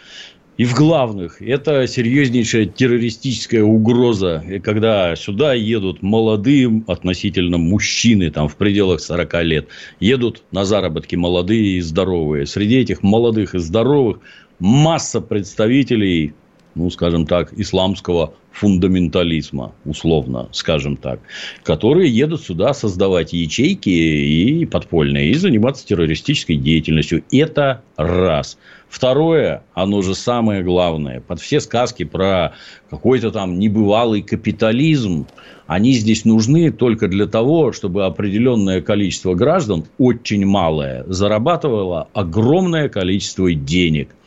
и 0.59 0.65
в 0.65 0.75
главных, 0.75 1.41
это 1.41 1.87
серьезнейшая 1.87 2.67
террористическая 2.67 3.63
угроза, 3.63 4.45
когда 4.63 5.17
сюда 5.17 5.55
едут 5.55 6.03
молодые 6.03 6.85
относительно 6.87 7.57
мужчины, 7.57 8.31
там 8.31 8.49
в 8.49 8.57
пределах 8.57 9.01
40 9.01 9.43
лет, 9.45 9.69
едут 9.99 10.43
на 10.51 10.65
заработки 10.67 11.17
молодые 11.17 11.79
и 11.79 11.81
здоровые. 11.81 12.47
Среди 12.47 12.77
этих 12.81 13.03
молодых 13.03 13.55
и 13.55 13.59
здоровых 13.59 14.19
масса 14.59 15.23
представителей 15.23 16.35
ну, 16.75 16.91
скажем 16.91 17.27
так, 17.27 17.53
исламского 17.59 18.35
фундаментализма, 18.51 19.73
условно, 19.85 20.49
скажем 20.53 20.97
так, 20.97 21.21
которые 21.63 22.11
едут 22.11 22.43
сюда 22.43 22.75
создавать 22.75 23.33
ячейки 23.33 23.89
и 23.89 24.65
подпольные, 24.67 25.31
и 25.31 25.35
заниматься 25.35 25.87
террористической 25.87 26.57
деятельностью. 26.57 27.25
Это 27.31 27.83
раз. 27.97 28.59
Второе, 28.89 29.65
оно 29.73 30.03
же 30.03 30.15
самое 30.15 30.63
главное, 30.63 31.21
под 31.21 31.41
все 31.41 31.61
сказки 31.61 32.05
про 32.05 32.53
какой-то 32.91 33.31
там 33.31 33.59
небывалый 33.59 34.21
капитализм, 34.21 35.27
они 35.67 35.93
здесь 35.93 36.27
нужны 36.27 36.71
только 36.71 37.09
для 37.09 37.27
того, 37.27 37.73
чтобы 37.73 38.05
определенное 38.05 38.83
количество 38.83 39.35
граждан, 39.35 39.87
очень 39.97 40.45
малое, 40.45 41.05
зарабатывало 41.07 42.09
огромное 42.13 42.91
количество 42.91 43.53
денег– 43.55 44.11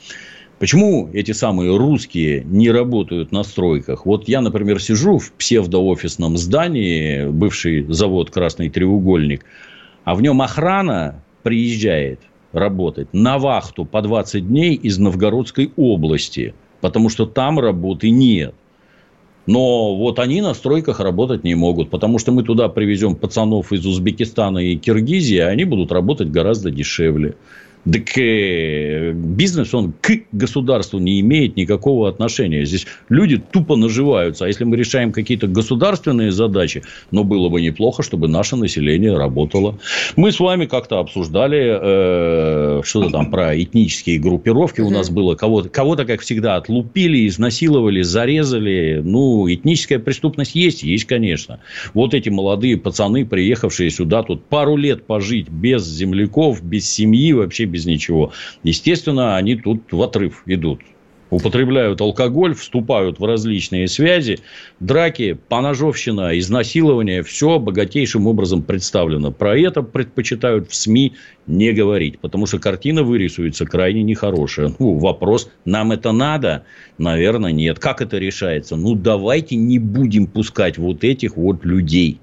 Почему 0.60 1.10
эти 1.12 1.34
самые 1.34 1.76
русские 1.76 2.44
не 2.46 2.72
работают 2.72 3.34
на 3.34 3.44
стройках? 3.44 4.06
Вот 4.06 4.30
я, 4.30 4.40
например, 4.40 4.82
сижу 4.82 5.18
в 5.18 5.34
псевдоофисном 5.34 6.38
здании, 6.38 7.28
бывший 7.30 7.86
завод 7.92 8.32
«Красный 8.32 8.70
треугольник», 8.70 9.44
а 10.06 10.16
в 10.16 10.22
нем 10.22 10.42
охрана 10.42 11.22
приезжает 11.44 12.22
работать 12.54 13.10
на 13.12 13.38
вахту 13.38 13.84
по 13.84 14.02
20 14.02 14.48
дней 14.48 14.76
из 14.76 14.98
Новгородской 14.98 15.74
области, 15.76 16.54
потому 16.80 17.10
что 17.10 17.26
там 17.26 17.60
работы 17.60 18.10
нет. 18.10 18.56
Но 19.48 19.96
вот 19.96 20.20
они 20.20 20.42
на 20.42 20.54
стройках 20.54 21.02
работать 21.02 21.44
не 21.44 21.54
могут, 21.54 21.90
потому 21.90 22.18
что 22.18 22.32
мы 22.32 22.44
туда 22.44 22.70
привезем 22.70 23.16
пацанов 23.16 23.74
из 23.74 23.86
Узбекистана 23.86 24.60
и 24.60 24.78
Киргизии, 24.78 25.38
а 25.38 25.50
они 25.50 25.66
будут 25.66 25.92
работать 25.92 26.32
гораздо 26.32 26.72
дешевле. 26.72 27.36
Так 27.92 28.18
э, 28.18 29.12
бизнес, 29.14 29.74
он 29.76 29.94
к 30.02 30.12
государству 30.32 30.98
не 30.98 31.20
имеет 31.20 31.56
никакого 31.56 32.10
отношения. 32.10 32.66
Здесь 32.66 32.88
люди 33.10 33.38
тупо 33.38 33.76
наживаются. 33.76 34.46
А 34.46 34.48
если 34.48 34.64
мы 34.64 34.76
решаем 34.76 35.12
какие-то 35.12 35.46
государственные 35.48 36.32
задачи, 36.32 36.82
но 37.12 37.24
было 37.24 37.48
бы 37.50 37.62
неплохо, 37.62 38.02
чтобы 38.02 38.28
наше 38.28 38.56
население 38.56 39.16
работало. 39.16 39.78
Мы 40.16 40.32
с 40.32 40.40
вами 40.40 40.66
как-то 40.66 41.00
обсуждали 41.00 42.80
э, 42.80 42.82
что-то 42.84 43.12
там 43.12 43.30
про 43.30 43.56
этнические 43.62 44.18
группировки. 44.18 44.82
У 44.82 44.90
нас 44.90 45.12
было 45.12 45.36
кого-то, 45.36 45.70
кого-то, 45.70 46.06
как 46.06 46.22
всегда, 46.22 46.56
отлупили, 46.56 47.28
изнасиловали, 47.28 48.02
зарезали. 48.02 49.02
Ну, 49.04 49.48
этническая 49.48 50.00
преступность 50.00 50.56
есть? 50.56 50.82
Есть, 50.82 51.06
конечно. 51.06 51.60
Вот 51.94 52.16
эти 52.16 52.30
молодые 52.30 52.78
пацаны, 52.78 53.26
приехавшие 53.26 53.92
сюда 53.92 54.24
тут 54.24 54.44
пару 54.46 54.76
лет 54.76 55.06
пожить 55.06 55.50
без 55.50 55.86
земляков, 55.86 56.64
без 56.64 56.90
семьи, 56.90 57.32
вообще 57.34 57.66
без 57.76 57.86
ничего. 57.86 58.32
Естественно, 58.64 59.36
они 59.36 59.56
тут 59.56 59.92
в 59.92 60.02
отрыв 60.02 60.44
идут 60.46 60.80
употребляют 61.30 62.02
алкоголь, 62.02 62.54
вступают 62.54 63.20
в 63.20 63.26
различные 63.26 63.88
связи, 63.88 64.40
драки, 64.80 65.38
поножовщина, 65.50 66.38
изнасилование, 66.38 67.24
все 67.24 67.60
богатейшим 67.60 68.28
образом 68.28 68.62
представлено. 68.62 69.32
Про 69.32 69.58
это 69.58 69.82
предпочитают 69.82 70.70
в 70.70 70.76
СМИ 70.76 71.14
не 71.48 71.74
говорить, 71.74 72.20
потому 72.20 72.46
что 72.46 72.60
картина 72.60 73.04
вырисуется 73.04 73.66
крайне 73.66 74.04
нехорошая. 74.04 74.74
Ну, 74.80 74.98
вопрос, 74.98 75.50
нам 75.66 75.92
это 75.92 76.12
надо? 76.12 76.64
Наверное, 76.98 77.52
нет. 77.52 77.80
Как 77.80 78.02
это 78.02 78.18
решается? 78.18 78.76
Ну, 78.76 78.96
давайте 78.96 79.56
не 79.56 79.80
будем 79.80 80.28
пускать 80.28 80.78
вот 80.78 81.04
этих 81.04 81.38
вот 81.38 81.66
людей 81.66 82.20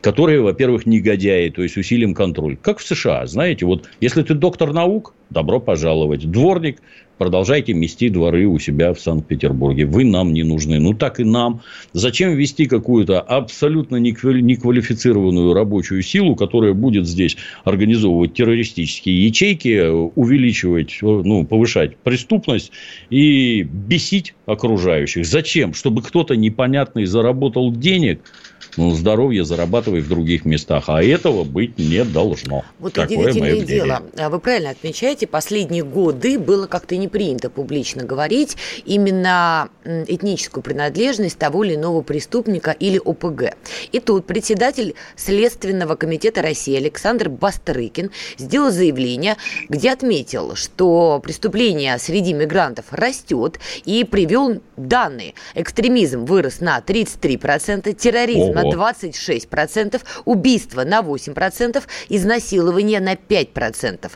которые, 0.00 0.40
во-первых, 0.40 0.86
негодяи, 0.86 1.48
то 1.50 1.62
есть 1.62 1.76
усилим 1.76 2.14
контроль. 2.14 2.56
Как 2.56 2.78
в 2.78 2.86
США, 2.86 3.26
знаете, 3.26 3.66
вот 3.66 3.88
если 4.00 4.22
ты 4.22 4.34
доктор 4.34 4.72
наук, 4.72 5.14
добро 5.28 5.60
пожаловать. 5.60 6.28
Дворник, 6.30 6.78
продолжайте 7.18 7.74
мести 7.74 8.08
дворы 8.08 8.46
у 8.46 8.58
себя 8.58 8.94
в 8.94 9.00
Санкт-Петербурге. 9.00 9.84
Вы 9.84 10.04
нам 10.04 10.32
не 10.32 10.42
нужны. 10.42 10.80
Ну, 10.80 10.94
так 10.94 11.20
и 11.20 11.24
нам. 11.24 11.60
Зачем 11.92 12.34
ввести 12.34 12.66
какую-то 12.66 13.20
абсолютно 13.20 13.96
неквалифицированную 13.96 15.52
рабочую 15.52 16.02
силу, 16.02 16.34
которая 16.34 16.72
будет 16.72 17.06
здесь 17.06 17.36
организовывать 17.64 18.34
террористические 18.34 19.26
ячейки, 19.26 19.86
увеличивать, 19.88 20.98
ну, 21.02 21.44
повышать 21.44 21.96
преступность 21.98 22.72
и 23.10 23.62
бесить 23.62 24.34
окружающих? 24.46 25.26
Зачем? 25.26 25.74
Чтобы 25.74 26.02
кто-то 26.02 26.36
непонятный 26.36 27.04
заработал 27.04 27.70
денег– 27.70 28.22
ну, 28.76 28.92
здоровье 28.92 29.44
зарабатывай 29.44 30.00
в 30.00 30.08
других 30.08 30.44
местах. 30.44 30.84
А 30.88 31.02
этого 31.02 31.44
быть 31.44 31.78
не 31.78 32.04
должно. 32.04 32.64
Вот 32.78 32.94
Такое 32.94 33.30
удивительное 33.30 33.60
дело. 33.60 34.02
А 34.16 34.28
вы 34.28 34.38
правильно 34.38 34.70
отмечаете, 34.70 35.26
последние 35.26 35.84
годы 35.84 36.38
было 36.38 36.66
как-то 36.66 36.96
не, 36.96 37.08
принято 37.08 37.50
публично 37.50 38.04
говорить 38.04 38.56
именно 38.84 39.68
этническую 39.84 40.62
принадлежность 40.62 41.38
того 41.38 41.64
или 41.64 41.74
иного 41.74 42.02
преступника 42.02 42.70
или 42.70 43.00
ОПГ. 43.04 43.56
И 43.92 44.00
тут 44.00 44.26
председатель 44.26 44.94
Следственного 45.16 45.96
комитета 45.96 46.42
России 46.42 46.76
Александр 46.76 47.28
Бастрыкин 47.28 48.10
сделал 48.38 48.70
заявление, 48.70 49.36
где 49.68 49.92
отметил, 49.92 50.54
что 50.54 51.20
преступление 51.22 51.98
среди 51.98 52.32
мигрантов 52.32 52.86
растет 52.90 53.58
и 53.84 54.04
привел 54.04 54.60
данные. 54.76 55.34
Экстремизм 55.54 56.24
вырос 56.24 56.60
на 56.60 56.78
33%, 56.78 57.92
терроризм 57.94 58.49
Ого. 58.50 58.62
на 58.62 58.74
26%, 58.74 60.00
убийство 60.24 60.84
на 60.84 61.00
8%, 61.00 61.82
изнасилование 62.08 63.00
на 63.00 63.14
5%. 63.14 64.10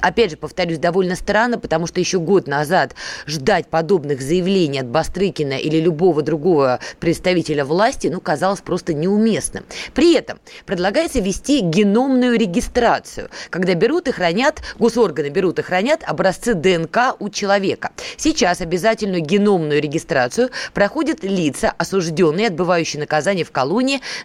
Опять 0.00 0.30
же, 0.30 0.36
повторюсь, 0.36 0.78
довольно 0.78 1.16
странно, 1.16 1.58
потому 1.58 1.86
что 1.86 2.00
еще 2.00 2.18
год 2.18 2.46
назад 2.46 2.94
ждать 3.26 3.68
подобных 3.68 4.20
заявлений 4.20 4.80
от 4.80 4.86
Бастрыкина 4.86 5.54
или 5.54 5.78
любого 5.78 6.22
другого 6.22 6.80
представителя 7.00 7.64
власти, 7.64 8.08
ну, 8.08 8.20
казалось 8.20 8.60
просто 8.60 8.94
неуместным. 8.94 9.64
При 9.94 10.14
этом 10.14 10.38
предлагается 10.66 11.20
ввести 11.20 11.60
геномную 11.60 12.38
регистрацию, 12.38 13.28
когда 13.50 13.74
берут 13.74 14.08
и 14.08 14.12
хранят, 14.12 14.60
госорганы 14.78 15.28
берут 15.28 15.58
и 15.58 15.62
хранят 15.62 16.02
образцы 16.04 16.54
ДНК 16.54 17.16
у 17.18 17.28
человека. 17.30 17.90
Сейчас 18.16 18.60
обязательную 18.60 19.22
геномную 19.22 19.80
регистрацию 19.80 20.50
проходят 20.72 21.22
лица, 21.22 21.72
осужденные, 21.76 22.48
отбывающие 22.48 23.00
наказание 23.00 23.44
в 23.44 23.50
колонии 23.50 23.63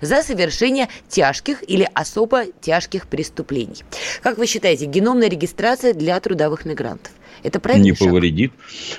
за 0.02 0.24
совершение 0.24 0.88
тяжких 1.08 1.64
или 1.68 1.88
особо 1.94 2.46
тяжких 2.62 3.08
преступлений. 3.08 3.84
Как 4.22 4.38
вы 4.38 4.46
считаете, 4.46 4.86
геномная 4.86 5.30
регистрация 5.30 5.94
для 5.94 6.20
трудовых 6.20 6.66
мигрантов? 6.66 7.12
Это 7.44 7.60
правильно? 7.60 7.84
Не 7.84 7.96
шаг? 7.96 8.08
повредит. 8.08 8.52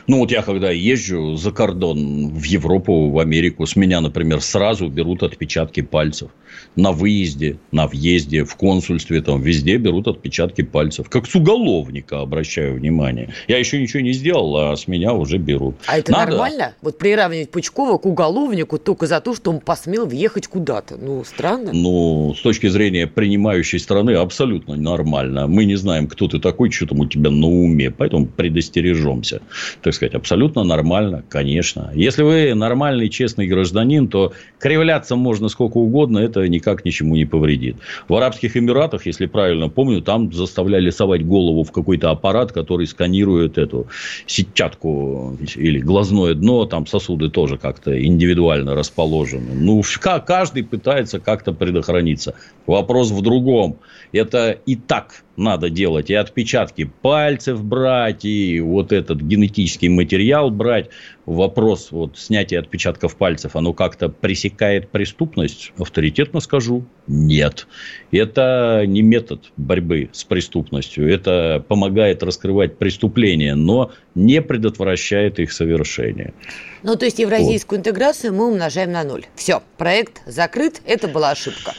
Ну, 0.06 0.18
вот 0.18 0.30
я 0.30 0.42
когда 0.42 0.70
езжу 0.70 1.36
за 1.36 1.52
кордон 1.52 2.28
в 2.28 2.44
Европу, 2.44 3.10
в 3.10 3.18
Америку, 3.18 3.66
с 3.66 3.76
меня, 3.76 4.00
например, 4.00 4.40
сразу 4.40 4.88
берут 4.88 5.22
отпечатки 5.22 5.82
пальцев. 5.82 6.30
На 6.76 6.92
выезде, 6.92 7.58
на 7.72 7.86
въезде, 7.86 8.44
в 8.44 8.56
консульстве, 8.56 9.22
там 9.22 9.40
везде 9.40 9.76
берут 9.76 10.08
отпечатки 10.08 10.62
пальцев. 10.62 11.08
Как 11.08 11.26
с 11.26 11.34
уголовника, 11.34 12.20
обращаю 12.20 12.74
внимание. 12.74 13.32
Я 13.48 13.58
еще 13.58 13.80
ничего 13.80 14.00
не 14.00 14.12
сделал, 14.12 14.56
а 14.56 14.76
с 14.76 14.88
меня 14.88 15.12
уже 15.12 15.38
берут. 15.38 15.76
А 15.86 15.98
это 15.98 16.12
Надо... 16.12 16.32
нормально? 16.32 16.74
Вот 16.82 16.98
приравнивать 16.98 17.50
Пучкова 17.50 17.98
к 17.98 18.06
уголовнику 18.06 18.78
только 18.78 19.06
за 19.06 19.20
то, 19.20 19.34
что 19.34 19.50
он 19.50 19.60
посмел 19.60 20.06
въехать 20.06 20.46
куда-то. 20.46 20.96
Ну, 20.96 21.24
странно. 21.24 21.72
Ну, 21.72 22.34
с 22.36 22.40
точки 22.40 22.68
зрения 22.68 23.06
принимающей 23.06 23.78
страны, 23.78 24.12
абсолютно 24.12 24.76
нормально. 24.76 25.46
Мы 25.46 25.64
не 25.64 25.76
знаем, 25.76 26.06
кто 26.06 26.28
ты 26.28 26.38
такой, 26.38 26.70
что 26.70 26.86
там 26.86 27.00
у 27.00 27.06
тебя 27.06 27.30
на 27.30 27.46
уме. 27.46 27.90
Поэтому 27.90 28.26
предостережемся. 28.36 29.42
Так 29.82 29.94
сказать, 29.94 30.14
абсолютно 30.14 30.64
нормально, 30.64 31.22
конечно. 31.28 31.90
Если 31.94 32.22
вы 32.22 32.54
нормальный, 32.54 33.08
честный 33.08 33.46
гражданин, 33.46 34.08
то 34.08 34.32
кривляться 34.58 35.16
можно 35.16 35.48
сколько 35.48 35.78
угодно, 35.78 36.18
это 36.18 36.46
никак 36.48 36.84
ничему 36.84 37.16
не 37.16 37.24
повредит. 37.24 37.76
В 38.08 38.14
Арабских 38.14 38.56
Эмиратах, 38.56 39.06
если 39.06 39.26
правильно 39.26 39.68
помню, 39.68 40.00
там 40.00 40.32
заставляли 40.32 40.90
совать 40.90 41.26
голову 41.26 41.64
в 41.64 41.72
какой-то 41.72 42.10
аппарат, 42.10 42.52
который 42.52 42.86
сканирует 42.86 43.58
эту 43.58 43.88
сетчатку 44.26 45.36
или 45.56 45.78
глазное 45.78 46.34
дно, 46.34 46.64
там 46.66 46.86
сосуды 46.86 47.30
тоже 47.30 47.58
как-то 47.58 48.02
индивидуально 48.02 48.74
расположены. 48.74 49.54
Ну, 49.54 49.82
каждый 50.26 50.64
пытается 50.64 51.20
как-то 51.20 51.52
предохраниться. 51.52 52.34
Вопрос 52.66 53.10
в 53.10 53.22
другом. 53.22 53.78
Это 54.12 54.50
и 54.66 54.76
так 54.76 55.22
надо 55.40 55.70
делать, 55.70 56.10
и 56.10 56.14
отпечатки 56.14 56.84
пальцев 56.84 57.64
брать, 57.64 58.24
и 58.24 58.60
вот 58.60 58.92
этот 58.92 59.20
генетический 59.20 59.88
материал 59.88 60.50
брать. 60.50 60.90
Вопрос 61.26 61.88
вот 61.90 62.18
снятия 62.18 62.58
отпечатков 62.58 63.16
пальцев, 63.16 63.56
оно 63.56 63.72
как-то 63.72 64.08
пресекает 64.08 64.90
преступность? 64.90 65.72
Авторитетно 65.78 66.40
скажу, 66.40 66.84
нет. 67.06 67.66
Это 68.10 68.84
не 68.86 69.02
метод 69.02 69.52
борьбы 69.56 70.10
с 70.12 70.24
преступностью. 70.24 71.12
Это 71.12 71.64
помогает 71.66 72.22
раскрывать 72.22 72.78
преступления, 72.78 73.54
но 73.54 73.92
не 74.14 74.42
предотвращает 74.42 75.38
их 75.38 75.52
совершение. 75.52 76.34
Ну, 76.82 76.96
то 76.96 77.04
есть, 77.04 77.18
евразийскую 77.18 77.78
вот. 77.78 77.86
интеграцию 77.86 78.32
мы 78.32 78.48
умножаем 78.48 78.92
на 78.92 79.04
ноль. 79.04 79.24
Все, 79.34 79.62
проект 79.76 80.22
закрыт, 80.26 80.80
это 80.84 81.08
была 81.08 81.30
ошибка. 81.30 81.74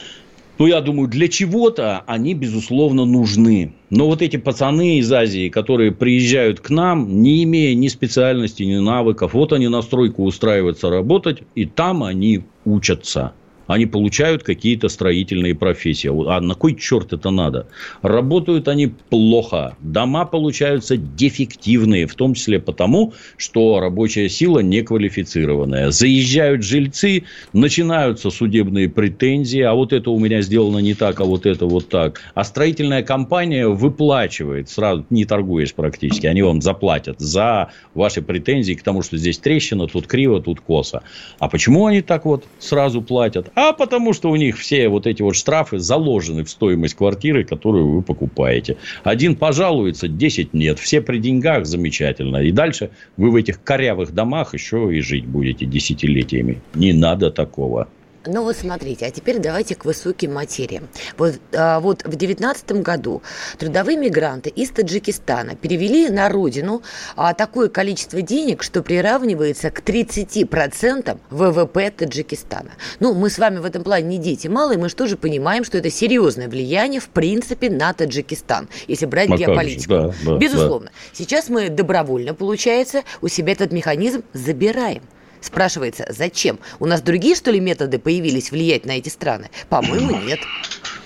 Ну, 0.58 0.66
я 0.66 0.80
думаю, 0.80 1.08
для 1.08 1.28
чего-то 1.28 2.04
они, 2.06 2.34
безусловно, 2.34 3.04
нужны. 3.04 3.72
Но 3.90 4.06
вот 4.06 4.22
эти 4.22 4.36
пацаны 4.36 4.98
из 4.98 5.12
Азии, 5.12 5.48
которые 5.48 5.92
приезжают 5.92 6.60
к 6.60 6.70
нам, 6.70 7.22
не 7.22 7.42
имея 7.44 7.74
ни 7.74 7.88
специальности, 7.88 8.62
ни 8.62 8.76
навыков, 8.76 9.34
вот 9.34 9.52
они 9.52 9.68
на 9.68 9.82
стройку 9.82 10.24
устраиваются 10.24 10.90
работать, 10.90 11.42
и 11.54 11.64
там 11.64 12.02
они 12.02 12.44
учатся 12.64 13.32
они 13.72 13.86
получают 13.86 14.42
какие-то 14.42 14.88
строительные 14.88 15.54
профессии. 15.54 16.10
А 16.28 16.40
на 16.40 16.54
кой 16.54 16.74
черт 16.74 17.12
это 17.12 17.30
надо? 17.30 17.66
Работают 18.02 18.68
они 18.68 18.86
плохо. 18.86 19.76
Дома 19.80 20.24
получаются 20.24 20.96
дефективные, 20.96 22.06
в 22.06 22.14
том 22.14 22.34
числе 22.34 22.60
потому, 22.60 23.14
что 23.36 23.80
рабочая 23.80 24.28
сила 24.28 24.60
неквалифицированная. 24.60 25.90
Заезжают 25.90 26.62
жильцы, 26.62 27.24
начинаются 27.52 28.30
судебные 28.30 28.88
претензии, 28.88 29.60
а 29.60 29.74
вот 29.74 29.92
это 29.92 30.10
у 30.10 30.18
меня 30.18 30.42
сделано 30.42 30.78
не 30.78 30.94
так, 30.94 31.20
а 31.20 31.24
вот 31.24 31.46
это 31.46 31.66
вот 31.66 31.88
так. 31.88 32.20
А 32.34 32.44
строительная 32.44 33.02
компания 33.02 33.68
выплачивает, 33.68 34.68
сразу 34.68 35.06
не 35.10 35.24
торгуешь 35.24 35.74
практически, 35.74 36.26
они 36.26 36.42
вам 36.42 36.60
заплатят 36.60 37.20
за 37.20 37.70
ваши 37.94 38.22
претензии 38.22 38.74
к 38.74 38.82
тому, 38.82 39.02
что 39.02 39.16
здесь 39.16 39.38
трещина, 39.38 39.86
тут 39.86 40.06
криво, 40.06 40.42
тут 40.42 40.60
косо. 40.60 41.02
А 41.38 41.48
почему 41.48 41.86
они 41.86 42.02
так 42.02 42.24
вот 42.24 42.44
сразу 42.58 43.02
платят? 43.02 43.50
А 43.64 43.72
потому 43.72 44.12
что 44.12 44.28
у 44.28 44.34
них 44.34 44.58
все 44.58 44.88
вот 44.88 45.06
эти 45.06 45.22
вот 45.22 45.36
штрафы 45.36 45.78
заложены 45.78 46.42
в 46.42 46.50
стоимость 46.50 46.96
квартиры, 46.96 47.44
которую 47.44 47.92
вы 47.92 48.02
покупаете. 48.02 48.76
Один 49.04 49.36
пожалуется, 49.36 50.08
10 50.08 50.52
нет. 50.52 50.80
Все 50.80 51.00
при 51.00 51.18
деньгах 51.18 51.64
замечательно. 51.64 52.38
И 52.38 52.50
дальше 52.50 52.90
вы 53.16 53.30
в 53.30 53.36
этих 53.36 53.62
корявых 53.62 54.12
домах 54.12 54.54
еще 54.54 54.92
и 54.92 55.00
жить 55.00 55.26
будете 55.26 55.64
десятилетиями. 55.64 56.60
Не 56.74 56.92
надо 56.92 57.30
такого. 57.30 57.86
Ну 58.24 58.44
вот 58.44 58.56
смотрите, 58.56 59.06
а 59.06 59.10
теперь 59.10 59.38
давайте 59.38 59.74
к 59.74 59.84
высоким 59.84 60.34
материям. 60.34 60.88
Вот, 61.18 61.34
а, 61.52 61.80
вот 61.80 62.04
в 62.04 62.14
девятнадцатом 62.14 62.82
году 62.82 63.22
трудовые 63.58 63.96
мигранты 63.96 64.48
из 64.50 64.70
Таджикистана 64.70 65.56
перевели 65.56 66.08
на 66.08 66.28
родину 66.28 66.82
а, 67.16 67.34
такое 67.34 67.68
количество 67.68 68.22
денег, 68.22 68.62
что 68.62 68.82
приравнивается 68.82 69.70
к 69.70 69.80
30% 69.80 71.18
ВВП 71.30 71.90
Таджикистана. 71.90 72.70
Ну, 73.00 73.14
мы 73.14 73.28
с 73.28 73.38
вами 73.38 73.58
в 73.58 73.64
этом 73.64 73.82
плане 73.82 74.06
не 74.06 74.18
дети 74.18 74.46
малые, 74.46 74.78
мы 74.78 74.88
же 74.88 74.94
тоже 74.94 75.16
понимаем, 75.16 75.64
что 75.64 75.78
это 75.78 75.90
серьезное 75.90 76.48
влияние 76.48 77.00
в 77.00 77.08
принципе 77.08 77.70
на 77.70 77.92
Таджикистан, 77.92 78.68
если 78.86 79.06
брать 79.06 79.30
а 79.30 79.36
геополитику. 79.36 79.92
Да, 79.92 80.14
да, 80.24 80.36
Безусловно. 80.36 80.86
Да. 80.86 80.92
Сейчас 81.12 81.48
мы 81.48 81.70
добровольно, 81.70 82.34
получается, 82.34 83.02
у 83.20 83.28
себя 83.28 83.52
этот 83.52 83.72
механизм 83.72 84.22
забираем. 84.32 85.02
Спрашивается, 85.42 86.06
зачем? 86.08 86.58
У 86.78 86.86
нас 86.86 87.02
другие, 87.02 87.34
что 87.34 87.50
ли, 87.50 87.60
методы 87.60 87.98
появились 87.98 88.50
влиять 88.52 88.86
на 88.86 88.92
эти 88.92 89.08
страны? 89.08 89.50
По-моему, 89.68 90.16
нет. 90.26 90.38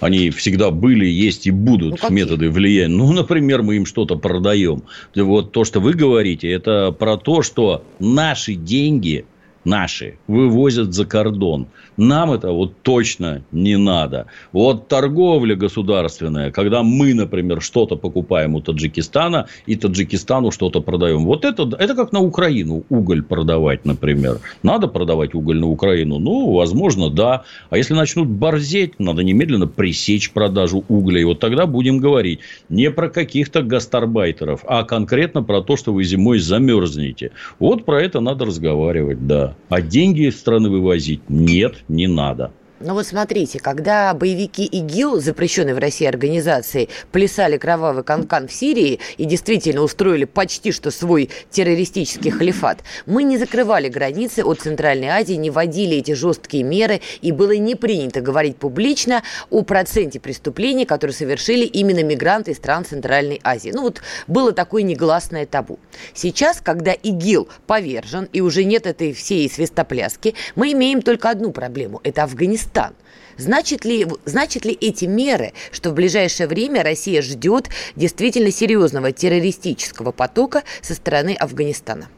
Они 0.00 0.30
всегда 0.30 0.70
были, 0.70 1.06
есть 1.06 1.46
и 1.46 1.50
будут 1.50 2.02
ну, 2.02 2.10
методы 2.10 2.50
влияния. 2.50 2.94
Ну, 2.94 3.12
например, 3.12 3.62
мы 3.62 3.76
им 3.76 3.86
что-то 3.86 4.16
продаем. 4.16 4.82
Вот 5.14 5.52
то, 5.52 5.64
что 5.64 5.80
вы 5.80 5.94
говорите, 5.94 6.50
это 6.50 6.92
про 6.92 7.16
то, 7.16 7.42
что 7.42 7.82
наши 7.98 8.54
деньги– 8.54 9.24
наши 9.66 10.18
вывозят 10.26 10.94
за 10.94 11.04
кордон. 11.04 11.66
Нам 11.96 12.32
это 12.32 12.50
вот 12.52 12.82
точно 12.82 13.42
не 13.52 13.76
надо. 13.76 14.26
Вот 14.52 14.88
торговля 14.88 15.56
государственная, 15.56 16.50
когда 16.50 16.82
мы, 16.82 17.14
например, 17.14 17.62
что-то 17.62 17.96
покупаем 17.96 18.54
у 18.54 18.60
Таджикистана, 18.60 19.46
и 19.66 19.76
Таджикистану 19.76 20.50
что-то 20.50 20.80
продаем. 20.80 21.24
Вот 21.24 21.44
это, 21.44 21.62
это 21.78 21.94
как 21.94 22.12
на 22.12 22.20
Украину 22.20 22.84
уголь 22.88 23.22
продавать, 23.22 23.84
например. 23.84 24.40
Надо 24.62 24.88
продавать 24.88 25.34
уголь 25.34 25.58
на 25.58 25.68
Украину? 25.68 26.18
Ну, 26.18 26.52
возможно, 26.52 27.10
да. 27.10 27.44
А 27.70 27.76
если 27.76 27.94
начнут 27.94 28.28
борзеть, 28.28 28.98
надо 28.98 29.22
немедленно 29.22 29.66
пресечь 29.66 30.30
продажу 30.30 30.84
угля. 30.88 31.20
И 31.20 31.24
вот 31.24 31.40
тогда 31.40 31.66
будем 31.66 31.98
говорить 31.98 32.40
не 32.68 32.90
про 32.90 33.08
каких-то 33.08 33.62
гастарбайтеров, 33.62 34.64
а 34.66 34.84
конкретно 34.84 35.42
про 35.42 35.62
то, 35.62 35.76
что 35.76 35.92
вы 35.92 36.04
зимой 36.04 36.38
замерзнете. 36.38 37.32
Вот 37.58 37.84
про 37.84 38.02
это 38.02 38.20
надо 38.20 38.44
разговаривать, 38.44 39.26
да. 39.26 39.54
А 39.68 39.80
деньги 39.80 40.28
из 40.28 40.38
страны 40.38 40.68
вывозить 40.68 41.20
нет, 41.28 41.84
не 41.88 42.08
надо. 42.08 42.50
Ну 42.78 42.92
вот 42.92 43.06
смотрите, 43.06 43.58
когда 43.58 44.12
боевики 44.12 44.66
ИГИЛ, 44.66 45.22
запрещенные 45.22 45.74
в 45.74 45.78
России 45.78 46.06
организации, 46.06 46.90
плясали 47.10 47.56
кровавый 47.56 48.04
канкан 48.04 48.48
в 48.48 48.52
Сирии 48.52 49.00
и 49.16 49.24
действительно 49.24 49.80
устроили 49.80 50.26
почти 50.26 50.72
что 50.72 50.90
свой 50.90 51.30
террористический 51.50 52.30
халифат, 52.30 52.80
мы 53.06 53.22
не 53.22 53.38
закрывали 53.38 53.88
границы 53.88 54.44
от 54.44 54.60
Центральной 54.60 55.08
Азии, 55.08 55.32
не 55.34 55.48
вводили 55.48 55.96
эти 55.96 56.12
жесткие 56.12 56.64
меры, 56.64 57.00
и 57.22 57.32
было 57.32 57.52
не 57.52 57.76
принято 57.76 58.20
говорить 58.20 58.58
публично 58.58 59.22
о 59.48 59.62
проценте 59.62 60.20
преступлений, 60.20 60.84
которые 60.84 61.14
совершили 61.14 61.64
именно 61.64 62.02
мигранты 62.02 62.50
из 62.50 62.58
стран 62.58 62.84
Центральной 62.84 63.40
Азии. 63.42 63.70
Ну 63.72 63.84
вот 63.84 64.02
было 64.26 64.52
такое 64.52 64.82
негласное 64.82 65.46
табу. 65.46 65.78
Сейчас, 66.12 66.60
когда 66.60 66.92
ИГИЛ 66.92 67.48
повержен 67.66 68.28
и 68.34 68.42
уже 68.42 68.64
нет 68.64 68.86
этой 68.86 69.14
всей 69.14 69.48
свистопляски, 69.48 70.34
мы 70.56 70.72
имеем 70.72 71.00
только 71.00 71.30
одну 71.30 71.52
проблему– 71.52 72.02
это 72.04 72.24
Афганистан 72.24 72.65
Афганистан. 72.66 72.94
Значит 73.38 73.84
ли, 73.84 74.06
значит 74.24 74.64
ли 74.64 74.76
эти 74.80 75.04
меры, 75.04 75.52
что 75.70 75.90
в 75.90 75.94
ближайшее 75.94 76.46
время 76.46 76.82
Россия 76.82 77.20
ждет 77.20 77.68
действительно 77.94 78.50
серьезного 78.50 79.12
террористического 79.12 80.10
потока 80.10 80.62
со 80.80 80.94
стороны 80.94 81.34
Афганистана? 81.38 82.08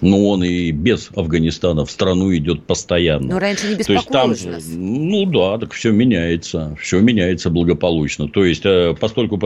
Но 0.00 0.28
он 0.28 0.44
и 0.44 0.70
без 0.70 1.10
Афганистана 1.14 1.84
в 1.84 1.90
страну 1.90 2.34
идет 2.34 2.64
постоянно. 2.64 3.34
Но 3.34 3.38
раньше 3.38 3.68
не 3.68 3.74
беспокоило 3.74 4.02
То 4.24 4.32
есть 4.32 4.68
там, 4.68 4.80
Ну 4.80 5.26
да, 5.26 5.58
так 5.58 5.72
все 5.72 5.90
меняется, 5.90 6.76
все 6.80 7.00
меняется 7.00 7.50
благополучно. 7.50 8.28
То 8.28 8.44
есть, 8.44 8.64
э, 8.64 8.94
поскольку 8.98 9.40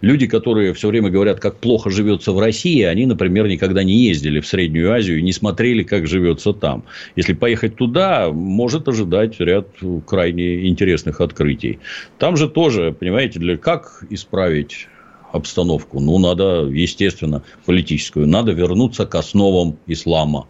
люди, 0.00 0.26
которые 0.26 0.74
все 0.74 0.88
время 0.88 1.10
говорят, 1.10 1.40
как 1.40 1.58
плохо 1.58 1.90
живется 1.90 2.32
в 2.32 2.38
России, 2.38 2.82
они, 2.82 3.06
например, 3.06 3.46
никогда 3.48 3.82
не 3.82 3.94
ездили 3.94 4.40
в 4.40 4.46
Среднюю 4.46 4.92
Азию 4.92 5.18
и 5.18 5.22
не 5.22 5.32
смотрели, 5.32 5.82
как 5.82 6.06
живется 6.06 6.52
там. 6.52 6.84
Если 7.16 7.32
поехать 7.32 7.76
туда, 7.76 8.30
может 8.30 8.88
ожидать 8.88 9.40
ряд 9.40 9.68
крайне 10.06 10.68
интересных 10.68 11.20
открытий. 11.20 11.78
Там 12.18 12.36
же 12.36 12.48
тоже, 12.48 12.94
понимаете, 12.98 13.38
для 13.38 13.56
как 13.56 14.04
исправить 14.10 14.88
обстановку. 15.32 16.00
Ну, 16.00 16.18
надо, 16.18 16.66
естественно, 16.66 17.42
политическую. 17.66 18.26
Надо 18.26 18.52
вернуться 18.52 19.06
к 19.06 19.14
основам 19.14 19.78
ислама. 19.86 20.46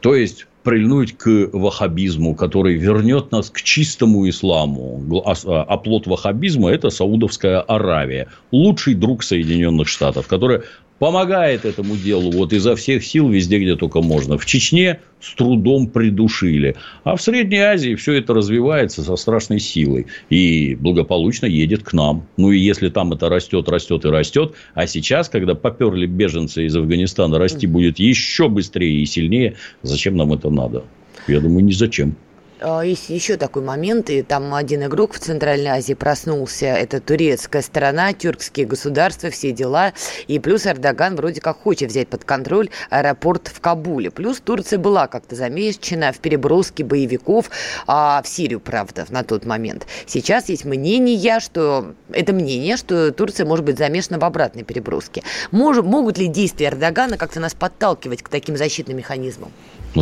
То 0.00 0.14
есть, 0.14 0.46
прильнуть 0.62 1.16
к 1.16 1.48
ваххабизму, 1.52 2.34
который 2.34 2.74
вернет 2.74 3.32
нас 3.32 3.48
к 3.48 3.62
чистому 3.62 4.28
исламу. 4.28 5.02
Оплот 5.24 6.06
а, 6.06 6.10
ваххабизма– 6.10 6.70
это 6.72 6.90
Саудовская 6.90 7.60
Аравия. 7.60 8.28
Лучший 8.52 8.94
друг 8.94 9.22
Соединенных 9.22 9.88
Штатов, 9.88 10.26
который 10.26 10.62
помогает 10.98 11.64
этому 11.64 11.96
делу 11.96 12.30
вот 12.30 12.52
изо 12.52 12.76
всех 12.76 13.04
сил 13.04 13.28
везде, 13.28 13.58
где 13.58 13.76
только 13.76 14.00
можно. 14.02 14.38
В 14.38 14.46
Чечне 14.46 15.00
с 15.20 15.34
трудом 15.34 15.88
придушили. 15.88 16.76
А 17.04 17.16
в 17.16 17.22
Средней 17.22 17.58
Азии 17.58 17.94
все 17.94 18.14
это 18.14 18.34
развивается 18.34 19.02
со 19.02 19.16
страшной 19.16 19.60
силой. 19.60 20.06
И 20.30 20.76
благополучно 20.76 21.46
едет 21.46 21.82
к 21.82 21.92
нам. 21.92 22.26
Ну, 22.36 22.52
и 22.52 22.58
если 22.58 22.88
там 22.88 23.12
это 23.12 23.28
растет, 23.28 23.68
растет 23.68 24.04
и 24.04 24.08
растет. 24.08 24.54
А 24.74 24.86
сейчас, 24.86 25.28
когда 25.28 25.54
поперли 25.54 26.06
беженцы 26.06 26.66
из 26.66 26.76
Афганистана, 26.76 27.38
расти 27.38 27.66
будет 27.66 27.98
еще 27.98 28.48
быстрее 28.48 29.02
и 29.02 29.06
сильнее. 29.06 29.56
Зачем 29.82 30.16
нам 30.16 30.32
это 30.32 30.50
надо? 30.50 30.84
Я 31.26 31.40
думаю, 31.40 31.64
ни 31.64 31.72
зачем. 31.72 32.16
А, 32.60 32.82
есть 32.82 33.08
еще 33.08 33.36
такой 33.36 33.62
момент, 33.62 34.10
и 34.10 34.22
там 34.22 34.52
один 34.54 34.84
игрок 34.84 35.12
в 35.12 35.18
Центральной 35.18 35.70
Азии 35.70 35.94
проснулся, 35.94 36.66
это 36.66 37.00
турецкая 37.00 37.62
сторона, 37.62 38.12
тюркские 38.12 38.66
государства, 38.66 39.30
все 39.30 39.52
дела, 39.52 39.92
и 40.26 40.38
плюс 40.38 40.66
Эрдоган 40.66 41.14
вроде 41.14 41.40
как 41.40 41.58
хочет 41.58 41.90
взять 41.90 42.08
под 42.08 42.24
контроль 42.24 42.70
аэропорт 42.90 43.48
в 43.48 43.60
Кабуле. 43.60 44.10
Плюс 44.10 44.40
Турция 44.40 44.78
была 44.78 45.06
как-то 45.06 45.36
замечена 45.36 46.12
в 46.12 46.18
переброске 46.18 46.84
боевиков 46.84 47.50
а, 47.86 48.22
в 48.22 48.28
Сирию, 48.28 48.60
правда, 48.60 49.06
на 49.10 49.22
тот 49.22 49.44
момент. 49.44 49.86
Сейчас 50.06 50.48
есть 50.48 50.64
мнение, 50.64 51.40
что 51.40 51.94
это 52.10 52.32
мнение, 52.32 52.76
что 52.76 53.12
Турция 53.12 53.46
может 53.46 53.64
быть 53.64 53.78
замешана 53.78 54.18
в 54.18 54.24
обратной 54.24 54.64
переброске. 54.64 55.22
Мож, 55.52 55.76
могут 55.78 56.18
ли 56.18 56.26
действия 56.26 56.68
Эрдогана 56.68 57.18
как-то 57.18 57.38
нас 57.38 57.54
подталкивать 57.54 58.22
к 58.22 58.28
таким 58.28 58.56
защитным 58.56 58.96
механизмам? 58.96 59.52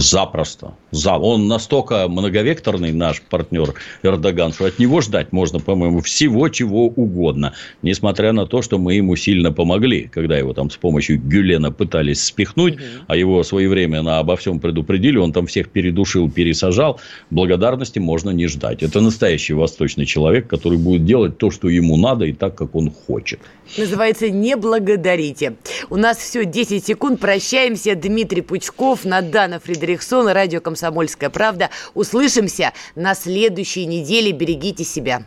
Запросто. 0.01 0.75
Он 1.05 1.49
настолько 1.49 2.09
многовекторный, 2.09 2.93
наш 2.93 3.23
партнер 3.23 3.75
Эрдоган, 4.03 4.53
что 4.53 4.67
от 4.67 4.79
него 4.79 5.01
ждать 5.01 5.33
можно, 5.33 5.59
по-моему, 5.61 6.01
всего 6.01 6.49
чего 6.49 6.87
угодно. 6.87 7.55
Несмотря 7.83 8.33
на 8.33 8.47
то, 8.47 8.63
что 8.63 8.79
мы 8.79 8.95
ему 8.95 9.17
сильно 9.17 9.53
помогли, 9.53 10.09
когда 10.13 10.37
его 10.37 10.53
там 10.53 10.71
с 10.71 10.77
помощью 10.77 11.21
Гюлена 11.21 11.71
пытались 11.71 12.25
спихнуть, 12.25 12.75
угу. 12.75 12.83
а 13.09 13.17
его 13.17 13.43
своевременно 13.43 14.19
обо 14.19 14.37
всем 14.37 14.61
предупредили, 14.61 15.19
он 15.19 15.33
там 15.33 15.47
всех 15.47 15.69
передушил, 15.71 16.31
пересажал. 16.31 17.01
Благодарности 17.31 17.99
можно 17.99 18.31
не 18.31 18.47
ждать. 18.47 18.83
Это 18.83 19.01
настоящий 19.01 19.55
восточный 19.55 20.07
человек, 20.07 20.47
который 20.47 20.79
будет 20.79 21.05
делать 21.05 21.39
то, 21.39 21.51
что 21.51 21.69
ему 21.69 21.97
надо 21.97 22.25
и 22.25 22.33
так, 22.33 22.55
как 22.55 22.75
он 22.75 22.91
хочет. 22.91 23.41
Называется 23.77 24.31
«Не 24.31 24.57
благодарите». 24.57 25.57
У 25.91 25.97
нас 25.97 26.19
все 26.19 26.45
10 26.45 26.87
секунд. 26.87 27.21
Прощаемся. 27.21 27.95
Дмитрий 27.97 28.43
Пучков, 28.43 29.05
Надана 29.05 29.59
Фредериксон, 29.87 30.27
радио 30.29 30.61
«Комсомольская 30.61 31.31
правда». 31.31 31.71
Услышимся 31.95 32.73
на 32.97 33.15
следующей 33.15 33.87
неделе. 33.87 34.33
Берегите 34.33 34.83
себя. 34.83 35.23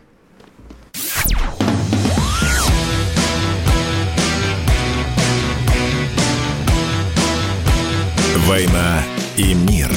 «Война 8.46 9.02
и 9.38 9.54
мир». 9.54 9.90